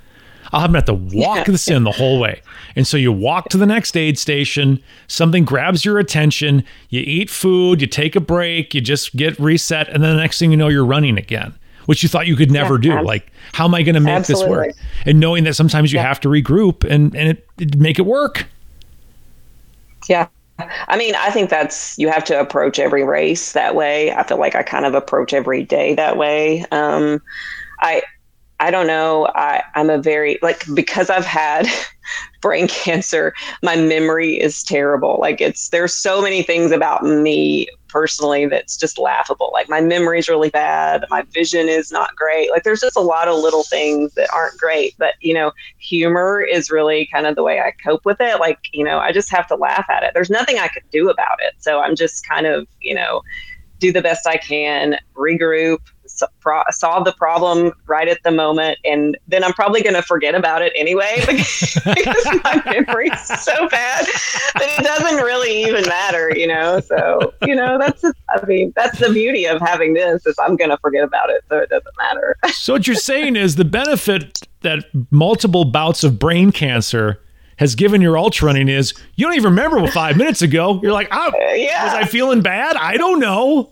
I'll 0.53 0.61
have 0.61 0.85
to 0.85 0.95
walk 0.95 1.47
this 1.47 1.69
in 1.69 1.85
the 1.85 1.93
whole 1.93 2.21
way. 2.21 2.43
And 2.77 2.87
so 2.87 2.99
you 2.99 3.11
walk 3.11 3.49
to 3.51 3.57
the 3.57 3.65
next 3.65 3.97
aid 3.97 4.19
station, 4.19 4.83
something 5.07 5.47
grabs 5.47 5.85
your 5.85 5.99
attention, 5.99 6.65
you 6.91 7.01
eat 7.01 7.31
food, 7.31 7.81
you 7.81 7.87
take 7.87 8.17
a 8.17 8.21
break, 8.21 8.75
you 8.75 8.83
just 8.83 9.17
get 9.17 9.39
reset, 9.39 9.89
and 9.89 10.03
then 10.03 10.15
the 10.15 10.21
next 10.21 10.39
thing 10.39 10.51
you 10.51 10.59
know, 10.59 10.69
you're 10.69 10.85
running 10.85 11.17
again, 11.17 11.55
which 11.87 12.03
you 12.03 12.09
thought 12.09 12.27
you 12.27 12.37
could 12.37 12.51
never 12.51 12.75
yeah, 12.75 12.81
do. 12.81 12.93
Ab- 12.99 13.05
like, 13.07 13.33
how 13.53 13.65
am 13.65 13.75
I 13.75 13.83
going 13.83 13.95
to 13.95 14.01
make 14.01 14.15
absolutely. 14.15 14.69
this 14.69 14.77
work? 14.77 14.87
And 15.07 15.19
knowing 15.19 15.45
that 15.45 15.55
sometimes 15.55 15.91
you 15.91 15.99
yeah. 15.99 16.07
have 16.07 16.21
to 16.21 16.29
regroup 16.29 16.85
and, 16.85 17.17
and 17.17 17.31
it, 17.31 17.49
it 17.59 17.79
make 17.79 17.99
it 17.99 18.05
work. 18.05 18.47
Yeah. 20.07 20.29
I 20.89 20.97
mean, 20.97 21.15
I 21.15 21.31
think 21.31 21.51
that's 21.51 21.99
you 21.99 22.09
have 22.09 22.25
to 22.25 22.39
approach 22.39 22.79
every 22.79 23.05
race 23.05 23.53
that 23.53 23.75
way. 23.75 24.13
I 24.13 24.23
feel 24.23 24.39
like 24.39 24.55
I 24.55 24.63
kind 24.63 24.87
of 24.87 24.95
approach 24.95 25.33
every 25.33 25.63
day 25.63 25.95
that 25.95 26.17
way. 26.17 26.65
Um, 26.71 27.21
I 27.81 28.03
I 28.61 28.71
don't 28.71 28.87
know. 28.87 29.27
I, 29.35 29.65
I'm 29.75 29.91
a 29.91 29.99
very 29.99 30.39
like 30.41 30.65
because 30.73 31.11
I've 31.11 31.25
had 31.25 31.67
brain 32.43 32.69
cancer, 32.69 33.35
my 33.63 33.75
memory 33.75 34.41
is 34.41 34.63
terrible. 34.63 35.19
Like 35.21 35.41
it's 35.41 35.71
there's 35.71 35.95
so 35.95 36.23
many 36.23 36.43
things 36.43 36.71
about 36.71 37.03
me 37.03 37.67
personally 37.93 38.47
that's 38.47 38.77
just 38.77 38.99
laughable. 38.99 39.51
Like 39.53 39.69
my 39.69 39.81
memory 39.81 40.19
is 40.19 40.29
really 40.29 40.51
bad, 40.51 41.05
my 41.11 41.23
vision 41.23 41.69
is 41.69 41.93
not 41.93 42.17
great. 42.17 42.51
Like 42.51 42.63
there's 42.63 42.81
just 42.81 42.97
a 42.97 43.01
lot 43.01 43.29
of 43.29 43.39
little 43.39 43.65
things 43.65 44.15
that 44.15 44.29
aren't 44.33 44.59
great. 44.59 44.95
But 44.99 45.15
you 45.21 45.35
know, 45.35 45.53
humor 45.79 46.41
is 46.41 46.71
really 46.71 47.09
kind 47.13 47.27
of 47.27 47.37
the 47.37 47.43
way 47.43 47.61
I 47.61 47.73
cope 47.73 48.05
with 48.05 48.21
it. 48.21 48.41
Like, 48.41 48.59
you 48.73 48.85
know, 48.85 48.99
I 48.99 49.13
just 49.13 49.31
have 49.31 49.47
to 49.49 49.57
laugh 49.57 49.87
at 49.91 50.03
it. 50.03 50.13
There's 50.15 50.31
nothing 50.31 50.59
I 50.59 50.69
could 50.69 50.89
do 50.91 51.11
about 51.11 51.39
it. 51.41 51.55
So 51.59 51.81
I'm 51.81 51.95
just 51.95 52.27
kind 52.27 52.47
of, 52.47 52.67
you 52.81 52.95
know, 52.95 53.23
do 53.83 53.93
the 53.93 54.01
best 54.01 54.29
I 54.29 54.37
can, 54.37 54.97
regroup, 55.17 55.81
pro- 56.39 56.63
solve 56.71 57.05
the 57.05 57.13
problem 57.13 57.73
right 57.87 58.07
at 58.07 58.23
the 58.23 58.31
moment, 58.31 58.79
and 58.85 59.19
then 59.27 59.43
I'm 59.43 59.53
probably 59.53 59.83
going 59.83 59.97
to 59.97 60.03
forget 60.03 60.37
about 60.37 60.63
it 60.63 60.73
anyway 60.77 61.17
because, 61.27 61.79
because 61.85 62.41
my 62.45 62.63
memory's 62.65 63.21
so 63.43 63.69
bad 63.69 64.07
that 64.55 64.77
it 64.79 64.85
doesn't 64.85 65.17
really 65.25 65.65
even 65.65 65.85
matter, 65.89 66.33
you 66.35 66.47
know. 66.47 66.79
So 66.79 67.35
you 67.43 67.57
know, 67.57 67.77
that's 67.77 68.05
I 68.05 68.47
mean, 68.47 68.73
that's 68.77 69.01
the 69.01 69.13
beauty 69.13 69.47
of 69.47 69.61
having 69.61 69.95
this 69.95 70.25
is 70.27 70.37
I'm 70.39 70.57
going 70.57 70.71
to 70.71 70.79
forget 70.79 71.03
about 71.03 71.29
it, 71.31 71.43
so 71.49 71.59
it 71.59 71.69
doesn't 71.69 71.97
matter. 71.99 72.37
so 72.53 72.75
what 72.75 72.87
you're 72.87 72.95
saying 72.95 73.35
is 73.35 73.57
the 73.57 73.65
benefit 73.65 74.47
that 74.61 74.85
multiple 75.11 75.65
bouts 75.65 76.05
of 76.05 76.21
brain 76.21 76.53
cancer 76.53 77.21
has 77.63 77.77
given 77.77 78.01
your 78.01 78.19
ultra 78.19 78.47
running 78.47 78.69
is 78.69 78.93
you 79.15 79.25
don't 79.25 79.37
even 79.37 79.51
remember 79.51 79.79
what 79.79 79.93
five 79.93 80.17
minutes 80.17 80.43
ago. 80.43 80.81
You're 80.83 80.93
like, 80.93 81.09
oh, 81.13 81.33
yeah. 81.55 81.85
was 81.85 81.95
I 81.95 82.05
feeling 82.05 82.43
bad? 82.43 82.75
I 82.75 82.97
don't 82.97 83.21
know. 83.21 83.71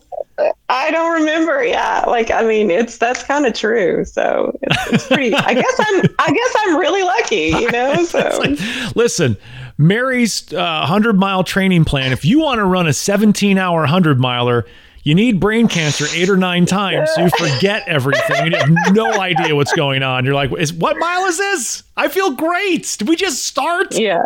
I 0.69 0.93
don't 0.93 1.21
remember. 1.21 1.65
Yeah, 1.65 2.05
like 2.07 2.31
I 2.31 2.43
mean, 2.43 2.71
it's 2.71 2.99
that's 2.99 3.25
kind 3.25 3.47
of 3.47 3.53
true. 3.53 4.05
So 4.05 4.57
it's, 4.63 4.93
it's 4.93 5.07
pretty. 5.09 5.35
I 5.35 5.55
guess 5.55 5.75
I'm. 5.79 6.05
I 6.19 6.33
guess 6.33 6.55
I'm 6.59 6.77
really 6.77 7.03
lucky. 7.03 7.49
You 7.49 7.71
know. 7.73 8.05
So 8.05 8.21
like, 8.39 8.97
listen, 8.97 9.37
Mary's 9.77 10.53
uh, 10.53 10.87
hundred 10.87 11.19
mile 11.19 11.43
training 11.43 11.85
plan. 11.85 12.13
If 12.13 12.25
you 12.25 12.39
want 12.41 12.59
to 12.59 12.65
run 12.65 12.87
a 12.87 12.93
17 12.93 13.59
hour 13.59 13.87
hundred 13.87 14.21
miler. 14.21 14.67
You 15.03 15.15
need 15.15 15.41
brain 15.41 15.67
cancer 15.69 16.05
eight 16.15 16.29
or 16.29 16.37
nine 16.37 16.67
times, 16.67 17.11
so 17.15 17.23
you 17.23 17.31
forget 17.31 17.89
everything. 17.89 18.53
You 18.53 18.57
have 18.59 18.95
no 18.95 19.11
idea 19.21 19.57
what's 19.57 19.73
going 19.73 20.03
on. 20.03 20.25
You're 20.25 20.35
like, 20.35 20.53
"Is 20.59 20.73
what 20.73 20.99
mile 20.99 21.25
is 21.25 21.39
this? 21.39 21.83
I 21.97 22.09
feel 22.09 22.33
great. 22.33 22.97
Did 22.99 23.09
we 23.09 23.17
just 23.17 23.47
start?" 23.47 23.99
Yeah, 23.99 24.25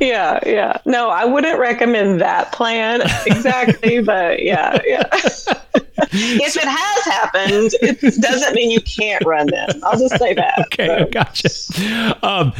yeah, 0.00 0.40
yeah. 0.46 0.78
No, 0.84 1.08
I 1.08 1.24
wouldn't 1.24 1.58
recommend 1.58 2.20
that 2.20 2.52
plan 2.52 3.02
exactly, 3.26 4.00
but 4.04 4.42
yeah, 4.42 4.78
yeah. 4.84 5.08
if 5.12 6.56
it 6.56 6.64
has 6.64 7.04
happened, 7.04 7.70
it 7.80 8.20
doesn't 8.20 8.54
mean 8.54 8.70
you 8.70 8.80
can't 8.80 9.24
run 9.24 9.46
them. 9.48 9.68
I'll 9.84 9.98
just 9.98 10.18
say 10.18 10.34
that. 10.34 10.58
Okay, 10.66 10.86
so. 10.86 11.10
gotcha. 11.10 12.26
Um, 12.26 12.52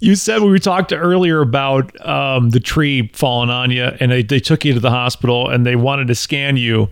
you 0.00 0.14
said 0.14 0.40
when 0.42 0.50
we 0.50 0.58
talked 0.58 0.92
earlier 0.92 1.40
about 1.40 2.06
um, 2.06 2.50
the 2.50 2.60
tree 2.60 3.08
falling 3.14 3.50
on 3.50 3.70
you, 3.70 3.84
and 4.00 4.10
they, 4.10 4.22
they 4.22 4.40
took 4.40 4.64
you 4.64 4.74
to 4.74 4.80
the 4.80 4.90
hospital 4.90 5.48
and 5.48 5.66
they 5.66 5.76
wanted 5.76 6.08
to 6.08 6.14
scan 6.14 6.56
you, 6.56 6.88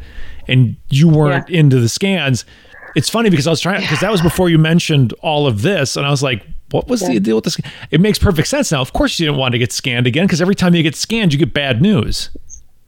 and 0.46 0.76
you 0.90 1.08
weren't 1.08 1.48
yeah. 1.48 1.60
into 1.60 1.80
the 1.80 1.88
scans. 1.88 2.44
It's 2.94 3.08
funny 3.08 3.30
because 3.30 3.46
I 3.46 3.50
was 3.50 3.60
trying 3.60 3.80
because 3.80 4.00
that 4.00 4.10
was 4.10 4.22
before 4.22 4.48
you 4.48 4.58
mentioned 4.58 5.12
all 5.20 5.46
of 5.46 5.62
this, 5.62 5.96
and 5.96 6.06
I 6.06 6.10
was 6.10 6.22
like, 6.22 6.44
what 6.70 6.88
was 6.88 7.02
yeah. 7.02 7.14
the 7.14 7.20
deal 7.20 7.36
with 7.36 7.44
this? 7.44 7.58
It 7.90 8.00
makes 8.00 8.18
perfect 8.18 8.48
sense 8.48 8.70
now. 8.72 8.80
Of 8.80 8.92
course, 8.92 9.18
you 9.18 9.26
didn't 9.26 9.38
want 9.38 9.52
to 9.52 9.58
get 9.58 9.72
scanned 9.72 10.06
again 10.06 10.26
because 10.26 10.40
every 10.40 10.54
time 10.54 10.74
you 10.74 10.82
get 10.82 10.96
scanned, 10.96 11.32
you 11.32 11.38
get 11.38 11.54
bad 11.54 11.80
news. 11.80 12.30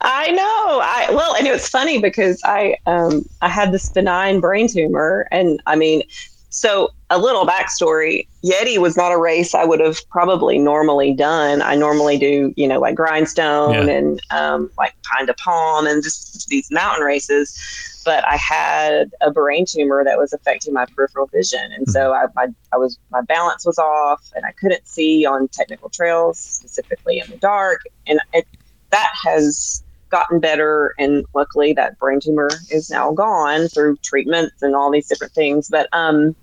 I 0.03 0.31
know. 0.31 0.81
I 0.83 1.09
well, 1.13 1.35
and 1.35 1.47
it 1.47 1.53
was 1.53 1.69
funny 1.69 2.01
because 2.01 2.41
I 2.45 2.77
um 2.87 3.25
I 3.43 3.49
had 3.49 3.73
this 3.73 3.89
benign 3.91 4.41
brain 4.41 4.69
tumor, 4.69 5.29
and 5.31 5.63
I 5.67 5.77
mean, 5.77 6.03
so 6.49 6.91
a 7.11 7.19
little 7.19 7.47
backstory: 7.47 8.27
Yeti 8.43 8.79
was 8.79 8.97
not 8.97 9.13
a 9.13 9.19
race 9.19 9.55
I 9.55 9.65
would 9.65 9.81
have 9.81 10.07
probably 10.09 10.59
normally 10.59 11.13
done. 11.13 11.61
I 11.61 11.75
normally 11.75 12.17
do, 12.17 12.55
you 12.57 12.67
know, 12.67 12.81
like 12.81 12.95
grindstone 12.95 13.75
yeah. 13.75 13.95
and 13.95 14.21
um, 14.31 14.71
like 14.79 14.95
pine 15.03 15.27
to 15.27 15.35
palm 15.35 15.87
and 15.87 16.03
just 16.03 16.49
these 16.49 16.71
mountain 16.71 17.05
races 17.05 18.00
but 18.11 18.27
I 18.27 18.37
had 18.39 19.13
a 19.21 19.31
brain 19.31 19.67
tumor 19.67 20.03
that 20.03 20.19
was 20.19 20.33
affecting 20.33 20.75
my 20.75 20.85
peripheral 20.97 21.29
vision, 21.29 21.71
and 21.71 21.89
so 21.89 22.13
I, 22.13 22.25
I, 22.37 22.49
I 22.73 22.77
was 22.77 22.99
my 23.13 23.21
balance 23.21 23.65
was 23.65 23.79
off, 23.79 24.33
and 24.35 24.45
I 24.45 24.51
couldn't 24.51 24.85
see 24.89 25.25
on 25.25 25.47
technical 25.47 25.91
trails, 25.91 26.37
specifically 26.37 27.21
in 27.21 27.31
the 27.31 27.37
dark, 27.37 27.83
and 28.09 28.19
it, 28.33 28.49
that 28.91 29.13
has 29.23 29.85
gotten 30.09 30.41
better, 30.41 30.93
and 30.99 31.25
luckily 31.37 31.73
that 31.75 32.01
brain 32.01 32.19
tumor 32.19 32.51
is 32.69 32.91
now 32.91 33.13
gone 33.13 33.69
through 33.69 33.97
treatments 33.99 34.61
and 34.61 34.75
all 34.75 34.91
these 34.91 35.07
different 35.07 35.33
things. 35.33 35.69
But 35.71 35.89
um, 35.93 36.35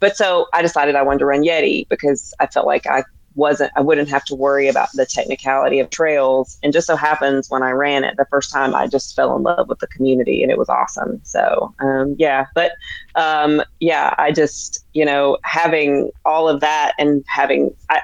but 0.00 0.16
so 0.16 0.46
I 0.52 0.60
decided 0.60 0.96
I 0.96 1.02
wanted 1.02 1.20
to 1.20 1.26
run 1.26 1.44
Yeti 1.44 1.86
because 1.88 2.34
I 2.40 2.48
felt 2.48 2.66
like 2.66 2.88
I 2.88 3.04
wasn't 3.36 3.70
I 3.76 3.80
wouldn't 3.80 4.08
have 4.08 4.24
to 4.26 4.34
worry 4.34 4.68
about 4.68 4.88
the 4.92 5.06
technicality 5.06 5.78
of 5.78 5.90
trails. 5.90 6.58
And 6.62 6.72
just 6.72 6.86
so 6.86 6.96
happens 6.96 7.50
when 7.50 7.62
I 7.62 7.70
ran 7.70 8.04
it 8.04 8.16
the 8.16 8.26
first 8.30 8.52
time, 8.52 8.74
I 8.74 8.86
just 8.86 9.14
fell 9.14 9.36
in 9.36 9.42
love 9.42 9.68
with 9.68 9.78
the 9.78 9.86
community 9.88 10.42
and 10.42 10.50
it 10.50 10.58
was 10.58 10.68
awesome. 10.68 11.20
So 11.22 11.74
um, 11.80 12.16
yeah, 12.18 12.46
but 12.54 12.72
um, 13.14 13.62
yeah, 13.80 14.14
I 14.18 14.32
just 14.32 14.84
you 14.92 15.04
know 15.04 15.38
having 15.42 16.10
all 16.24 16.48
of 16.48 16.60
that 16.60 16.94
and 16.98 17.24
having 17.28 17.74
I, 17.90 18.00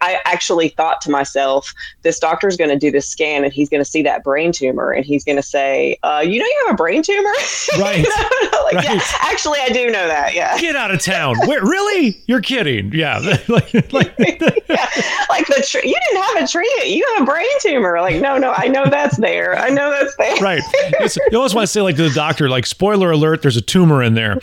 I 0.00 0.20
actually 0.24 0.68
thought 0.70 1.00
to 1.02 1.10
myself, 1.10 1.72
this 2.02 2.18
doctor's 2.18 2.56
going 2.56 2.70
to 2.70 2.78
do 2.78 2.90
this 2.90 3.08
scan 3.08 3.44
and 3.44 3.52
he's 3.52 3.68
going 3.68 3.82
to 3.82 3.88
see 3.88 4.02
that 4.02 4.24
brain 4.24 4.52
tumor 4.52 4.90
and 4.90 5.04
he's 5.04 5.24
going 5.24 5.36
to 5.36 5.42
say, 5.42 5.98
uh, 6.02 6.22
you 6.24 6.38
know, 6.38 6.44
you 6.44 6.62
have 6.66 6.74
a 6.74 6.76
brain 6.76 7.02
tumor? 7.02 7.32
Right. 7.78 8.06
like, 8.64 8.74
right. 8.74 8.84
Yeah, 8.84 9.00
actually, 9.20 9.58
I 9.60 9.68
do 9.68 9.90
know 9.90 10.06
that. 10.06 10.34
Yeah. 10.34 10.58
Get 10.58 10.76
out 10.76 10.90
of 10.90 11.00
town. 11.00 11.36
Really? 11.46 12.22
You're 12.26 12.40
kidding. 12.40 12.92
Yeah. 12.92 13.18
like, 13.48 13.72
like, 13.92 14.14
yeah. 14.18 14.90
like 15.28 15.46
the 15.46 15.64
tr- 15.68 15.84
you 15.84 15.94
didn't 16.08 16.22
have 16.22 16.44
a 16.44 16.46
tree. 16.46 16.82
You 16.86 17.06
have 17.14 17.22
a 17.22 17.26
brain 17.26 17.46
tumor. 17.60 18.00
Like, 18.00 18.20
no, 18.20 18.38
no, 18.38 18.52
I 18.56 18.68
know 18.68 18.86
that's 18.88 19.18
there. 19.18 19.58
I 19.58 19.68
know 19.68 19.90
that's 19.90 20.16
there. 20.16 20.36
Right. 20.36 20.62
It's, 21.00 21.16
you 21.16 21.36
always 21.36 21.54
want 21.54 21.64
to 21.64 21.72
say, 21.72 21.82
like, 21.82 21.96
to 21.96 22.08
the 22.08 22.14
doctor, 22.14 22.48
like, 22.48 22.66
spoiler 22.66 23.10
alert, 23.10 23.42
there's 23.42 23.56
a 23.56 23.62
tumor 23.62 24.02
in 24.02 24.14
there. 24.14 24.38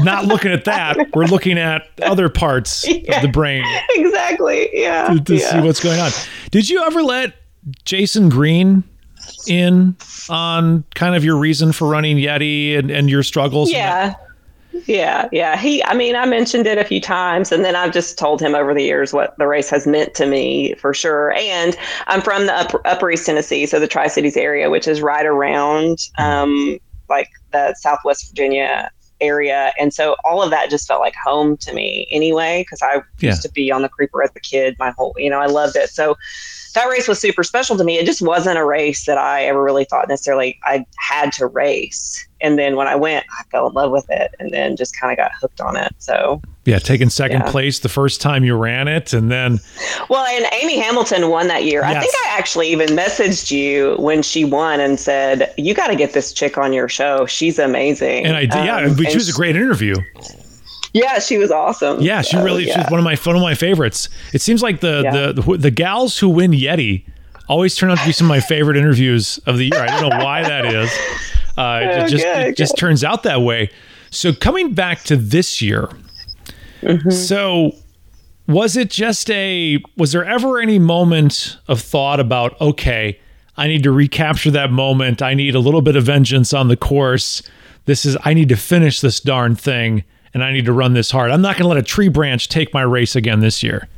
Not 0.00 0.26
looking 0.26 0.52
at 0.52 0.64
that. 0.66 1.14
We're 1.14 1.26
looking 1.26 1.58
at 1.58 1.88
other 2.02 2.28
parts 2.28 2.86
yeah. 2.86 3.16
of 3.16 3.22
the 3.22 3.28
brain. 3.28 3.64
Exactly. 3.90 4.68
Yeah 4.78 5.08
to, 5.08 5.20
to 5.20 5.36
yeah. 5.36 5.50
see 5.50 5.60
what's 5.60 5.80
going 5.80 6.00
on. 6.00 6.10
Did 6.50 6.68
you 6.68 6.84
ever 6.84 7.02
let 7.02 7.34
Jason 7.84 8.28
Green 8.28 8.84
in 9.46 9.96
on 10.28 10.84
kind 10.94 11.14
of 11.14 11.24
your 11.24 11.36
reason 11.36 11.72
for 11.72 11.88
running 11.88 12.16
Yeti 12.16 12.78
and, 12.78 12.90
and 12.90 13.10
your 13.10 13.22
struggles? 13.22 13.70
Yeah. 13.70 14.14
Yeah, 14.86 15.28
yeah. 15.32 15.56
He, 15.56 15.82
I 15.84 15.94
mean, 15.94 16.14
I 16.14 16.24
mentioned 16.24 16.66
it 16.66 16.78
a 16.78 16.84
few 16.84 17.00
times, 17.00 17.50
and 17.50 17.64
then 17.64 17.74
I've 17.74 17.92
just 17.92 18.16
told 18.16 18.40
him 18.40 18.54
over 18.54 18.72
the 18.72 18.82
years 18.82 19.12
what 19.12 19.36
the 19.36 19.46
race 19.46 19.68
has 19.70 19.86
meant 19.86 20.14
to 20.14 20.24
me 20.24 20.74
for 20.74 20.94
sure. 20.94 21.32
And 21.32 21.76
I'm 22.06 22.22
from 22.22 22.46
the 22.46 22.54
upper, 22.54 22.80
upper 22.86 23.10
East 23.10 23.26
Tennessee, 23.26 23.66
so 23.66 23.80
the 23.80 23.88
Tri 23.88 24.06
Cities 24.06 24.36
area, 24.36 24.70
which 24.70 24.86
is 24.86 25.02
right 25.02 25.26
around 25.26 26.08
um, 26.16 26.78
like 27.10 27.28
the 27.52 27.74
Southwest 27.74 28.28
Virginia 28.28 28.90
area. 29.20 29.72
And 29.78 29.92
so 29.92 30.16
all 30.24 30.42
of 30.42 30.50
that 30.50 30.70
just 30.70 30.86
felt 30.86 31.00
like 31.00 31.14
home 31.14 31.56
to 31.58 31.72
me 31.72 32.06
anyway, 32.10 32.62
because 32.62 32.82
I 32.82 33.02
yeah. 33.18 33.30
used 33.30 33.42
to 33.42 33.50
be 33.50 33.70
on 33.70 33.82
the 33.82 33.88
creeper 33.88 34.22
as 34.22 34.30
a 34.34 34.40
kid. 34.40 34.76
My 34.78 34.90
whole, 34.90 35.14
you 35.16 35.30
know, 35.30 35.40
I 35.40 35.46
loved 35.46 35.76
it. 35.76 35.90
So 35.90 36.16
that 36.74 36.88
race 36.88 37.08
was 37.08 37.18
super 37.18 37.42
special 37.42 37.76
to 37.76 37.84
me. 37.84 37.98
It 37.98 38.06
just 38.06 38.22
wasn't 38.22 38.58
a 38.58 38.64
race 38.64 39.06
that 39.06 39.18
I 39.18 39.44
ever 39.44 39.62
really 39.62 39.84
thought 39.84 40.08
necessarily 40.08 40.58
I 40.64 40.84
had 40.98 41.32
to 41.34 41.46
race. 41.46 42.26
And 42.40 42.58
then 42.58 42.76
when 42.76 42.86
I 42.86 42.94
went, 42.94 43.26
I 43.38 43.42
fell 43.50 43.68
in 43.68 43.74
love 43.74 43.90
with 43.90 44.08
it 44.10 44.34
and 44.38 44.50
then 44.52 44.76
just 44.76 44.98
kind 44.98 45.10
of 45.10 45.16
got 45.16 45.32
hooked 45.40 45.60
on 45.60 45.76
it. 45.76 45.92
So, 45.98 46.40
yeah, 46.68 46.78
taking 46.78 47.08
second 47.08 47.40
yeah. 47.40 47.50
place 47.50 47.78
the 47.78 47.88
first 47.88 48.20
time 48.20 48.44
you 48.44 48.54
ran 48.54 48.88
it. 48.88 49.14
And 49.14 49.30
then, 49.30 49.58
well, 50.10 50.26
and 50.26 50.44
Amy 50.52 50.78
Hamilton 50.78 51.30
won 51.30 51.48
that 51.48 51.64
year. 51.64 51.80
Yes. 51.80 51.96
I 51.96 52.00
think 52.00 52.14
I 52.26 52.38
actually 52.38 52.68
even 52.68 52.88
messaged 52.88 53.50
you 53.50 53.96
when 53.98 54.22
she 54.22 54.44
won 54.44 54.78
and 54.78 55.00
said, 55.00 55.54
You 55.56 55.72
got 55.72 55.86
to 55.86 55.96
get 55.96 56.12
this 56.12 56.34
chick 56.34 56.58
on 56.58 56.74
your 56.74 56.86
show. 56.86 57.24
She's 57.24 57.58
amazing. 57.58 58.26
And 58.26 58.36
I 58.36 58.40
did, 58.40 58.52
um, 58.52 58.66
yeah, 58.66 59.08
she 59.08 59.16
was 59.16 59.30
a 59.30 59.32
great 59.32 59.56
interview. 59.56 59.94
Yeah, 60.92 61.18
she 61.20 61.38
was 61.38 61.50
awesome. 61.50 62.00
Yeah, 62.02 62.20
she 62.20 62.36
really 62.36 62.66
yeah. 62.66 62.82
she's 62.82 62.90
one 62.90 62.98
of 63.00 63.04
my 63.04 63.16
one 63.16 63.36
of 63.36 63.42
my 63.42 63.54
favorites. 63.54 64.10
It 64.34 64.42
seems 64.42 64.62
like 64.62 64.80
the, 64.80 65.02
yeah. 65.04 65.32
the, 65.32 65.42
the 65.42 65.56
the 65.56 65.70
gals 65.70 66.18
who 66.18 66.28
win 66.28 66.52
Yeti 66.52 67.04
always 67.48 67.74
turn 67.76 67.90
out 67.90 67.98
to 67.98 68.04
be 68.04 68.12
some 68.12 68.26
of 68.26 68.30
my 68.30 68.40
favorite 68.40 68.76
interviews 68.76 69.38
of 69.46 69.56
the 69.56 69.64
year. 69.64 69.80
I 69.80 69.86
don't 69.86 70.10
know 70.10 70.24
why 70.24 70.42
that 70.42 70.66
is. 70.66 70.90
Uh, 71.56 71.80
it 71.82 72.02
oh, 72.02 72.06
just 72.08 72.24
good, 72.24 72.46
it 72.48 72.56
just 72.56 72.76
turns 72.76 73.04
out 73.04 73.22
that 73.22 73.40
way. 73.40 73.70
So 74.10 74.32
coming 74.34 74.74
back 74.74 75.02
to 75.04 75.16
this 75.16 75.62
year, 75.62 75.90
mm-hmm. 76.82 77.10
so 77.10 77.72
was 78.46 78.76
it 78.76 78.90
just 78.90 79.30
a 79.30 79.78
was 79.96 80.12
there 80.12 80.24
ever 80.24 80.58
any 80.58 80.78
moment 80.78 81.58
of 81.68 81.80
thought 81.80 82.18
about 82.18 82.60
okay, 82.60 83.18
I 83.56 83.68
need 83.68 83.82
to 83.82 83.92
recapture 83.92 84.50
that 84.52 84.72
moment. 84.72 85.22
I 85.22 85.34
need 85.34 85.54
a 85.54 85.60
little 85.60 85.82
bit 85.82 85.96
of 85.96 86.04
vengeance 86.04 86.52
on 86.52 86.68
the 86.68 86.76
course. 86.76 87.42
This 87.84 88.04
is 88.04 88.16
I 88.24 88.34
need 88.34 88.48
to 88.48 88.56
finish 88.56 89.00
this 89.00 89.20
darn 89.20 89.54
thing 89.54 90.02
and 90.34 90.42
I 90.42 90.52
need 90.52 90.64
to 90.64 90.72
run 90.72 90.94
this 90.94 91.10
hard. 91.10 91.30
I'm 91.30 91.42
not 91.42 91.56
going 91.56 91.64
to 91.64 91.68
let 91.68 91.78
a 91.78 91.82
tree 91.82 92.08
branch 92.08 92.48
take 92.48 92.72
my 92.72 92.82
race 92.82 93.16
again 93.16 93.40
this 93.40 93.62
year. 93.62 93.88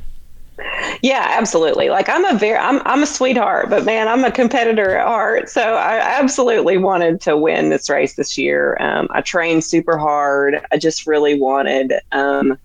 Yeah, 1.01 1.25
absolutely. 1.37 1.89
Like 1.89 2.09
I'm 2.09 2.25
a 2.25 2.37
very 2.37 2.57
I'm 2.57 2.81
I'm 2.85 3.03
a 3.03 3.07
sweetheart, 3.07 3.69
but 3.69 3.85
man, 3.85 4.07
I'm 4.07 4.23
a 4.23 4.31
competitor 4.31 4.97
at 4.97 5.07
heart. 5.07 5.49
So 5.49 5.61
I 5.61 5.97
absolutely 5.97 6.77
wanted 6.77 7.21
to 7.21 7.37
win 7.37 7.69
this 7.69 7.89
race 7.89 8.15
this 8.15 8.37
year. 8.37 8.77
Um, 8.79 9.07
I 9.11 9.21
trained 9.21 9.63
super 9.63 9.97
hard. 9.97 10.63
I 10.71 10.77
just 10.77 11.07
really 11.07 11.39
wanted 11.39 11.93
um, 12.11 12.57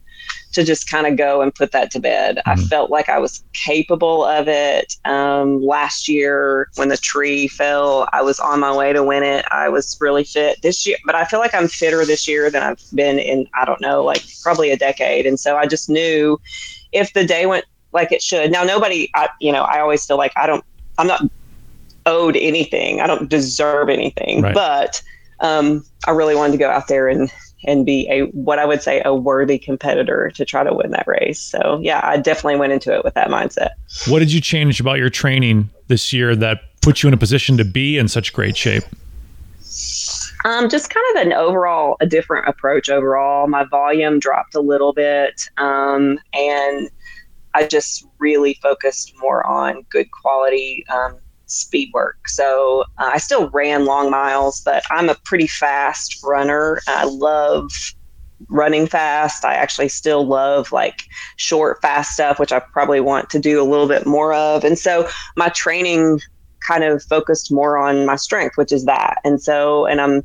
to 0.57 0.65
just 0.65 0.91
kind 0.91 1.07
of 1.07 1.17
go 1.17 1.43
and 1.43 1.55
put 1.55 1.71
that 1.73 1.91
to 1.91 2.01
bed. 2.01 2.39
Mm-hmm. 2.39 2.49
I 2.49 2.65
felt 2.65 2.91
like 2.91 3.11
I 3.11 3.19
was 3.19 3.45
capable 3.53 4.25
of 4.25 4.49
it. 4.49 4.97
Um, 5.05 5.63
last 5.63 6.09
year, 6.09 6.71
when 6.77 6.89
the 6.89 6.97
tree 6.97 7.47
fell, 7.47 8.09
I 8.15 8.23
was 8.23 8.41
on 8.41 8.59
my 8.59 8.75
way 8.75 8.95
to 8.95 9.05
win 9.05 9.23
it. 9.23 9.45
I 9.51 9.69
was 9.69 9.99
really 10.01 10.25
fit 10.25 10.63
this 10.63 10.87
year, 10.87 10.97
but 11.05 11.15
I 11.15 11.27
feel 11.27 11.41
like 11.41 11.55
I'm 11.55 11.69
fitter 11.69 12.07
this 12.07 12.27
year 12.27 12.51
than 12.51 12.63
I've 12.63 12.83
been 12.95 13.19
in, 13.19 13.47
I 13.55 13.67
don't 13.67 13.83
know, 13.83 14.03
like 14.03 14.23
probably 14.43 14.71
a 14.71 14.79
decade. 14.79 15.27
And 15.27 15.39
so 15.39 15.59
I 15.59 15.67
just 15.67 15.91
knew 15.91 16.41
if 16.93 17.13
the 17.13 17.27
day 17.27 17.45
went 17.45 17.67
like 17.93 18.13
it 18.13 18.23
should. 18.23 18.51
Now, 18.51 18.65
nobody, 18.65 19.11
I, 19.15 19.29
you 19.39 19.53
know, 19.53 19.63
I 19.63 19.81
always 19.81 20.07
feel 20.07 20.17
like 20.17 20.33
I 20.37 20.47
don't, 20.47 20.65
I'm 20.97 21.07
not 21.07 21.23
owed 22.07 22.37
anything. 22.37 23.03
I 23.03 23.07
don't 23.07 23.29
deserve 23.29 23.91
anything, 23.91 24.41
right. 24.41 24.55
but 24.55 25.03
um, 25.41 25.85
I 26.07 26.13
really 26.13 26.35
wanted 26.35 26.53
to 26.53 26.59
go 26.59 26.71
out 26.71 26.89
there 26.89 27.09
and 27.09 27.31
and 27.67 27.85
be 27.85 28.09
a 28.11 28.23
what 28.27 28.59
I 28.59 28.65
would 28.65 28.83
say 28.83 29.03
a 29.05 29.15
worthy 29.15 29.59
competitor 29.59 30.31
to 30.35 30.45
try 30.45 30.65
to 30.65 30.73
win 30.73 30.91
that 30.93 31.07
race. 31.07 31.41
So 31.41 31.79
yeah, 31.83 32.01
I 32.03 32.17
definitely 32.17 32.57
went 32.57 32.73
into 32.73 32.95
it 32.95 33.05
with 33.05 33.15
that 33.15 33.29
mindset. 33.29 33.71
What 34.09 34.21
did 34.21 34.33
you 34.33 34.41
change 34.41 34.81
about 34.81 34.99
your 34.99 35.11
training 35.11 35.69
this 35.89 36.13
year 36.13 36.35
that 36.37 36.61
put 36.81 37.03
you 37.03 37.09
in 37.09 37.15
a 37.15 37.19
position 37.19 37.57
to 37.59 37.65
be 37.65 37.99
in 37.99 38.09
such 38.09 38.33
great 38.33 38.57
shape? 38.57 38.85
Um, 40.45 40.69
just 40.69 40.91
kind 40.91 41.05
of 41.17 41.27
an 41.27 41.33
overall 41.33 41.97
a 42.01 42.07
different 42.07 42.49
approach 42.49 42.89
overall. 42.89 43.49
My 43.49 43.65
volume 43.65 44.21
dropped 44.21 44.55
a 44.55 44.61
little 44.61 44.93
bit, 44.93 45.43
um, 45.57 46.21
and 46.33 46.89
I 47.55 47.67
just 47.67 48.07
really 48.19 48.55
focused 48.63 49.13
more 49.19 49.45
on 49.45 49.83
good 49.91 50.11
quality 50.13 50.85
um, 50.89 51.19
speed 51.47 51.91
work. 51.95 52.17
So 52.29 52.85
uh, 52.99 53.11
I 53.15 53.19
still 53.19 53.51
ran 53.51 53.85
long 53.85 54.11
miles, 54.11 54.61
but 54.65 54.83
I'm 54.91 55.09
a 55.09 55.17
pretty 55.25 55.47
fast 55.47 56.19
runner. 56.23 56.81
I 56.89 57.05
love 57.05 57.71
running 58.49 58.87
fast. 58.87 59.45
I 59.45 59.55
actually 59.55 59.89
still 59.89 60.27
love 60.27 60.73
like 60.73 61.03
short, 61.37 61.81
fast 61.81 62.13
stuff, 62.13 62.39
which 62.39 62.53
I 62.53 62.61
probably 62.73 63.01
want 63.01 63.31
to 63.31 63.39
do 63.39 63.63
a 63.63 63.65
little 63.65 63.89
bit 63.89 64.07
more 64.07 64.35
of. 64.35 64.65
And 64.65 64.79
so 64.79 65.09
my 65.37 65.49
training 65.51 66.21
kind 66.67 66.85
of 66.85 67.03
focused 67.03 67.53
more 67.53 67.79
on 67.79 68.07
my 68.07 68.17
strength, 68.17 68.57
which 68.57 68.73
is 68.73 68.85
that. 68.85 69.19
And 69.25 69.41
so, 69.41 69.87
and 69.87 70.01
I'm, 70.01 70.23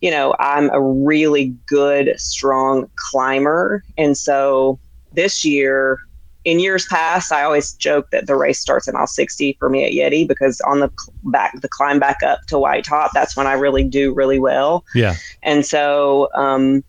you 0.00 0.10
know, 0.10 0.34
I'm 0.40 0.70
a 0.70 0.80
really 0.80 1.54
good, 1.66 2.18
strong 2.18 2.90
climber. 2.96 3.84
And 3.96 4.16
so 4.16 4.80
this 5.12 5.44
year, 5.44 5.98
in 6.44 6.58
years 6.58 6.86
past, 6.86 7.32
I 7.32 7.42
always 7.44 7.72
joke 7.74 8.10
that 8.10 8.26
the 8.26 8.36
race 8.36 8.58
starts 8.58 8.88
at 8.88 8.94
mile 8.94 9.06
60 9.06 9.56
for 9.58 9.68
me 9.68 9.84
at 9.84 9.92
Yeti 9.92 10.26
because 10.26 10.60
on 10.62 10.80
the 10.80 10.90
back, 11.24 11.60
the 11.60 11.68
climb 11.68 11.98
back 11.98 12.22
up 12.22 12.40
to 12.48 12.58
White 12.58 12.84
Top, 12.84 13.12
that's 13.14 13.36
when 13.36 13.46
I 13.46 13.52
really 13.52 13.84
do 13.84 14.12
really 14.12 14.38
well. 14.38 14.84
Yeah. 14.94 15.16
And 15.42 15.64
so, 15.64 16.28
um, 16.34 16.82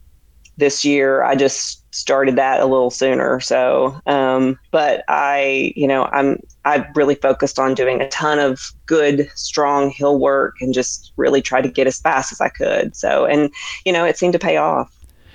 this 0.58 0.86
year 0.86 1.24
I 1.24 1.36
just 1.36 1.84
started 1.93 2.36
that 2.36 2.60
a 2.60 2.66
little 2.66 2.91
sooner. 2.91 3.39
So, 3.39 3.99
um, 4.06 4.60
but 4.72 5.04
I, 5.08 5.74
you 5.76 5.88
know, 5.88 6.06
I'm 6.06 6.39
I've 6.66 6.86
really 6.95 7.16
focused 7.16 7.60
on 7.60 7.74
doing 7.74 8.01
a 8.01 8.10
ton 8.10 8.39
of 8.39 8.72
good, 8.86 9.30
strong 9.36 9.89
hill 9.89 10.20
work 10.20 10.56
and 10.62 10.74
just 10.74 11.12
really 11.18 11.41
try 11.41 11.62
to 11.62 11.68
get 11.68 11.88
as 11.88 11.99
fast 11.99 12.32
as 12.32 12.39
I 12.39 12.49
could. 12.49 12.95
So, 12.95 13.26
and 13.26 13.51
you 13.86 13.91
know, 13.91 14.06
it 14.06 14.18
seemed 14.18 14.34
to 14.34 14.39
pay 14.39 14.58
off. 14.58 14.93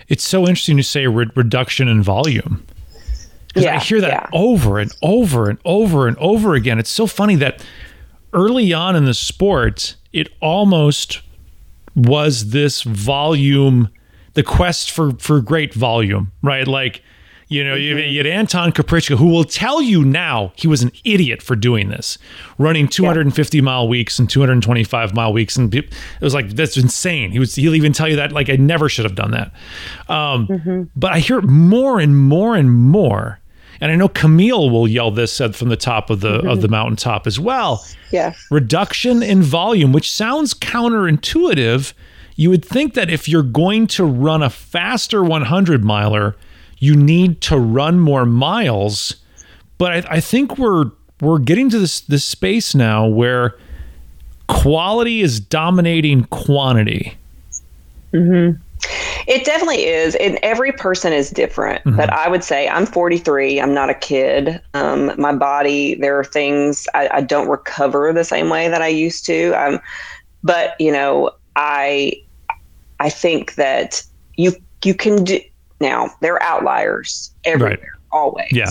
It's 0.09 0.25
so 0.25 0.43
interesting 0.43 0.77
to 0.79 0.83
say 0.83 1.07
re- 1.07 1.31
reduction 1.35 1.89
in 1.89 2.03
volume. 2.03 2.64
Yeah, 3.62 3.76
I 3.76 3.80
hear 3.80 4.00
that 4.00 4.11
yeah. 4.11 4.26
over 4.32 4.78
and 4.78 4.90
over 5.02 5.48
and 5.48 5.59
over 5.64 6.09
and 6.09 6.16
over 6.18 6.54
again. 6.54 6.78
It's 6.78 6.90
so 6.90 7.06
funny 7.06 7.36
that 7.36 7.64
early 8.32 8.72
on 8.72 8.96
in 8.96 9.04
the 9.04 9.14
sport, 9.14 9.96
it 10.12 10.28
almost 10.40 11.22
was 11.94 12.50
this 12.50 12.82
volume 12.82 13.88
the 14.34 14.42
quest 14.44 14.92
for 14.92 15.12
for 15.18 15.40
great 15.40 15.74
volume, 15.74 16.30
right? 16.42 16.68
Like, 16.68 17.02
you 17.48 17.64
know, 17.64 17.74
you, 17.74 17.96
you 17.96 18.18
had 18.18 18.26
Anton 18.26 18.70
Krupicka, 18.70 19.16
who 19.16 19.26
will 19.26 19.42
tell 19.42 19.82
you 19.82 20.04
now 20.04 20.52
he 20.54 20.68
was 20.68 20.82
an 20.82 20.92
idiot 21.02 21.42
for 21.42 21.56
doing 21.56 21.88
this, 21.88 22.18
running 22.56 22.86
250 22.86 23.56
yeah. 23.56 23.62
mile 23.62 23.88
weeks 23.88 24.18
and 24.18 24.30
225 24.30 25.12
mile 25.12 25.32
weeks, 25.32 25.56
and 25.56 25.74
it 25.74 25.92
was 26.20 26.34
like 26.34 26.50
that's 26.50 26.76
insane. 26.76 27.32
He 27.32 27.40
was 27.40 27.56
he'll 27.56 27.74
even 27.74 27.92
tell 27.92 28.09
you 28.09 28.14
that 28.14 28.30
like 28.30 28.48
I 28.48 28.54
never 28.54 28.88
should 28.88 29.06
have 29.06 29.16
done 29.16 29.32
that. 29.32 29.52
Um, 30.09 30.46
mm-hmm. 30.46 30.82
But 30.94 31.12
I 31.12 31.18
hear 31.18 31.40
more 31.40 31.98
and 31.98 32.16
more 32.16 32.54
and 32.54 32.72
more. 32.72 33.40
And 33.81 33.93
I 33.93 33.97
know 33.97 34.09
Camille 34.09 34.70
will 34.70 34.89
yell 34.89 35.11
this 35.11 35.39
from 35.39 35.68
the 35.68 35.76
top 35.76 36.11
of 36.11 36.20
the 36.20 36.39
mm-hmm. 36.39 36.49
of 36.49 36.62
the 36.62 36.68
mountaintop 36.68 37.26
as 37.26 37.39
well. 37.39 37.85
Yeah. 38.11 38.35
Reduction 38.51 39.22
in 39.22 39.43
volume, 39.43 39.93
which 39.93 40.11
sounds 40.11 40.55
counterintuitive, 40.55 41.93
you 42.37 42.51
would 42.51 42.64
think 42.64 42.95
that 42.95 43.11
if 43.11 43.29
you're 43.29 43.43
going 43.43 43.87
to 43.89 44.05
run 44.05 44.43
a 44.43 44.51
faster 44.51 45.22
100 45.22 45.85
miler, 45.85 46.37
you 46.79 46.97
need 46.97 47.41
to 47.43 47.59
run 47.59 47.99
more 47.99 48.24
miles. 48.24 49.16
But 49.76 50.07
I, 50.07 50.16
I 50.16 50.20
think 50.20 50.59
we're 50.59 50.91
we're 51.20 51.39
getting 51.39 51.68
to 51.70 51.79
this 51.79 52.01
this 52.01 52.24
space 52.24 52.74
now 52.74 53.07
where 53.07 53.57
quality 54.49 55.20
is 55.20 55.41
dominating 55.41 56.24
quantity. 56.24 57.16
hmm 58.12 58.53
It 59.26 59.45
definitely 59.45 59.85
is. 59.85 60.14
And 60.16 60.39
every 60.43 60.72
person 60.72 61.12
is 61.12 61.31
different. 61.31 61.85
Mm-hmm. 61.85 61.97
But 61.97 62.12
I 62.12 62.29
would 62.29 62.45
say 62.45 62.68
I'm 62.68 62.87
43. 62.87 63.61
I'm 63.61 63.74
not 63.74 63.91
a 63.91 63.95
kid. 63.95 64.61
Um, 64.74 65.12
my 65.18 65.35
body, 65.35 65.95
there 65.97 66.18
are 66.18 66.24
things 66.24 66.87
I, 66.95 67.09
I, 67.12 67.20
don't 67.20 67.49
recover 67.49 68.12
the 68.12 68.24
same 68.24 68.49
way 68.49 68.68
that 68.68 68.81
I 68.81 68.89
used 68.89 69.26
to. 69.26 69.53
Um, 69.53 69.81
but, 70.43 70.74
you 70.81 70.93
know, 70.93 71.31
I 71.57 72.22
I 73.01 73.11
think 73.11 73.57
that 73.57 74.03
you 74.37 74.53
you 74.85 74.95
can 74.95 75.24
do 75.24 75.41
now. 75.81 76.11
There 76.20 76.35
are 76.35 76.43
outliers 76.43 77.33
everywhere, 77.45 77.79
right. 77.79 78.12
always. 78.12 78.53
Yeah. 78.53 78.70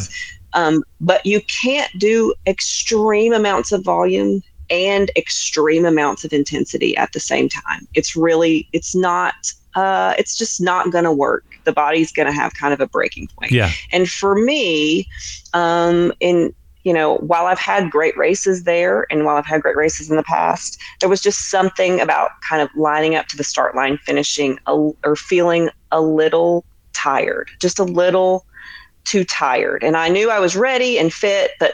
Um, 0.53 0.83
but 1.01 1.25
you 1.25 1.41
can't 1.61 1.91
do 1.99 2.33
extreme 2.47 3.33
amounts 3.33 3.71
of 3.71 3.83
volume 3.83 4.41
and 4.69 5.11
extreme 5.15 5.85
amounts 5.85 6.23
of 6.23 6.33
intensity 6.33 6.95
at 6.97 7.11
the 7.13 7.19
same 7.19 7.49
time. 7.49 7.87
It's 7.93 8.15
really, 8.15 8.67
it's 8.73 8.95
not, 8.95 9.35
uh, 9.77 10.15
it's 10.17 10.35
just 10.35 10.59
not 10.59 10.91
going 10.91 11.03
to 11.03 11.11
work. 11.11 11.45
The 11.63 11.71
body's 11.71 12.11
going 12.11 12.25
to 12.25 12.33
have 12.33 12.55
kind 12.55 12.73
of 12.73 12.81
a 12.81 12.87
breaking 12.87 13.27
point. 13.27 13.51
Yeah. 13.51 13.71
And 13.91 14.09
for 14.09 14.33
me, 14.33 15.07
um, 15.53 16.11
in 16.19 16.53
you 16.83 16.93
know, 16.93 17.17
while 17.17 17.47
I've 17.47 17.59
had 17.59 17.91
great 17.91 18.15
races 18.15 18.63
there 18.63 19.05
and 19.11 19.25
while 19.25 19.35
I've 19.35 19.45
had 19.45 19.61
great 19.61 19.75
races 19.75 20.09
in 20.09 20.15
the 20.15 20.23
past, 20.23 20.81
there 21.01 21.09
was 21.09 21.21
just 21.21 21.49
something 21.49 21.99
about 21.99 22.31
kind 22.47 22.61
of 22.61 22.69
lining 22.77 23.13
up 23.13 23.27
to 23.27 23.37
the 23.37 23.43
start 23.43 23.75
line, 23.75 23.97
finishing 23.97 24.57
a, 24.67 24.73
or 25.03 25.17
feeling 25.17 25.69
a 25.91 25.99
little 25.99 26.63
tired, 26.93 27.49
just 27.59 27.77
a 27.77 27.83
little 27.83 28.45
too 29.03 29.25
tired. 29.25 29.83
And 29.83 29.97
I 29.97 30.07
knew 30.07 30.31
I 30.31 30.39
was 30.39 30.55
ready 30.55 30.97
and 30.97 31.13
fit, 31.13 31.51
but 31.59 31.73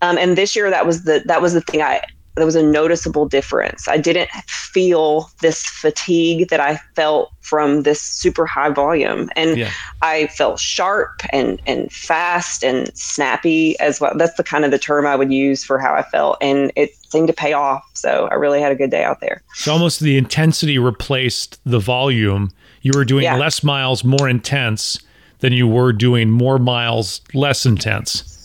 um, 0.00 0.16
and 0.16 0.38
this 0.38 0.56
year 0.56 0.70
that 0.70 0.86
was 0.86 1.04
the 1.04 1.22
that 1.26 1.42
was 1.42 1.52
the 1.52 1.60
thing 1.60 1.82
I 1.82 2.02
there 2.36 2.46
was 2.46 2.54
a 2.54 2.62
noticeable 2.62 3.26
difference. 3.26 3.88
I 3.88 3.96
didn't 3.96 4.30
feel 4.46 5.30
this 5.40 5.64
fatigue 5.66 6.48
that 6.50 6.60
I 6.60 6.76
felt 6.94 7.32
from 7.40 7.82
this 7.82 8.00
super 8.00 8.44
high 8.44 8.68
volume. 8.70 9.30
And 9.36 9.56
yeah. 9.56 9.70
I 10.02 10.26
felt 10.28 10.60
sharp 10.60 11.22
and, 11.30 11.60
and 11.66 11.90
fast 11.90 12.62
and 12.62 12.94
snappy 12.96 13.78
as 13.80 14.00
well. 14.00 14.12
That's 14.16 14.36
the 14.36 14.44
kind 14.44 14.64
of 14.64 14.70
the 14.70 14.78
term 14.78 15.06
I 15.06 15.16
would 15.16 15.32
use 15.32 15.64
for 15.64 15.78
how 15.78 15.94
I 15.94 16.02
felt. 16.02 16.36
And 16.40 16.72
it 16.76 16.94
seemed 17.08 17.28
to 17.28 17.32
pay 17.32 17.54
off. 17.54 17.82
So 17.94 18.28
I 18.30 18.34
really 18.34 18.60
had 18.60 18.70
a 18.70 18.76
good 18.76 18.90
day 18.90 19.02
out 19.02 19.20
there. 19.20 19.42
So 19.54 19.72
almost 19.72 20.00
the 20.00 20.18
intensity 20.18 20.78
replaced 20.78 21.58
the 21.64 21.78
volume. 21.78 22.52
You 22.82 22.92
were 22.94 23.04
doing 23.04 23.24
yeah. 23.24 23.36
less 23.36 23.62
miles, 23.62 24.04
more 24.04 24.28
intense 24.28 24.98
than 25.38 25.52
you 25.52 25.66
were 25.66 25.92
doing 25.92 26.30
more 26.30 26.58
miles, 26.58 27.20
less 27.32 27.64
intense. 27.64 28.35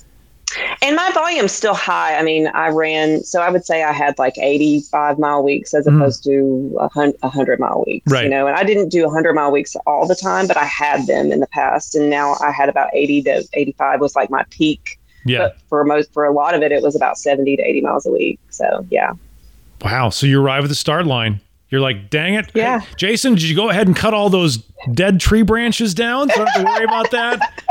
And 0.83 0.95
my 0.95 1.11
volume's 1.11 1.51
still 1.51 1.75
high. 1.75 2.17
I 2.17 2.23
mean, 2.23 2.47
I 2.47 2.69
ran, 2.69 3.23
so 3.23 3.41
I 3.41 3.51
would 3.51 3.63
say 3.63 3.83
I 3.83 3.91
had 3.91 4.17
like 4.17 4.35
85 4.39 5.19
mile 5.19 5.43
weeks 5.43 5.75
as 5.75 5.85
mm. 5.85 5.95
opposed 5.95 6.23
to 6.23 6.75
a 6.79 6.89
100 6.89 7.59
mile 7.59 7.83
weeks, 7.85 8.11
right. 8.11 8.23
you 8.23 8.29
know, 8.29 8.47
and 8.47 8.55
I 8.55 8.63
didn't 8.63 8.89
do 8.89 9.03
100 9.03 9.35
mile 9.35 9.51
weeks 9.51 9.75
all 9.85 10.07
the 10.07 10.15
time, 10.15 10.47
but 10.47 10.57
I 10.57 10.65
had 10.65 11.05
them 11.05 11.31
in 11.31 11.39
the 11.39 11.47
past. 11.47 11.93
And 11.93 12.09
now 12.09 12.35
I 12.41 12.51
had 12.51 12.67
about 12.67 12.89
80 12.93 13.21
to 13.23 13.47
85 13.53 14.01
was 14.01 14.15
like 14.15 14.31
my 14.31 14.43
peak. 14.49 14.99
Yeah. 15.23 15.37
But 15.37 15.57
for 15.69 15.83
most, 15.83 16.11
for 16.13 16.25
a 16.25 16.33
lot 16.33 16.55
of 16.55 16.63
it, 16.63 16.71
it 16.71 16.81
was 16.81 16.95
about 16.95 17.19
70 17.19 17.57
to 17.57 17.61
80 17.61 17.81
miles 17.81 18.07
a 18.07 18.11
week. 18.11 18.39
So, 18.49 18.85
yeah. 18.89 19.13
Wow. 19.83 20.09
So 20.09 20.25
you 20.25 20.41
arrive 20.41 20.63
at 20.63 20.69
the 20.69 20.75
start 20.75 21.05
line. 21.05 21.41
You're 21.69 21.81
like, 21.81 22.09
dang 22.09 22.33
it. 22.33 22.51
Yeah. 22.55 22.79
Hey, 22.79 22.87
Jason, 22.97 23.33
did 23.33 23.43
you 23.43 23.55
go 23.55 23.69
ahead 23.69 23.85
and 23.85 23.95
cut 23.95 24.15
all 24.15 24.31
those 24.31 24.57
dead 24.93 25.19
tree 25.19 25.43
branches 25.43 25.93
down? 25.93 26.29
So 26.29 26.33
I 26.33 26.37
don't 26.37 26.47
have 26.47 26.65
to 26.65 26.65
worry 26.65 26.83
about 26.85 27.11
that 27.11 27.63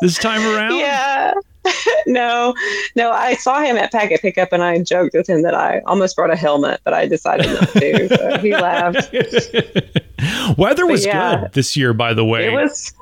this 0.00 0.18
time 0.18 0.42
around? 0.42 0.72
Yeah. 0.78 1.34
no, 2.06 2.54
no, 2.96 3.10
I 3.10 3.34
saw 3.34 3.60
him 3.60 3.76
at 3.76 3.92
Packet 3.92 4.20
Pickup 4.20 4.52
and 4.52 4.62
I 4.62 4.82
joked 4.82 5.14
with 5.14 5.28
him 5.28 5.42
that 5.42 5.54
I 5.54 5.80
almost 5.86 6.16
brought 6.16 6.30
a 6.30 6.36
helmet, 6.36 6.80
but 6.84 6.94
I 6.94 7.06
decided 7.06 7.46
not 7.46 7.68
to. 7.70 8.08
So 8.08 8.38
he 8.38 8.52
laughed. 8.56 9.12
Weather 10.58 10.86
was 10.86 11.04
yeah, 11.04 11.40
good 11.40 11.52
this 11.52 11.76
year, 11.76 11.92
by 11.92 12.14
the 12.14 12.24
way. 12.24 12.46
It 12.46 12.52
was, 12.52 12.92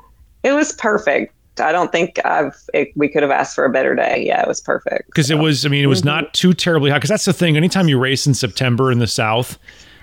it 0.43 0.53
was 0.53 0.73
perfect. 0.73 1.33
I 1.59 1.71
don't 1.71 1.91
think 1.91 2.23
I've 2.23 2.55
it, 2.73 2.89
we 2.95 3.07
could 3.07 3.23
have 3.23 3.31
asked 3.31 3.55
for 3.55 3.65
a 3.65 3.69
better 3.69 3.95
day. 3.95 4.23
Yeah, 4.25 4.41
it 4.41 4.47
was 4.47 4.61
perfect. 4.61 5.07
Because 5.07 5.27
so. 5.27 5.37
it 5.37 5.41
was, 5.41 5.65
I 5.65 5.69
mean, 5.69 5.83
it 5.83 5.87
was 5.87 6.01
mm-hmm. 6.01 6.09
not 6.09 6.33
too 6.33 6.53
terribly 6.53 6.91
hot. 6.91 6.97
Because 6.97 7.09
that's 7.09 7.25
the 7.25 7.33
thing. 7.33 7.57
Anytime 7.57 7.87
you 7.87 7.97
race 7.97 8.27
in 8.27 8.33
September 8.33 8.91
in 8.91 8.99
the 8.99 9.07
South, 9.07 9.57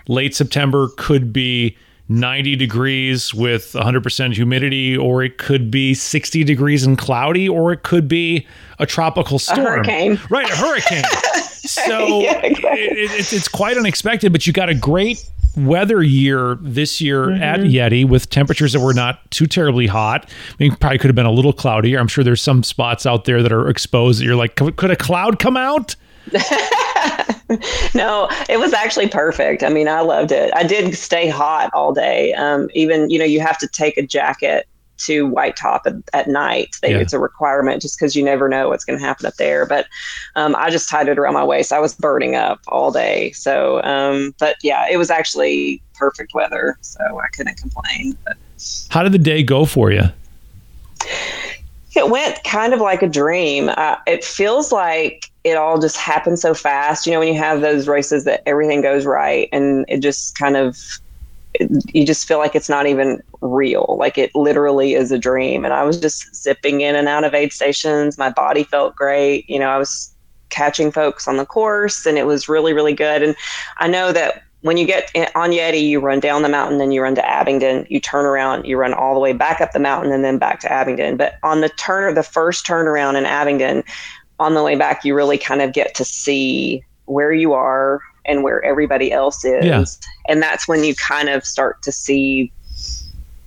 late 0.08 0.34
September 0.34 0.88
could 0.96 1.32
be 1.32 1.76
90 2.08 2.56
degrees 2.56 3.32
with 3.32 3.72
100% 3.72 4.34
humidity, 4.34 4.96
or 4.96 5.22
it 5.22 5.38
could 5.38 5.70
be 5.70 5.94
60 5.94 6.44
degrees 6.44 6.84
and 6.84 6.98
cloudy, 6.98 7.48
or 7.48 7.72
it 7.72 7.82
could 7.82 8.08
be 8.08 8.46
a 8.78 8.86
tropical 8.86 9.38
storm. 9.38 9.60
A 9.60 9.70
hurricane. 9.70 10.20
Right, 10.28 10.50
a 10.50 10.56
hurricane. 10.56 11.04
so 11.42 12.20
yeah, 12.20 12.40
exactly. 12.42 12.80
it, 12.80 13.10
it, 13.10 13.32
it's 13.32 13.48
quite 13.48 13.78
unexpected, 13.78 14.32
but 14.32 14.46
you 14.46 14.52
got 14.52 14.68
a 14.68 14.74
great 14.74 15.28
weather 15.56 16.02
year 16.02 16.58
this 16.60 17.00
year 17.00 17.26
mm-hmm. 17.26 17.42
at 17.42 17.60
Yeti 17.60 18.06
with 18.06 18.28
temperatures 18.28 18.72
that 18.72 18.80
were 18.80 18.94
not 18.94 19.30
too 19.30 19.46
terribly 19.46 19.86
hot. 19.86 20.28
I 20.28 20.54
mean, 20.58 20.76
probably 20.76 20.98
could 20.98 21.08
have 21.08 21.16
been 21.16 21.26
a 21.26 21.32
little 21.32 21.52
cloudier. 21.52 21.98
I'm 21.98 22.08
sure 22.08 22.24
there's 22.24 22.42
some 22.42 22.62
spots 22.62 23.06
out 23.06 23.24
there 23.24 23.42
that 23.42 23.52
are 23.52 23.68
exposed 23.68 24.20
that 24.20 24.24
you're 24.24 24.36
like, 24.36 24.56
could 24.56 24.90
a 24.90 24.96
cloud 24.96 25.38
come 25.38 25.56
out? 25.56 25.96
no, 27.94 28.28
it 28.48 28.58
was 28.58 28.72
actually 28.72 29.08
perfect. 29.08 29.62
I 29.62 29.68
mean, 29.68 29.88
I 29.88 30.00
loved 30.00 30.32
it. 30.32 30.52
I 30.54 30.64
did 30.64 30.94
stay 30.96 31.28
hot 31.28 31.70
all 31.74 31.92
day. 31.92 32.32
Um, 32.34 32.68
even, 32.74 33.10
you 33.10 33.18
know, 33.18 33.24
you 33.24 33.40
have 33.40 33.58
to 33.58 33.68
take 33.68 33.96
a 33.96 34.02
jacket 34.06 34.66
to 34.96 35.26
White 35.26 35.56
Top 35.56 35.82
at, 35.86 35.94
at 36.12 36.28
night. 36.28 36.76
They, 36.80 36.92
yeah. 36.92 36.98
It's 36.98 37.12
a 37.12 37.18
requirement 37.18 37.82
just 37.82 37.98
because 37.98 38.14
you 38.14 38.22
never 38.24 38.48
know 38.48 38.68
what's 38.68 38.84
going 38.84 38.98
to 38.98 39.04
happen 39.04 39.26
up 39.26 39.34
there. 39.34 39.66
But 39.66 39.86
um, 40.36 40.54
I 40.56 40.70
just 40.70 40.88
tied 40.88 41.08
it 41.08 41.18
around 41.18 41.34
my 41.34 41.44
waist. 41.44 41.72
I 41.72 41.78
was 41.78 41.94
burning 41.94 42.36
up 42.36 42.60
all 42.68 42.90
day. 42.90 43.32
So, 43.32 43.82
um, 43.82 44.34
but 44.38 44.56
yeah, 44.62 44.86
it 44.90 44.96
was 44.96 45.10
actually 45.10 45.82
perfect 45.94 46.32
weather. 46.34 46.78
So 46.80 47.00
I 47.02 47.28
couldn't 47.28 47.58
complain. 47.58 48.16
But. 48.24 48.36
How 48.88 49.02
did 49.02 49.12
the 49.12 49.18
day 49.18 49.42
go 49.42 49.64
for 49.64 49.90
you? 49.92 50.04
it 51.96 52.10
went 52.10 52.42
kind 52.44 52.74
of 52.74 52.80
like 52.80 53.02
a 53.02 53.08
dream. 53.08 53.68
Uh, 53.68 53.96
it 54.06 54.24
feels 54.24 54.72
like 54.72 55.30
it 55.44 55.56
all 55.56 55.78
just 55.78 55.96
happened 55.96 56.38
so 56.38 56.54
fast. 56.54 57.06
You 57.06 57.12
know, 57.12 57.18
when 57.20 57.28
you 57.28 57.38
have 57.38 57.60
those 57.60 57.86
races 57.86 58.24
that 58.24 58.42
everything 58.46 58.80
goes 58.80 59.04
right 59.04 59.48
and 59.52 59.84
it 59.88 60.00
just 60.00 60.36
kind 60.38 60.56
of, 60.56 60.78
you 61.60 62.04
just 62.04 62.26
feel 62.26 62.38
like 62.38 62.56
it's 62.56 62.68
not 62.68 62.86
even 62.86 63.22
real. 63.42 63.96
Like 63.98 64.18
it 64.18 64.34
literally 64.34 64.94
is 64.94 65.12
a 65.12 65.18
dream. 65.18 65.64
And 65.64 65.74
I 65.74 65.84
was 65.84 66.00
just 66.00 66.34
zipping 66.34 66.80
in 66.80 66.96
and 66.96 67.06
out 67.06 67.24
of 67.24 67.34
aid 67.34 67.52
stations. 67.52 68.18
My 68.18 68.30
body 68.30 68.64
felt 68.64 68.96
great. 68.96 69.48
You 69.48 69.58
know, 69.58 69.68
I 69.68 69.78
was 69.78 70.12
catching 70.48 70.90
folks 70.90 71.28
on 71.28 71.36
the 71.36 71.46
course 71.46 72.06
and 72.06 72.16
it 72.16 72.26
was 72.26 72.48
really, 72.48 72.72
really 72.72 72.94
good. 72.94 73.22
And 73.22 73.36
I 73.78 73.86
know 73.86 74.12
that 74.12 74.44
when 74.62 74.78
you 74.78 74.86
get 74.86 75.10
on 75.34 75.50
Yeti, 75.50 75.86
you 75.86 76.00
run 76.00 76.20
down 76.20 76.40
the 76.40 76.48
mountain, 76.48 76.78
then 76.78 76.90
you 76.90 77.02
run 77.02 77.14
to 77.16 77.30
Abingdon. 77.30 77.86
You 77.90 78.00
turn 78.00 78.24
around, 78.24 78.64
you 78.64 78.78
run 78.78 78.94
all 78.94 79.12
the 79.12 79.20
way 79.20 79.34
back 79.34 79.60
up 79.60 79.72
the 79.72 79.78
mountain, 79.78 80.10
and 80.10 80.24
then 80.24 80.38
back 80.38 80.60
to 80.60 80.72
Abingdon. 80.72 81.18
But 81.18 81.34
on 81.42 81.60
the 81.60 81.68
turn, 81.68 82.14
the 82.14 82.22
first 82.22 82.64
turnaround 82.64 83.18
in 83.18 83.26
Abingdon, 83.26 83.84
on 84.38 84.54
the 84.54 84.62
way 84.62 84.76
back, 84.76 85.04
you 85.04 85.14
really 85.14 85.38
kind 85.38 85.62
of 85.62 85.72
get 85.72 85.94
to 85.96 86.04
see 86.04 86.84
where 87.06 87.32
you 87.32 87.52
are 87.52 88.00
and 88.24 88.42
where 88.42 88.62
everybody 88.64 89.12
else 89.12 89.44
is, 89.44 89.64
yeah. 89.64 89.84
and 90.28 90.42
that's 90.42 90.66
when 90.66 90.82
you 90.82 90.94
kind 90.94 91.28
of 91.28 91.44
start 91.44 91.82
to 91.82 91.92
see 91.92 92.50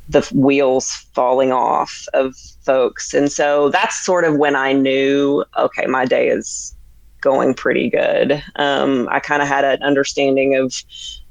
the 0.09 0.21
wheels 0.33 0.91
falling 1.13 1.51
off 1.51 2.05
of 2.13 2.35
folks. 2.61 3.13
And 3.13 3.31
so 3.31 3.69
that's 3.69 4.05
sort 4.05 4.23
of 4.23 4.38
when 4.38 4.55
I 4.55 4.73
knew, 4.73 5.43
okay, 5.57 5.85
my 5.85 6.05
day 6.05 6.29
is 6.29 6.73
going 7.21 7.53
pretty 7.53 7.89
good. 7.89 8.41
Um, 8.55 9.07
I 9.11 9.19
kind 9.19 9.41
of 9.41 9.47
had 9.47 9.65
an 9.65 9.81
understanding 9.83 10.55
of 10.55 10.73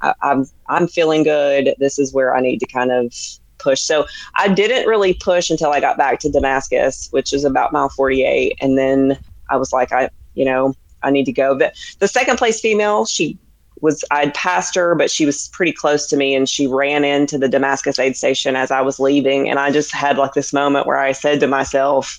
I, 0.03 0.15
I'm 0.23 0.47
I'm 0.69 0.89
feeling 0.89 1.23
good. 1.23 1.75
This 1.79 1.99
is 1.99 2.13
where 2.13 2.35
I 2.35 2.41
need 2.41 2.59
to 2.59 2.67
kind 2.67 2.91
of 2.91 3.15
push. 3.59 3.81
So 3.81 4.07
I 4.35 4.49
didn't 4.49 4.87
really 4.87 5.15
push 5.15 5.51
until 5.51 5.71
I 5.71 5.81
got 5.81 5.97
back 5.97 6.19
to 6.21 6.31
Damascus, 6.31 7.09
which 7.13 7.33
is 7.33 7.45
about 7.45 7.73
mile 7.73 7.89
48, 7.89 8.59
and 8.61 8.77
then 8.77 9.19
I 9.51 9.57
was 9.57 9.73
like, 9.73 9.93
I 9.93 10.11
you 10.35 10.45
know 10.45 10.75
I 11.03 11.11
need 11.11 11.25
to 11.25 11.33
go. 11.33 11.57
But 11.57 11.75
the 11.99 12.09
second 12.09 12.37
place 12.37 12.61
female, 12.61 13.07
she 13.07 13.39
was 13.81 14.05
I'd 14.11 14.35
passed 14.35 14.75
her, 14.75 14.95
but 14.95 15.11
she 15.11 15.27
was 15.27 15.49
pretty 15.49 15.73
close 15.73 16.07
to 16.09 16.17
me, 16.17 16.35
and 16.35 16.49
she 16.49 16.67
ran 16.67 17.05
into 17.05 17.39
the 17.39 17.49
Damascus 17.49 17.99
aid 17.99 18.17
station 18.17 18.57
as 18.57 18.71
I 18.71 18.81
was 18.81 18.99
leaving, 18.99 19.49
and 19.49 19.59
I 19.59 19.71
just 19.71 19.93
had 19.93 20.19
like 20.19 20.35
this 20.35 20.53
moment 20.53 20.87
where 20.87 20.99
I 20.99 21.13
said 21.13 21.41
to 21.41 21.47
myself, 21.47 22.19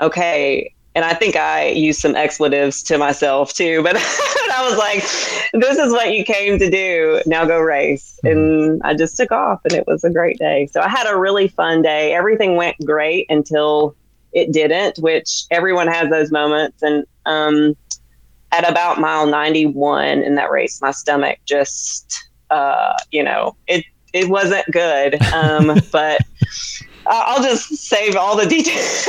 okay 0.00 0.72
and 0.96 1.04
I 1.04 1.12
think 1.12 1.36
I 1.36 1.68
used 1.68 2.00
some 2.00 2.16
expletives 2.16 2.82
to 2.84 2.96
myself 2.96 3.52
too. 3.52 3.82
But 3.82 3.96
I 3.98 4.66
was 4.66 4.78
like, 4.78 5.02
"This 5.52 5.76
is 5.76 5.92
what 5.92 6.14
you 6.14 6.24
came 6.24 6.58
to 6.58 6.70
do. 6.70 7.20
Now 7.26 7.44
go 7.44 7.60
race." 7.60 8.18
Mm-hmm. 8.24 8.38
And 8.38 8.82
I 8.82 8.94
just 8.94 9.14
took 9.16 9.30
off, 9.30 9.60
and 9.64 9.74
it 9.74 9.86
was 9.86 10.02
a 10.04 10.10
great 10.10 10.38
day. 10.38 10.66
So 10.72 10.80
I 10.80 10.88
had 10.88 11.06
a 11.06 11.16
really 11.16 11.48
fun 11.48 11.82
day. 11.82 12.14
Everything 12.14 12.56
went 12.56 12.76
great 12.82 13.26
until 13.28 13.94
it 14.36 14.52
didn't, 14.52 14.98
which 14.98 15.44
everyone 15.50 15.88
has 15.88 16.10
those 16.10 16.30
moments. 16.30 16.82
And 16.82 17.06
um, 17.24 17.74
at 18.52 18.68
about 18.68 19.00
mile 19.00 19.26
ninety-one 19.26 20.22
in 20.22 20.34
that 20.34 20.50
race, 20.50 20.80
my 20.82 20.90
stomach 20.90 21.38
just, 21.46 22.28
uh, 22.50 22.92
you 23.10 23.24
know, 23.24 23.56
it 23.66 23.84
it 24.12 24.28
wasn't 24.28 24.66
good. 24.70 25.20
Um, 25.32 25.80
but 25.90 26.20
I'll 27.08 27.42
just 27.42 27.74
save 27.76 28.14
all 28.14 28.36
the 28.36 28.46
details 28.46 29.04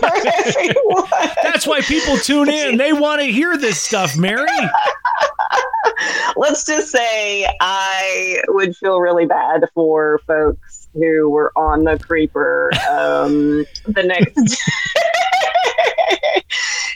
for 0.00 0.16
everyone. 0.16 1.08
That's 1.42 1.66
why 1.66 1.82
people 1.82 2.16
tune 2.16 2.48
in. 2.48 2.78
They 2.78 2.92
want 2.92 3.20
to 3.20 3.26
hear 3.26 3.56
this 3.56 3.80
stuff, 3.80 4.16
Mary. 4.16 4.46
Let's 6.36 6.64
just 6.64 6.90
say 6.90 7.48
I 7.60 8.42
would 8.48 8.76
feel 8.76 9.00
really 9.00 9.26
bad 9.26 9.68
for 9.72 10.20
folks 10.26 10.65
who 10.96 11.30
were 11.30 11.52
on 11.56 11.84
the 11.84 11.98
creeper 11.98 12.70
um, 12.90 13.64
the 13.86 14.02
next. 14.02 14.36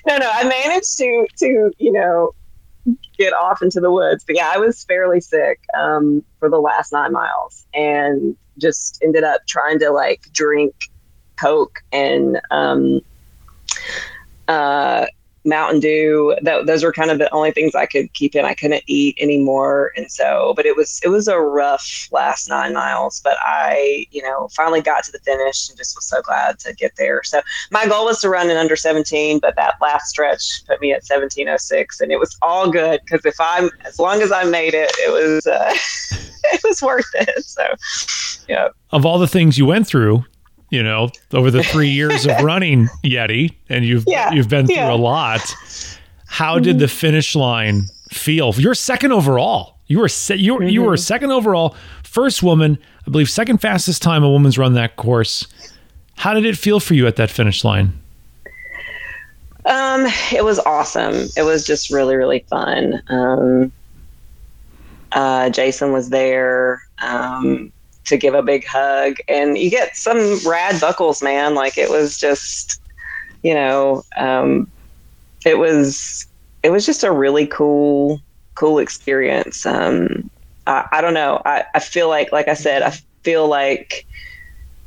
no, 0.07 0.19
no, 0.19 0.31
I 0.33 0.45
managed 0.45 0.97
to 0.99 1.27
to 1.39 1.73
you 1.79 1.93
know 1.93 2.33
get 3.19 3.33
off 3.33 3.63
into 3.63 3.81
the 3.81 3.91
woods, 3.91 4.25
but 4.27 4.37
yeah, 4.37 4.51
I 4.53 4.59
was 4.59 4.85
fairly 4.85 5.21
sick 5.21 5.61
um, 5.79 6.25
for 6.39 6.49
the 6.49 6.59
last 6.59 6.93
nine 6.93 7.13
miles, 7.13 7.67
and 7.75 8.37
just 8.59 9.01
ended 9.03 9.25
up 9.25 9.47
trying 9.47 9.79
to 9.81 9.91
like 9.91 10.23
drink 10.33 10.75
Coke 11.39 11.81
and 11.93 12.41
um, 12.51 13.01
uh, 14.49 15.07
Mountain 15.45 15.81
Dew. 15.81 16.37
That, 16.43 16.67
those 16.67 16.83
were 16.83 16.93
kind 16.93 17.11
of 17.11 17.19
the 17.19 17.33
only 17.33 17.51
things 17.51 17.75
I 17.75 17.87
could 17.87 18.13
keep 18.13 18.35
in. 18.35 18.45
I 18.45 18.55
couldn't 18.55 18.83
eat 18.87 19.17
anymore, 19.21 19.93
and 19.97 20.11
so. 20.11 20.53
But 20.57 20.67
it 20.67 20.77
was 20.77 21.01
it 21.03 21.09
was 21.09 21.29
a 21.29 21.39
rough 21.39 22.09
last 22.13 22.49
nine 22.49 22.75
miles. 22.75 23.21
But 23.23 23.37
I, 23.41 24.07
you 24.11 24.23
know, 24.23 24.49
finally 24.55 24.81
got 24.81 25.05
to 25.05 25.13
the 25.13 25.19
finish 25.21 25.69
and 25.69 25.79
just 25.79 25.97
was 25.97 26.07
so 26.07 26.21
glad 26.23 26.59
to 26.61 26.75
get 26.75 26.93
there. 26.97 27.23
So 27.23 27.41
my 27.71 27.87
goal 27.87 28.07
was 28.07 28.21
to 28.21 28.29
run 28.29 28.51
in 28.51 28.57
under 28.57 28.77
17, 28.77 29.39
but 29.39 29.57
that 29.57 29.75
last 29.81 30.09
stretch 30.09 30.65
put 30.67 30.81
me 30.81 30.93
at 30.93 31.05
17:06, 31.05 32.01
and 32.01 32.13
it 32.13 32.19
was 32.19 32.37
all 32.43 32.71
good 32.71 33.01
because 33.05 33.25
if 33.25 33.37
I'm 33.41 33.71
as 33.85 33.99
long 33.99 34.23
as 34.23 34.33
I 34.33 34.45
made 34.45 34.75
it, 34.75 34.91
it 34.99 35.13
was 35.13 35.47
uh, 35.47 35.75
it 36.53 36.61
was 36.65 36.83
worth 36.83 37.11
it. 37.15 37.45
So, 37.45 37.65
yeah. 38.49 38.69
Of 38.91 39.07
all 39.07 39.19
the 39.19 39.29
things 39.29 39.59
you 39.59 39.67
went 39.67 39.87
through, 39.87 40.25
you 40.71 40.83
know, 40.83 41.11
over 41.33 41.51
the 41.51 41.63
three 41.63 41.89
years 41.89 42.27
of 42.27 42.41
running 42.43 42.89
Yeti, 43.05 43.55
and 43.69 43.85
you've 43.85 44.05
yeah, 44.07 44.33
you've 44.33 44.49
been 44.49 44.67
through 44.67 44.77
yeah. 44.77 44.93
a 44.93 44.97
lot. 44.97 45.55
How 46.27 46.59
did 46.59 46.79
the 46.79 46.89
finish 46.89 47.35
line 47.35 47.83
feel? 48.11 48.55
You're 48.57 48.75
second 48.75 49.13
overall. 49.13 49.79
You 49.89 49.99
were 49.99 50.09
se- 50.09 50.37
you 50.37 50.55
were, 50.55 50.61
mm-hmm. 50.61 50.69
you 50.69 50.83
were 50.83 50.93
mm-hmm. 50.93 51.01
second 51.01 51.33
overall, 51.33 51.75
first 52.05 52.43
woman, 52.43 52.79
I 53.07 53.11
believe, 53.11 53.29
second 53.29 53.59
fastest 53.59 54.01
time 54.01 54.23
a 54.23 54.31
woman's 54.31 54.57
run 54.57 54.75
that 54.75 54.97
course. 54.97 55.47
How 56.17 56.33
did 56.33 56.47
it 56.47 56.57
feel 56.57 56.79
for 56.79 56.95
you 56.95 57.07
at 57.07 57.17
that 57.17 57.31
finish 57.31 57.65
line? 57.65 57.99
Um, 59.65 60.07
it 60.33 60.45
was 60.45 60.59
awesome. 60.61 61.29
It 61.37 61.43
was 61.43 61.67
just 61.67 61.91
really 61.91 62.15
really 62.15 62.45
fun. 62.49 63.03
Um, 63.09 63.73
uh, 65.13 65.51
Jason 65.51 65.93
was 65.93 66.11
there. 66.11 66.83
Um, 67.03 67.73
to 68.11 68.19
give 68.19 68.35
a 68.35 68.43
big 68.43 68.67
hug. 68.67 69.17
And 69.29 69.57
you 69.57 69.71
get 69.71 69.97
some 69.97 70.39
rad 70.47 70.81
buckles 70.81 71.23
man. 71.23 71.55
Like 71.55 71.79
it 71.79 71.89
was 71.89 72.19
just 72.19 72.81
you 73.43 73.55
know 73.55 74.03
um, 74.17 74.71
it 75.47 75.59
was 75.59 76.27
it 76.63 76.71
was 76.71 76.85
just 76.85 77.03
a 77.03 77.11
really 77.11 77.47
cool 77.47 78.21
cool 78.55 78.79
experience. 78.79 79.65
Um, 79.65 80.31
I, 80.67 80.87
I 80.93 81.01
don't 81.01 81.15
know. 81.15 81.41
I, 81.47 81.65
I 81.75 81.81
feel 81.81 82.09
like 82.09 82.31
like 82.33 82.49
i 82.49 82.55
said 82.55 82.83
i 82.83 82.91
feel 83.23 83.49
like 83.49 84.07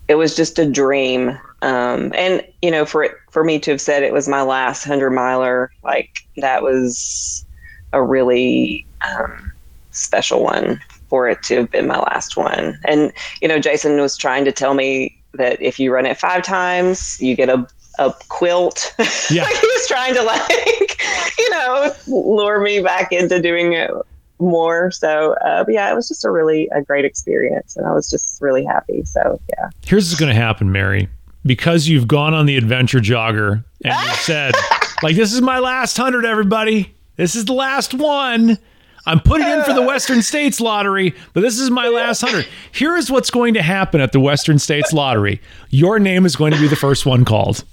it 0.08 0.16
was 0.16 0.36
just 0.36 0.60
a 0.60 0.70
dream. 0.70 1.40
Um, 1.62 2.12
and 2.14 2.46
you 2.62 2.70
know 2.70 2.86
for 2.86 3.04
it 3.04 3.14
for 3.32 3.44
me 3.44 3.58
to 3.60 3.72
have 3.72 3.82
said 3.82 4.04
it 4.04 4.14
was 4.14 4.28
my 4.28 4.42
last 4.42 4.84
hundred 4.84 5.12
miler 5.12 5.72
like 5.82 6.10
that 6.38 6.62
was 6.62 7.46
a 7.94 8.04
really 8.04 8.86
um, 9.08 9.54
special 9.92 10.44
one 10.44 10.82
for 11.14 11.30
it 11.30 11.44
to 11.44 11.58
have 11.58 11.70
been 11.70 11.86
my 11.86 12.00
last 12.00 12.36
one. 12.36 12.76
And, 12.86 13.14
you 13.40 13.48
know, 13.48 13.60
Jason 13.60 14.02
was 14.02 14.18
trying 14.18 14.46
to 14.46 14.52
tell 14.52 14.74
me 14.74 15.16
that 15.36 15.62
if 15.62 15.80
you 15.80 15.94
run 15.94 16.08
it 16.08 16.18
five 16.18 16.42
times, 16.42 17.22
you 17.22 17.36
get 17.36 17.50
a, 17.50 17.68
a 18.00 18.12
quilt. 18.30 18.96
Yeah. 19.30 19.46
he 19.46 19.68
was 19.68 19.88
trying 19.88 20.16
to 20.16 20.24
like, 20.24 21.00
you 21.38 21.50
know, 21.52 21.94
lure 22.08 22.62
me 22.62 22.82
back 22.82 23.12
into 23.12 23.40
doing 23.40 23.74
it 23.74 23.92
more. 24.40 24.90
So, 24.90 25.34
uh, 25.34 25.66
yeah, 25.68 25.92
it 25.92 25.96
was 25.96 26.08
just 26.08 26.26
a 26.26 26.32
really 26.32 26.68
a 26.70 26.82
great 26.82 27.06
experience, 27.06 27.78
and 27.78 27.86
I 27.86 27.94
was 27.94 28.10
just 28.10 28.42
really 28.42 28.66
happy. 28.66 29.06
So, 29.06 29.40
yeah. 29.50 29.70
Here's 29.86 30.10
what's 30.10 30.20
going 30.20 30.34
to 30.34 30.42
happen, 30.42 30.72
Mary, 30.72 31.10
because 31.46 31.88
you've 31.88 32.08
gone 32.08 32.34
on 32.34 32.48
the 32.48 32.58
adventure 32.58 33.00
jogger 33.00 33.64
and 33.86 33.94
you 33.94 34.14
said, 34.22 34.56
like, 35.04 35.16
this 35.16 35.32
is 35.32 35.44
my 35.44 35.60
last 35.60 35.96
hundred, 35.96 36.26
everybody. 36.26 36.92
This 37.18 37.36
is 37.36 37.46
the 37.46 37.54
last 37.54 37.94
one. 37.94 38.58
I'm 39.06 39.20
putting 39.20 39.48
in 39.48 39.64
for 39.64 39.74
the 39.74 39.82
Western 39.82 40.22
States 40.22 40.62
Lottery, 40.62 41.14
but 41.34 41.42
this 41.42 41.60
is 41.60 41.70
my 41.70 41.88
last 41.88 42.22
hundred. 42.22 42.48
Here 42.72 42.96
is 42.96 43.12
what's 43.12 43.30
going 43.30 43.54
to 43.56 43.62
happen 43.62 44.00
at 44.00 44.14
the 44.14 44.20
Western 44.20 44.60
States 44.60 44.94
Lottery. 44.94 45.42
Your 45.70 46.00
name 46.00 46.26
is 46.26 46.36
going 46.36 46.54
to 46.54 46.60
be 46.60 46.68
the 46.68 46.76
first 46.76 47.06
one 47.06 47.26
called. 47.26 47.66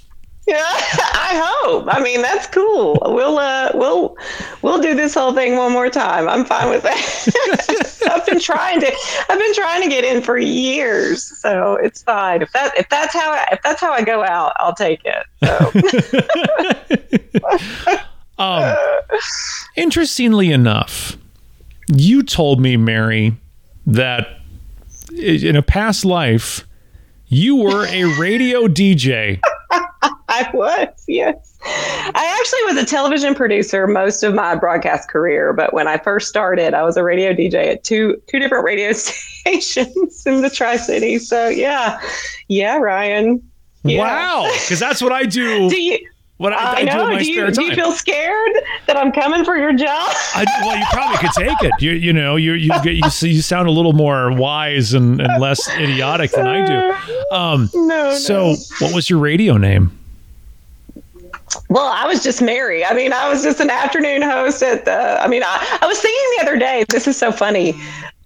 Yeah, 0.51 0.57
I 0.65 1.41
hope. 1.63 1.87
I 1.89 2.03
mean, 2.03 2.23
that's 2.23 2.49
cool. 2.49 2.99
We'll 3.07 3.39
uh, 3.39 3.71
we'll 3.75 4.17
we'll 4.63 4.83
do 4.83 4.97
this 4.97 5.15
whole 5.15 5.33
thing 5.33 5.57
one 5.57 5.71
more 5.71 5.89
time. 5.89 6.29
I'm 6.29 6.45
fine 6.45 6.69
with 6.71 6.83
that. 6.83 8.03
I've 8.11 8.27
been 8.27 8.41
trying 8.41 8.81
to 8.81 8.93
I've 9.29 9.39
been 9.39 9.55
trying 9.55 9.83
to 9.83 9.89
get 9.89 10.03
in 10.03 10.23
for 10.23 10.37
years, 10.39 11.23
so 11.41 11.77
it's 11.77 12.03
fine. 12.03 12.43
If 12.43 12.51
that 12.53 12.77
if 12.77 12.89
that's 12.89 13.15
how 13.15 13.31
I, 13.31 13.47
if 13.53 13.63
that's 13.63 13.81
how 13.81 13.93
I 13.93 14.03
go 14.03 14.25
out, 14.25 14.55
I'll 14.57 14.75
take 14.75 15.03
it. 15.05 15.27
So. 17.87 17.99
um, 18.43 18.77
interestingly 19.77 20.51
enough, 20.51 21.17
you 21.95 22.23
told 22.23 22.61
me, 22.61 22.77
Mary, 22.77 23.37
that 23.87 24.41
in 25.17 25.57
a 25.57 25.63
past 25.63 26.05
life, 26.05 26.67
you 27.27 27.57
were 27.57 27.87
a 27.87 28.05
radio 28.19 28.67
DJ. 28.67 29.41
I 30.31 30.49
was, 30.55 30.89
yes. 31.09 31.59
I 31.63 32.39
actually 32.41 32.75
was 32.75 32.83
a 32.83 32.87
television 32.87 33.35
producer 33.35 33.87
most 33.87 34.23
of 34.23 34.33
my 34.33 34.55
broadcast 34.55 35.11
career, 35.11 35.53
but 35.53 35.75
when 35.75 35.89
I 35.89 35.99
first 35.99 36.29
started, 36.29 36.73
I 36.73 36.83
was 36.83 36.97
a 36.97 37.03
radio 37.03 37.33
DJ 37.33 37.73
at 37.73 37.85
two 37.85 38.21
two 38.29 38.39
different 38.39 38.65
radio 38.65 38.93
stations 38.95 40.23
in 40.27 40.41
the 40.41 40.51
Tri 40.51 40.77
Cities. 40.77 41.29
So 41.29 41.49
yeah, 41.49 42.01
yeah, 42.49 42.77
Ryan. 42.79 43.43
Yeah. 43.83 44.01
Wow, 44.01 44.51
because 44.53 44.79
that's 44.79 45.03
what 45.03 45.13
I 45.13 45.25
do. 45.25 45.69
Do 45.71 45.81
you? 45.81 45.99
What 46.41 46.55
I, 46.55 46.57
I, 46.57 46.71
I 46.73 46.75
do 46.77 46.81
in 46.81 46.87
know. 46.87 47.07
my 47.09 47.19
Do 47.19 47.25
spare 47.25 47.47
you, 47.49 47.53
do 47.53 47.65
you 47.65 47.75
feel 47.75 47.93
scared 47.93 48.53
that 48.87 48.97
I'm 48.97 49.13
coming 49.13 49.45
for 49.45 49.59
your 49.59 49.75
job? 49.75 50.11
I, 50.35 50.47
well, 50.63 50.75
you 50.79 50.85
probably 50.91 51.19
could 51.19 51.33
take 51.33 51.63
it. 51.63 51.73
You 51.83 51.93
you 51.93 52.15
know 52.15 52.37
you 52.37 52.55
you 52.55 52.71
get 52.83 52.95
you, 52.95 53.29
you 53.29 53.43
sound 53.43 53.69
a 53.69 53.71
little 53.71 53.93
more 53.93 54.33
wise 54.33 54.95
and, 54.95 55.21
and 55.21 55.39
less 55.39 55.69
idiotic 55.77 56.31
than 56.31 56.47
I 56.47 56.67
do. 56.67 57.35
Um, 57.37 57.69
No. 57.75 58.15
so 58.15 58.53
no. 58.53 58.57
what 58.81 58.95
was 58.95 59.11
your 59.11 59.19
radio 59.19 59.59
name? 59.59 59.93
Well, 61.69 61.87
I 61.87 62.07
was 62.07 62.23
just 62.23 62.41
Mary. 62.41 62.85
I 62.87 62.95
mean, 62.95 63.13
I 63.13 63.29
was 63.29 63.43
just 63.43 63.61
an 63.61 63.69
afternoon 63.71 64.23
host 64.23 64.63
at 64.63 64.87
the. 64.87 65.23
I 65.23 65.29
mean, 65.29 65.43
I, 65.45 65.79
I 65.83 65.87
was 65.87 66.01
thinking 66.01 66.21
the 66.39 66.43
other 66.43 66.59
day. 66.59 66.85
This 66.89 67.07
is 67.07 67.19
so 67.19 67.31
funny. 67.33 67.75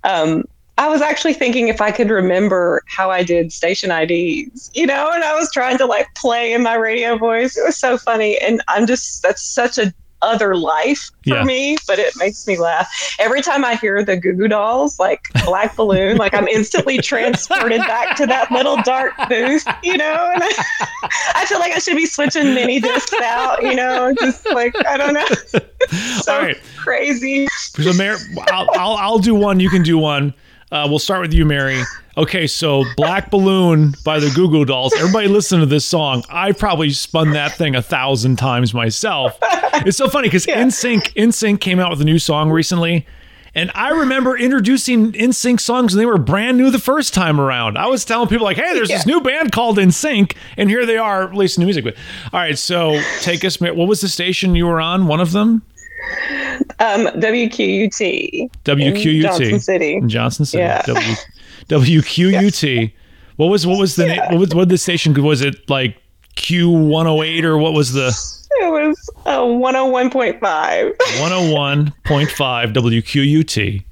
Um, 0.04 0.44
I 0.76 0.88
was 0.88 1.00
actually 1.02 1.34
thinking 1.34 1.68
if 1.68 1.80
I 1.80 1.90
could 1.92 2.10
remember 2.10 2.82
how 2.88 3.10
I 3.10 3.22
did 3.22 3.52
station 3.52 3.90
IDs, 3.92 4.70
you 4.74 4.86
know, 4.86 5.10
and 5.12 5.22
I 5.22 5.34
was 5.34 5.50
trying 5.52 5.78
to 5.78 5.86
like 5.86 6.08
play 6.16 6.52
in 6.52 6.62
my 6.62 6.74
radio 6.74 7.16
voice. 7.16 7.56
It 7.56 7.64
was 7.64 7.78
so 7.78 7.96
funny, 7.96 8.38
and 8.38 8.60
I'm 8.68 8.86
just 8.86 9.22
that's 9.22 9.42
such 9.42 9.78
a 9.78 9.92
other 10.22 10.56
life 10.56 11.10
for 11.22 11.34
Yeah. 11.34 11.44
me, 11.44 11.76
but 11.86 11.98
it 11.98 12.14
makes 12.16 12.46
me 12.46 12.56
laugh 12.56 12.88
every 13.18 13.42
time 13.42 13.62
I 13.62 13.76
hear 13.76 14.02
the 14.02 14.16
Goo 14.16 14.32
Goo 14.32 14.48
Dolls, 14.48 14.98
like 14.98 15.20
Black 15.44 15.76
Balloon. 15.76 16.16
Like 16.16 16.34
I'm 16.34 16.48
instantly 16.48 16.98
transported 16.98 17.82
back 17.86 18.16
to 18.16 18.26
that 18.26 18.50
little 18.50 18.78
dark 18.82 19.12
booth, 19.28 19.66
you 19.82 19.98
know, 19.98 20.30
and 20.32 20.42
I, 20.42 20.50
I 21.34 21.44
feel 21.46 21.58
like 21.58 21.72
I 21.72 21.78
should 21.78 21.96
be 21.96 22.06
switching 22.06 22.54
mini 22.54 22.80
discs 22.80 23.12
out, 23.20 23.62
you 23.62 23.74
know, 23.76 24.14
just 24.18 24.50
like 24.50 24.74
I 24.88 24.96
don't 24.96 25.12
know, 25.14 25.26
so 26.22 26.32
All 26.32 26.40
right. 26.40 26.56
crazy. 26.78 27.46
So, 27.50 27.92
Mary, 27.92 28.16
I'll, 28.50 28.68
I'll 28.72 28.94
I'll 28.96 29.18
do 29.18 29.34
one. 29.34 29.60
You 29.60 29.68
can 29.68 29.82
do 29.82 29.98
one. 29.98 30.32
Uh, 30.72 30.86
we'll 30.88 30.98
start 30.98 31.20
with 31.20 31.32
you, 31.32 31.44
Mary. 31.44 31.82
Okay, 32.16 32.46
so 32.46 32.84
Black 32.96 33.30
Balloon 33.30 33.94
by 34.04 34.18
the 34.20 34.30
Goo 34.34 34.48
Goo 34.48 34.64
Dolls. 34.64 34.92
Everybody 34.94 35.28
listen 35.28 35.60
to 35.60 35.66
this 35.66 35.84
song. 35.84 36.22
I 36.30 36.52
probably 36.52 36.90
spun 36.90 37.32
that 37.32 37.52
thing 37.52 37.74
a 37.74 37.82
thousand 37.82 38.36
times 38.36 38.72
myself. 38.72 39.36
It's 39.42 39.96
so 39.96 40.08
funny 40.08 40.28
because 40.28 40.46
Yeah. 40.48 40.62
NSYNC 40.62 41.14
NSYNC 41.14 41.60
came 41.60 41.80
out 41.80 41.90
with 41.90 42.00
a 42.00 42.04
new 42.04 42.18
song 42.18 42.50
recently. 42.50 43.06
And 43.56 43.70
I 43.74 43.90
remember 43.90 44.36
introducing 44.36 45.12
NSYNC 45.12 45.60
songs 45.60 45.94
and 45.94 46.00
they 46.00 46.06
were 46.06 46.18
brand 46.18 46.58
new 46.58 46.70
the 46.72 46.78
first 46.80 47.14
time 47.14 47.40
around. 47.40 47.78
I 47.78 47.86
was 47.86 48.04
telling 48.04 48.28
people 48.28 48.44
like, 48.44 48.56
"Hey, 48.56 48.74
there's 48.74 48.88
this 48.88 49.06
new 49.06 49.20
band 49.20 49.52
called 49.52 49.78
NSYNC, 49.78 50.34
and 50.56 50.68
here 50.68 50.84
they 50.84 50.96
are 50.96 51.28
releasing 51.28 51.62
new 51.62 51.66
music." 51.66 51.84
But 51.84 51.94
all 52.32 52.40
right, 52.40 52.58
so 52.58 53.00
take 53.20 53.44
us. 53.44 53.60
What 53.60 53.76
was 53.76 54.00
the 54.00 54.08
station 54.08 54.56
you 54.56 54.66
were 54.66 54.80
on? 54.80 55.06
One 55.06 55.20
of 55.20 55.30
them, 55.30 55.62
Um, 56.80 57.06
WQUT. 57.20 58.50
WQUT. 58.64 59.22
Johnson 59.22 59.60
City. 59.60 59.94
in 59.94 60.08
Johnson 60.08 60.44
City. 60.44 60.62
Yeah. 60.62 60.82
W, 60.86 61.14
WQUT. 61.68 62.92
What 63.36 63.46
was 63.46 63.66
what 63.66 63.78
was 63.78 63.96
the 63.96 64.06
name? 64.06 64.20
What 64.30 64.38
was 64.38 64.54
what 64.54 64.68
the 64.68 64.78
station? 64.78 65.12
Was 65.22 65.40
it 65.42 65.68
like 65.68 65.96
Q 66.36 66.70
one 66.70 67.06
hundred 67.06 67.24
eight 67.24 67.44
or 67.44 67.58
what 67.58 67.72
was 67.72 67.92
the 67.92 68.08
It 68.60 68.70
was 68.70 69.10
uh, 69.26 69.38
101.5. 69.40 71.20
one 71.20 71.30
hundred 71.30 71.52
one 71.52 71.92
point 72.04 72.30
five 72.30 72.70
WQUT? 72.70 73.82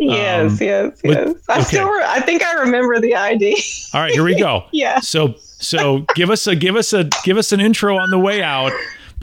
yes, 0.00 0.50
Um, 0.52 0.58
yes, 0.60 1.00
yes. 1.04 1.34
I 1.48 1.52
okay. 1.54 1.62
still, 1.64 1.88
re- 1.88 2.04
I 2.04 2.20
think 2.20 2.42
I 2.44 2.54
remember 2.60 3.00
the 3.00 3.14
ID. 3.14 3.56
All 3.94 4.00
right, 4.00 4.12
here 4.12 4.24
we 4.24 4.36
go. 4.38 4.64
Yeah. 4.72 5.00
So 5.00 5.34
so 5.38 6.04
give 6.14 6.30
us 6.30 6.46
a 6.46 6.54
give 6.56 6.76
us 6.76 6.92
a 6.92 7.04
give 7.22 7.38
us 7.38 7.52
an 7.52 7.60
intro 7.60 7.96
on 7.96 8.10
the 8.10 8.18
way 8.18 8.42
out. 8.42 8.72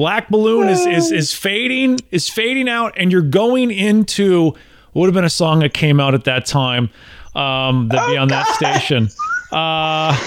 Black 0.01 0.29
balloon 0.29 0.67
is 0.67 0.83
is 0.87 1.11
is 1.11 1.31
fading 1.31 1.99
is 2.09 2.27
fading 2.27 2.67
out, 2.67 2.95
and 2.97 3.11
you're 3.11 3.21
going 3.21 3.69
into 3.69 4.45
what 4.93 5.01
would 5.01 5.05
have 5.09 5.13
been 5.13 5.25
a 5.25 5.29
song 5.29 5.59
that 5.59 5.75
came 5.75 5.99
out 5.99 6.15
at 6.15 6.23
that 6.23 6.47
time. 6.47 6.89
Um, 7.35 7.87
that'd 7.87 8.09
be 8.09 8.17
on 8.17 8.27
that 8.29 8.47
station. 8.47 9.09
Uh, 9.51 10.19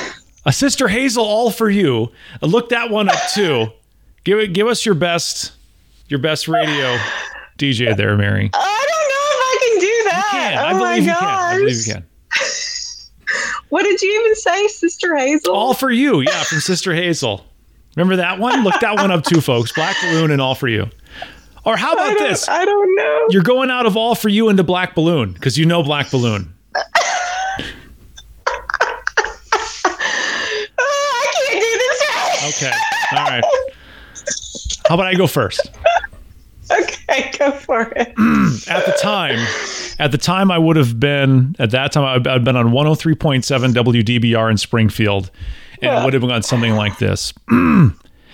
a 0.44 0.52
sister 0.52 0.86
Hazel, 0.86 1.24
all 1.24 1.50
for 1.50 1.68
you. 1.68 2.12
Uh, 2.40 2.46
Look 2.46 2.68
that 2.68 2.88
one 2.90 3.08
up 3.08 3.18
too. 3.34 3.66
Give 4.22 4.38
it. 4.38 4.52
Give 4.52 4.68
us 4.68 4.86
your 4.86 4.94
best 4.94 5.50
your 6.06 6.20
best 6.20 6.46
radio 6.46 6.96
DJ 7.58 7.96
there, 7.96 8.16
Mary. 8.16 8.50
I 8.54 8.86
don't 8.90 9.08
know 9.10 9.26
if 9.32 9.40
I 9.42 9.56
can 9.60 9.80
do 9.80 10.04
that. 10.04 10.28
Can. 10.30 10.58
oh 10.58 10.66
I 10.66 10.72
my 10.74 10.78
believe 10.78 11.02
you 11.06 11.12
gosh. 11.14 11.20
can. 11.20 11.26
I 11.26 11.58
believe 11.58 11.86
you 11.86 11.92
can. 11.94 12.06
What 13.70 13.82
did 13.82 14.00
you 14.02 14.20
even 14.20 14.36
say, 14.36 14.68
Sister 14.68 15.16
Hazel? 15.16 15.52
All 15.52 15.74
for 15.74 15.90
you, 15.90 16.20
yeah, 16.20 16.44
from 16.44 16.60
Sister 16.60 16.94
Hazel. 16.94 17.44
Remember 17.96 18.16
that 18.16 18.38
one? 18.38 18.64
Look 18.64 18.80
that 18.80 18.96
one 18.96 19.10
up 19.10 19.24
too, 19.24 19.40
folks. 19.40 19.72
Black 19.72 19.96
Balloon 20.02 20.30
and 20.30 20.40
All 20.40 20.54
for 20.54 20.68
You. 20.68 20.88
Or 21.64 21.76
how 21.76 21.94
about 21.94 22.18
don't, 22.18 22.28
this? 22.28 22.48
I 22.48 22.64
don't 22.64 22.96
know. 22.96 23.26
You're 23.30 23.42
going 23.42 23.70
out 23.70 23.86
of 23.86 23.96
All 23.96 24.14
for 24.14 24.28
You 24.28 24.48
into 24.48 24.62
Black 24.62 24.94
Balloon 24.94 25.32
because 25.32 25.56
you 25.56 25.64
know 25.64 25.82
Black 25.82 26.10
Balloon. 26.10 26.52
Oh, 26.76 26.82
I 29.86 31.26
can't 31.34 31.60
do 31.60 31.78
this 31.78 32.02
right. 32.10 32.44
Okay. 32.48 32.72
All 33.16 33.26
right. 33.26 33.44
How 34.88 34.94
about 34.96 35.06
I 35.06 35.14
go 35.14 35.26
first? 35.26 35.70
Okay, 36.70 37.30
go 37.38 37.50
for 37.52 37.92
it. 37.96 38.14
At 38.68 38.86
the 38.86 38.96
time, 39.00 39.38
at 39.98 40.10
the 40.10 40.18
time, 40.18 40.50
I 40.50 40.58
would 40.58 40.76
have 40.76 40.98
been 40.98 41.54
at 41.58 41.70
that 41.72 41.92
time 41.92 42.04
I'd, 42.04 42.26
I'd 42.26 42.44
been 42.44 42.56
on 42.56 42.70
103.7 42.70 43.72
WDBR 43.72 44.50
in 44.50 44.56
Springfield, 44.56 45.30
and 45.86 46.00
it 46.00 46.04
would 46.04 46.14
have 46.14 46.22
gone 46.22 46.42
something 46.42 46.74
like 46.74 46.98
this. 46.98 47.32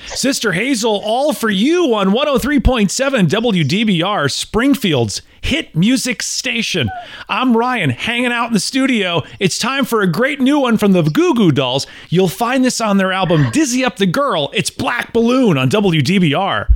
Sister 0.06 0.52
Hazel, 0.52 1.00
all 1.04 1.32
for 1.32 1.50
you 1.50 1.94
on 1.94 2.08
103.7 2.08 3.28
WDBR, 3.28 4.30
Springfield's 4.30 5.22
hit 5.42 5.74
music 5.74 6.22
station. 6.22 6.90
I'm 7.28 7.56
Ryan, 7.56 7.90
hanging 7.90 8.32
out 8.32 8.48
in 8.48 8.52
the 8.52 8.60
studio. 8.60 9.22
It's 9.38 9.58
time 9.58 9.84
for 9.84 10.00
a 10.00 10.10
great 10.10 10.40
new 10.40 10.58
one 10.58 10.78
from 10.78 10.92
the 10.92 11.02
Goo 11.02 11.34
Goo 11.34 11.52
Dolls. 11.52 11.86
You'll 12.08 12.28
find 12.28 12.64
this 12.64 12.80
on 12.80 12.96
their 12.96 13.12
album 13.12 13.50
Dizzy 13.50 13.84
Up 13.84 13.96
the 13.96 14.06
Girl. 14.06 14.50
It's 14.52 14.70
Black 14.70 15.12
Balloon 15.12 15.56
on 15.58 15.68
WDBR. 15.68 16.68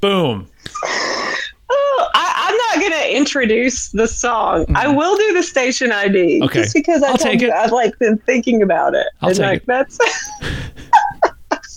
Boom. 0.00 0.48
I, 2.14 2.48
I'm 2.48 2.56
not 2.56 2.80
going 2.80 3.02
to 3.02 3.16
introduce 3.16 3.88
the 3.90 4.06
song. 4.08 4.66
I 4.74 4.88
will 4.88 5.16
do 5.16 5.32
the 5.32 5.42
station 5.42 5.92
ID. 5.92 6.16
Mm-hmm. 6.36 6.44
Okay. 6.44 6.62
Just 6.62 6.74
because 6.74 7.02
I 7.02 7.08
I'll 7.08 7.16
take 7.16 7.40
you, 7.40 7.48
it. 7.48 7.54
I've 7.54 7.72
like 7.72 7.98
been 7.98 8.18
thinking 8.18 8.62
about 8.62 8.94
it. 8.94 9.06
I'll 9.22 9.28
and 9.30 9.38
take 9.38 9.44
like 9.46 9.62
it. 9.62 9.66
that's 9.66 9.98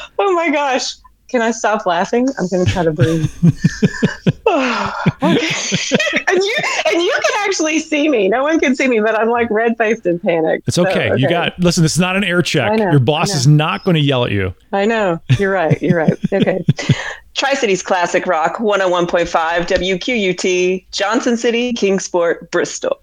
Oh 0.18 0.32
my 0.34 0.50
gosh. 0.50 0.94
Can 1.34 1.42
I 1.42 1.50
stop 1.50 1.84
laughing? 1.84 2.28
I'm 2.38 2.46
gonna 2.46 2.64
try 2.64 2.84
to 2.84 2.92
breathe. 2.92 3.28
okay. 4.46 4.86
and 5.26 6.38
you 6.38 6.56
and 6.86 7.02
you 7.02 7.12
can 7.12 7.32
actually 7.40 7.80
see 7.80 8.08
me. 8.08 8.28
No 8.28 8.44
one 8.44 8.60
can 8.60 8.76
see 8.76 8.86
me, 8.86 9.00
but 9.00 9.18
I'm 9.18 9.30
like 9.30 9.50
red 9.50 9.76
faced 9.76 10.06
and 10.06 10.22
panicked. 10.22 10.68
It's 10.68 10.76
So, 10.76 10.86
okay. 10.86 11.10
You 11.16 11.28
got 11.28 11.58
listen. 11.58 11.82
This 11.82 11.94
is 11.94 11.98
not 11.98 12.14
an 12.14 12.22
air 12.22 12.40
check. 12.40 12.78
Know, 12.78 12.88
Your 12.92 13.00
boss 13.00 13.34
is 13.34 13.48
not 13.48 13.82
going 13.82 13.96
to 13.96 14.00
yell 14.00 14.24
at 14.24 14.30
you. 14.30 14.54
I 14.72 14.84
know. 14.84 15.20
You're 15.36 15.50
right. 15.50 15.82
You're 15.82 15.98
right. 15.98 16.16
Okay. 16.32 16.64
Tri 17.34 17.54
Cities 17.54 17.82
Classic 17.82 18.24
Rock 18.26 18.58
101.5 18.58 19.26
WQUT, 19.66 20.84
Johnson 20.92 21.36
City, 21.36 21.72
Kingsport, 21.72 22.48
Bristol. 22.52 23.00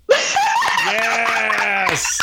Yes. 0.86 2.18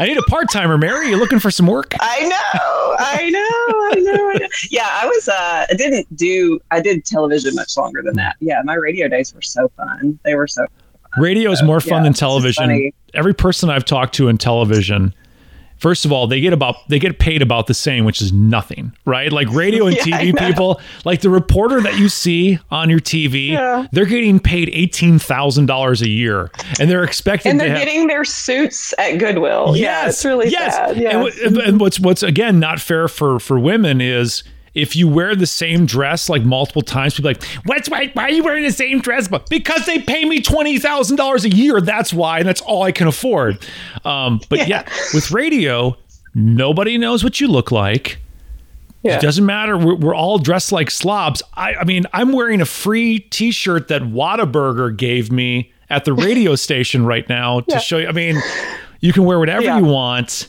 I 0.00 0.06
need 0.06 0.16
a 0.16 0.22
part 0.22 0.50
timer, 0.50 0.78
Mary. 0.78 1.10
You 1.10 1.18
looking 1.18 1.38
for 1.38 1.50
some 1.50 1.66
work? 1.66 1.94
I 2.00 2.22
know. 2.22 2.96
I 2.98 3.30
know. 3.30 3.38
I 3.38 4.00
know. 4.00 4.30
I 4.30 4.38
know. 4.38 4.48
Yeah, 4.70 4.88
I 4.90 5.06
was, 5.06 5.28
uh, 5.28 5.66
I 5.68 5.74
didn't 5.76 6.16
do, 6.16 6.58
I 6.70 6.80
did 6.80 7.04
television 7.04 7.54
much 7.54 7.76
longer 7.76 8.00
than 8.02 8.14
that. 8.16 8.36
Yeah, 8.40 8.62
my 8.64 8.74
radio 8.74 9.08
days 9.08 9.34
were 9.34 9.42
so 9.42 9.68
fun. 9.76 10.18
They 10.24 10.34
were 10.34 10.46
so 10.46 10.64
Fun. 11.14 11.22
Radio 11.22 11.50
is 11.50 11.62
more 11.62 11.80
fun 11.80 11.98
yeah, 11.98 12.04
than 12.04 12.12
television. 12.14 12.92
Every 13.14 13.34
person 13.34 13.68
I've 13.68 13.84
talked 13.84 14.14
to 14.14 14.28
in 14.28 14.38
television, 14.38 15.12
first 15.80 16.04
of 16.04 16.12
all, 16.12 16.26
they 16.26 16.40
get 16.40 16.52
about 16.52 16.76
they 16.88 16.98
get 16.98 17.18
paid 17.18 17.42
about 17.42 17.66
the 17.66 17.74
same, 17.74 18.04
which 18.04 18.22
is 18.22 18.32
nothing, 18.32 18.92
right? 19.04 19.32
Like 19.32 19.50
radio 19.52 19.86
and 19.86 19.96
Yeah, 20.06 20.20
TV 20.20 20.38
people, 20.38 20.80
like 21.04 21.20
the 21.22 21.30
reporter 21.30 21.80
that 21.80 21.98
you 21.98 22.08
see 22.08 22.58
on 22.70 22.88
your 22.90 23.00
TV, 23.00 23.48
Yeah. 23.48 23.86
they're 23.92 24.04
getting 24.06 24.38
paid 24.40 24.68
eighteen 24.72 25.18
thousand 25.18 25.66
dollars 25.66 26.02
a 26.02 26.08
year, 26.08 26.50
and 26.78 26.90
they're 26.90 27.04
expected 27.04 27.50
and 27.50 27.58
to 27.60 27.66
they're 27.66 27.76
have. 27.76 27.84
getting 27.86 28.06
their 28.06 28.24
suits 28.24 28.94
at 28.98 29.18
Goodwill. 29.18 29.76
yeah, 29.76 30.08
it's 30.08 30.24
really 30.24 30.48
yes. 30.48 30.74
sad. 30.76 30.96
Yeah. 30.96 31.26
And, 31.44 31.58
and 31.58 31.80
what's 31.80 31.98
what's 31.98 32.22
again 32.22 32.60
not 32.60 32.80
fair 32.80 33.08
for 33.08 33.40
for 33.40 33.58
women 33.58 34.00
is 34.00 34.42
if 34.74 34.94
you 34.94 35.08
wear 35.08 35.34
the 35.34 35.46
same 35.46 35.84
dress 35.86 36.28
like 36.28 36.42
multiple 36.42 36.82
times, 36.82 37.14
people 37.14 37.30
are 37.30 37.34
like, 37.34 37.44
what's 37.66 37.88
why 37.90 38.08
why 38.14 38.24
are 38.24 38.30
you 38.30 38.42
wearing 38.44 38.62
the 38.62 38.70
same 38.72 39.00
dress? 39.00 39.26
But 39.28 39.48
because 39.50 39.84
they 39.86 39.98
pay 40.00 40.24
me 40.24 40.40
twenty 40.40 40.78
thousand 40.78 41.16
dollars 41.16 41.44
a 41.44 41.48
year, 41.50 41.80
that's 41.80 42.12
why, 42.12 42.38
and 42.38 42.46
that's 42.48 42.60
all 42.60 42.82
I 42.82 42.92
can 42.92 43.06
afford. 43.08 43.58
Um, 44.04 44.40
but 44.48 44.60
yeah. 44.60 44.84
Yeah. 44.86 44.92
with 45.14 45.30
radio, 45.32 45.96
nobody 46.34 46.98
knows 46.98 47.24
what 47.24 47.40
you 47.40 47.48
look 47.48 47.72
like. 47.72 48.18
yeah. 49.02 49.16
It 49.16 49.22
doesn't 49.22 49.44
matter. 49.44 49.76
We're, 49.76 49.96
we're 49.96 50.14
all 50.14 50.38
dressed 50.38 50.70
like 50.70 50.90
slobs. 50.90 51.42
I, 51.54 51.74
I 51.74 51.84
mean, 51.84 52.04
I'm 52.12 52.32
wearing 52.32 52.60
a 52.60 52.66
free 52.66 53.18
T-shirt 53.18 53.88
that 53.88 54.02
Whataburger 54.02 54.96
gave 54.96 55.32
me 55.32 55.72
at 55.88 56.04
the 56.04 56.12
radio 56.12 56.54
station 56.66 57.04
right 57.04 57.28
now 57.28 57.60
to 57.60 57.66
Yeah. 57.72 57.78
show 57.78 57.98
you. 57.98 58.06
I 58.06 58.12
mean, 58.12 58.40
you 59.00 59.12
can 59.12 59.24
wear 59.24 59.38
whatever 59.40 59.62
you 59.78 59.84
want. 59.84 60.46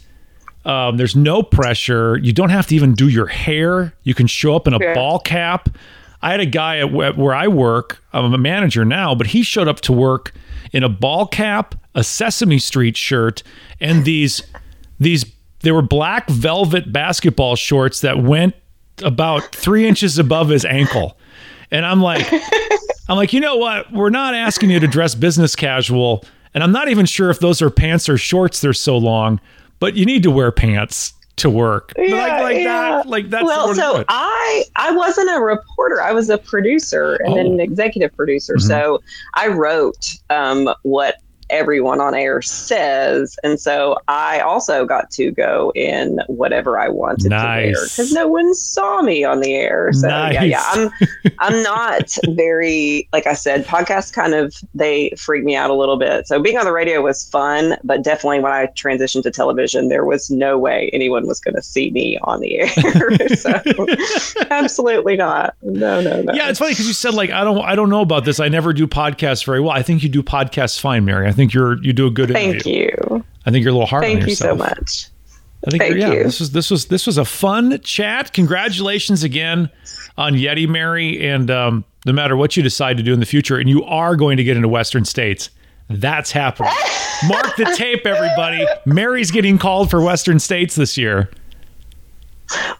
Um, 0.65 0.97
there's 0.97 1.15
no 1.15 1.41
pressure. 1.41 2.17
You 2.17 2.33
don't 2.33 2.49
have 2.49 2.67
to 2.67 2.75
even 2.75 2.93
do 2.93 3.07
your 3.09 3.27
hair. 3.27 3.93
You 4.03 4.13
can 4.13 4.27
show 4.27 4.55
up 4.55 4.67
in 4.67 4.73
a 4.73 4.79
ball 4.93 5.19
cap. 5.19 5.69
I 6.21 6.31
had 6.31 6.39
a 6.39 6.45
guy 6.45 6.77
at, 6.79 6.89
wh- 6.89 7.17
where 7.17 7.33
I 7.33 7.47
work. 7.47 8.03
I'm 8.13 8.31
a 8.33 8.37
manager 8.37 8.85
now, 8.85 9.15
but 9.15 9.27
he 9.27 9.41
showed 9.41 9.67
up 9.67 9.81
to 9.81 9.93
work 9.93 10.33
in 10.71 10.83
a 10.83 10.89
ball 10.89 11.25
cap, 11.25 11.73
a 11.95 12.03
Sesame 12.03 12.59
Street 12.59 12.95
shirt, 12.95 13.41
and 13.79 14.05
these 14.05 14.43
these 14.99 15.25
they 15.61 15.71
were 15.71 15.81
black 15.81 16.29
velvet 16.29 16.93
basketball 16.93 17.55
shorts 17.55 18.01
that 18.01 18.21
went 18.21 18.53
about 19.03 19.43
three 19.55 19.87
inches 19.87 20.19
above 20.19 20.49
his 20.49 20.63
ankle. 20.63 21.17
And 21.71 21.85
I'm 21.85 22.01
like, 22.01 22.31
I'm 23.09 23.17
like, 23.17 23.33
you 23.33 23.39
know 23.39 23.57
what? 23.57 23.91
We're 23.91 24.09
not 24.11 24.35
asking 24.35 24.69
you 24.69 24.79
to 24.79 24.87
dress 24.87 25.15
business 25.15 25.55
casual. 25.55 26.23
And 26.53 26.63
I'm 26.63 26.71
not 26.71 26.89
even 26.89 27.05
sure 27.05 27.29
if 27.29 27.39
those 27.39 27.61
are 27.61 27.69
pants 27.69 28.09
or 28.09 28.17
shorts. 28.17 28.59
They're 28.61 28.73
so 28.73 28.97
long, 28.97 29.39
but 29.81 29.95
you 29.95 30.05
need 30.05 30.23
to 30.23 30.31
wear 30.31 30.53
pants 30.53 31.11
to 31.37 31.49
work. 31.49 31.91
Yeah, 31.97 32.15
like, 32.15 32.41
like 32.41 32.57
yeah. 32.57 32.63
that. 32.63 33.07
Like 33.07 33.29
that's 33.29 33.43
well, 33.43 33.73
so 33.73 34.05
I 34.07 34.63
I 34.75 34.91
wasn't 34.91 35.29
a 35.35 35.41
reporter. 35.41 36.01
I 36.01 36.13
was 36.13 36.29
a 36.29 36.37
producer 36.37 37.15
and 37.25 37.35
then 37.35 37.47
Oh. 37.47 37.53
an 37.53 37.59
executive 37.59 38.15
producer. 38.15 38.55
Mhm. 38.55 38.61
So 38.67 39.01
I 39.33 39.47
wrote 39.47 40.15
um, 40.29 40.69
what 40.83 41.15
everyone 41.51 42.01
on 42.01 42.15
air 42.15 42.41
says, 42.41 43.37
and 43.43 43.59
so 43.59 43.97
I 44.07 44.39
also 44.39 44.85
got 44.85 45.11
to 45.11 45.31
go 45.31 45.71
in 45.75 46.19
whatever 46.27 46.79
I 46.79 46.89
wanted 46.89 47.29
Nice. 47.29 47.37
to 47.37 47.71
wear 47.73 47.83
because 47.83 48.11
no 48.13 48.27
one 48.27 48.53
saw 48.55 49.01
me 49.01 49.23
on 49.23 49.41
the 49.41 49.53
air. 49.53 49.91
So 49.93 50.07
yeah, 50.07 50.43
yeah, 50.43 50.63
I'm 50.67 50.89
I'm 51.39 51.61
not 51.63 52.17
very 52.29 53.07
like 53.13 53.27
I 53.27 53.33
said. 53.33 53.65
Podcasts 53.65 54.11
kind 54.13 54.33
of 54.33 54.55
they 54.73 55.11
freak 55.17 55.43
me 55.43 55.55
out 55.55 55.69
a 55.69 55.73
little 55.75 55.97
bit. 55.97 56.27
So 56.27 56.41
being 56.41 56.57
on 56.57 56.65
the 56.65 56.71
radio 56.71 57.01
was 57.01 57.23
fun, 57.29 57.77
but 57.83 58.03
definitely 58.03 58.39
when 58.39 58.51
I 58.51 58.67
transitioned 58.67 59.23
to 59.23 59.31
television, 59.31 59.89
there 59.89 60.05
was 60.05 60.29
no 60.31 60.57
way 60.57 60.89
anyone 60.93 61.27
was 61.27 61.39
going 61.39 61.55
to 61.55 61.61
see 61.61 61.91
me 61.91 62.17
on 62.23 62.39
the 62.39 62.59
air. 62.61 62.67
so 63.35 63.59
absolutely 64.49 65.15
not. 65.17 65.55
No, 65.61 66.01
no, 66.01 66.21
no. 66.21 66.33
Yeah, 66.33 66.49
it's 66.49 66.59
funny 66.59 66.71
because 66.71 66.87
you 66.87 66.93
said 66.93 67.13
like 67.13 67.29
I 67.29 67.43
don't 67.43 67.59
I 67.59 67.75
don't 67.75 67.89
know 67.89 68.01
about 68.01 68.25
this. 68.25 68.39
I 68.39 68.47
never 68.49 68.73
do 68.73 68.87
podcasts 68.87 69.45
very 69.45 69.59
well. 69.59 69.71
I 69.71 69.81
think 69.81 70.03
you 70.03 70.09
do 70.09 70.23
podcasts 70.23 70.79
fine, 70.79 71.05
Mary. 71.05 71.27
I 71.27 71.31
think 71.31 71.40
you're 71.53 71.81
you 71.83 71.93
do 71.93 72.07
a 72.07 72.11
good 72.11 72.31
Thank 72.31 72.65
interview. 72.65 72.91
you. 73.09 73.25
I 73.45 73.51
think 73.51 73.63
you're 73.63 73.71
a 73.71 73.73
little 73.73 73.87
hard 73.87 74.03
on 74.03 74.11
Thank 74.11 74.27
you 74.27 74.35
so 74.35 74.55
much. 74.55 75.07
I 75.65 75.69
think 75.69 75.83
Thank 75.83 75.95
yeah, 75.95 76.13
you. 76.13 76.23
this 76.23 76.39
was 76.39 76.51
this 76.51 76.71
was 76.71 76.85
this 76.87 77.05
was 77.05 77.17
a 77.17 77.25
fun 77.25 77.79
chat. 77.81 78.33
Congratulations 78.33 79.23
again 79.23 79.69
on 80.17 80.33
Yeti, 80.33 80.67
Mary, 80.67 81.27
and 81.27 81.51
um, 81.51 81.85
no 82.05 82.13
matter 82.13 82.35
what 82.35 82.57
you 82.57 82.63
decide 82.63 82.97
to 82.97 83.03
do 83.03 83.13
in 83.13 83.19
the 83.19 83.25
future, 83.25 83.57
and 83.57 83.69
you 83.69 83.83
are 83.83 84.15
going 84.15 84.37
to 84.37 84.43
get 84.43 84.55
into 84.55 84.67
Western 84.69 85.05
states. 85.05 85.49
That's 85.89 86.31
happening. 86.31 86.71
Mark 87.27 87.55
the 87.57 87.65
tape, 87.77 88.05
everybody. 88.05 88.65
Mary's 88.85 89.29
getting 89.29 89.57
called 89.57 89.89
for 89.89 90.01
Western 90.01 90.39
states 90.39 90.75
this 90.75 90.97
year. 90.97 91.29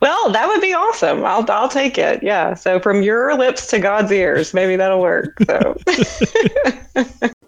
Well, 0.02 0.32
that 0.32 0.48
would 0.48 0.62
be 0.62 0.74
awesome. 0.74 1.26
I'll 1.26 1.50
I'll 1.50 1.70
take 1.70 1.98
it. 1.98 2.24
Yeah. 2.24 2.54
So 2.54 2.80
from 2.80 3.02
your 3.02 3.38
lips 3.38 3.68
to 3.68 3.80
God's 3.80 4.12
ears, 4.12 4.54
maybe 4.54 4.76
that'll 4.76 5.02
work. 5.02 5.38
So. 5.46 5.76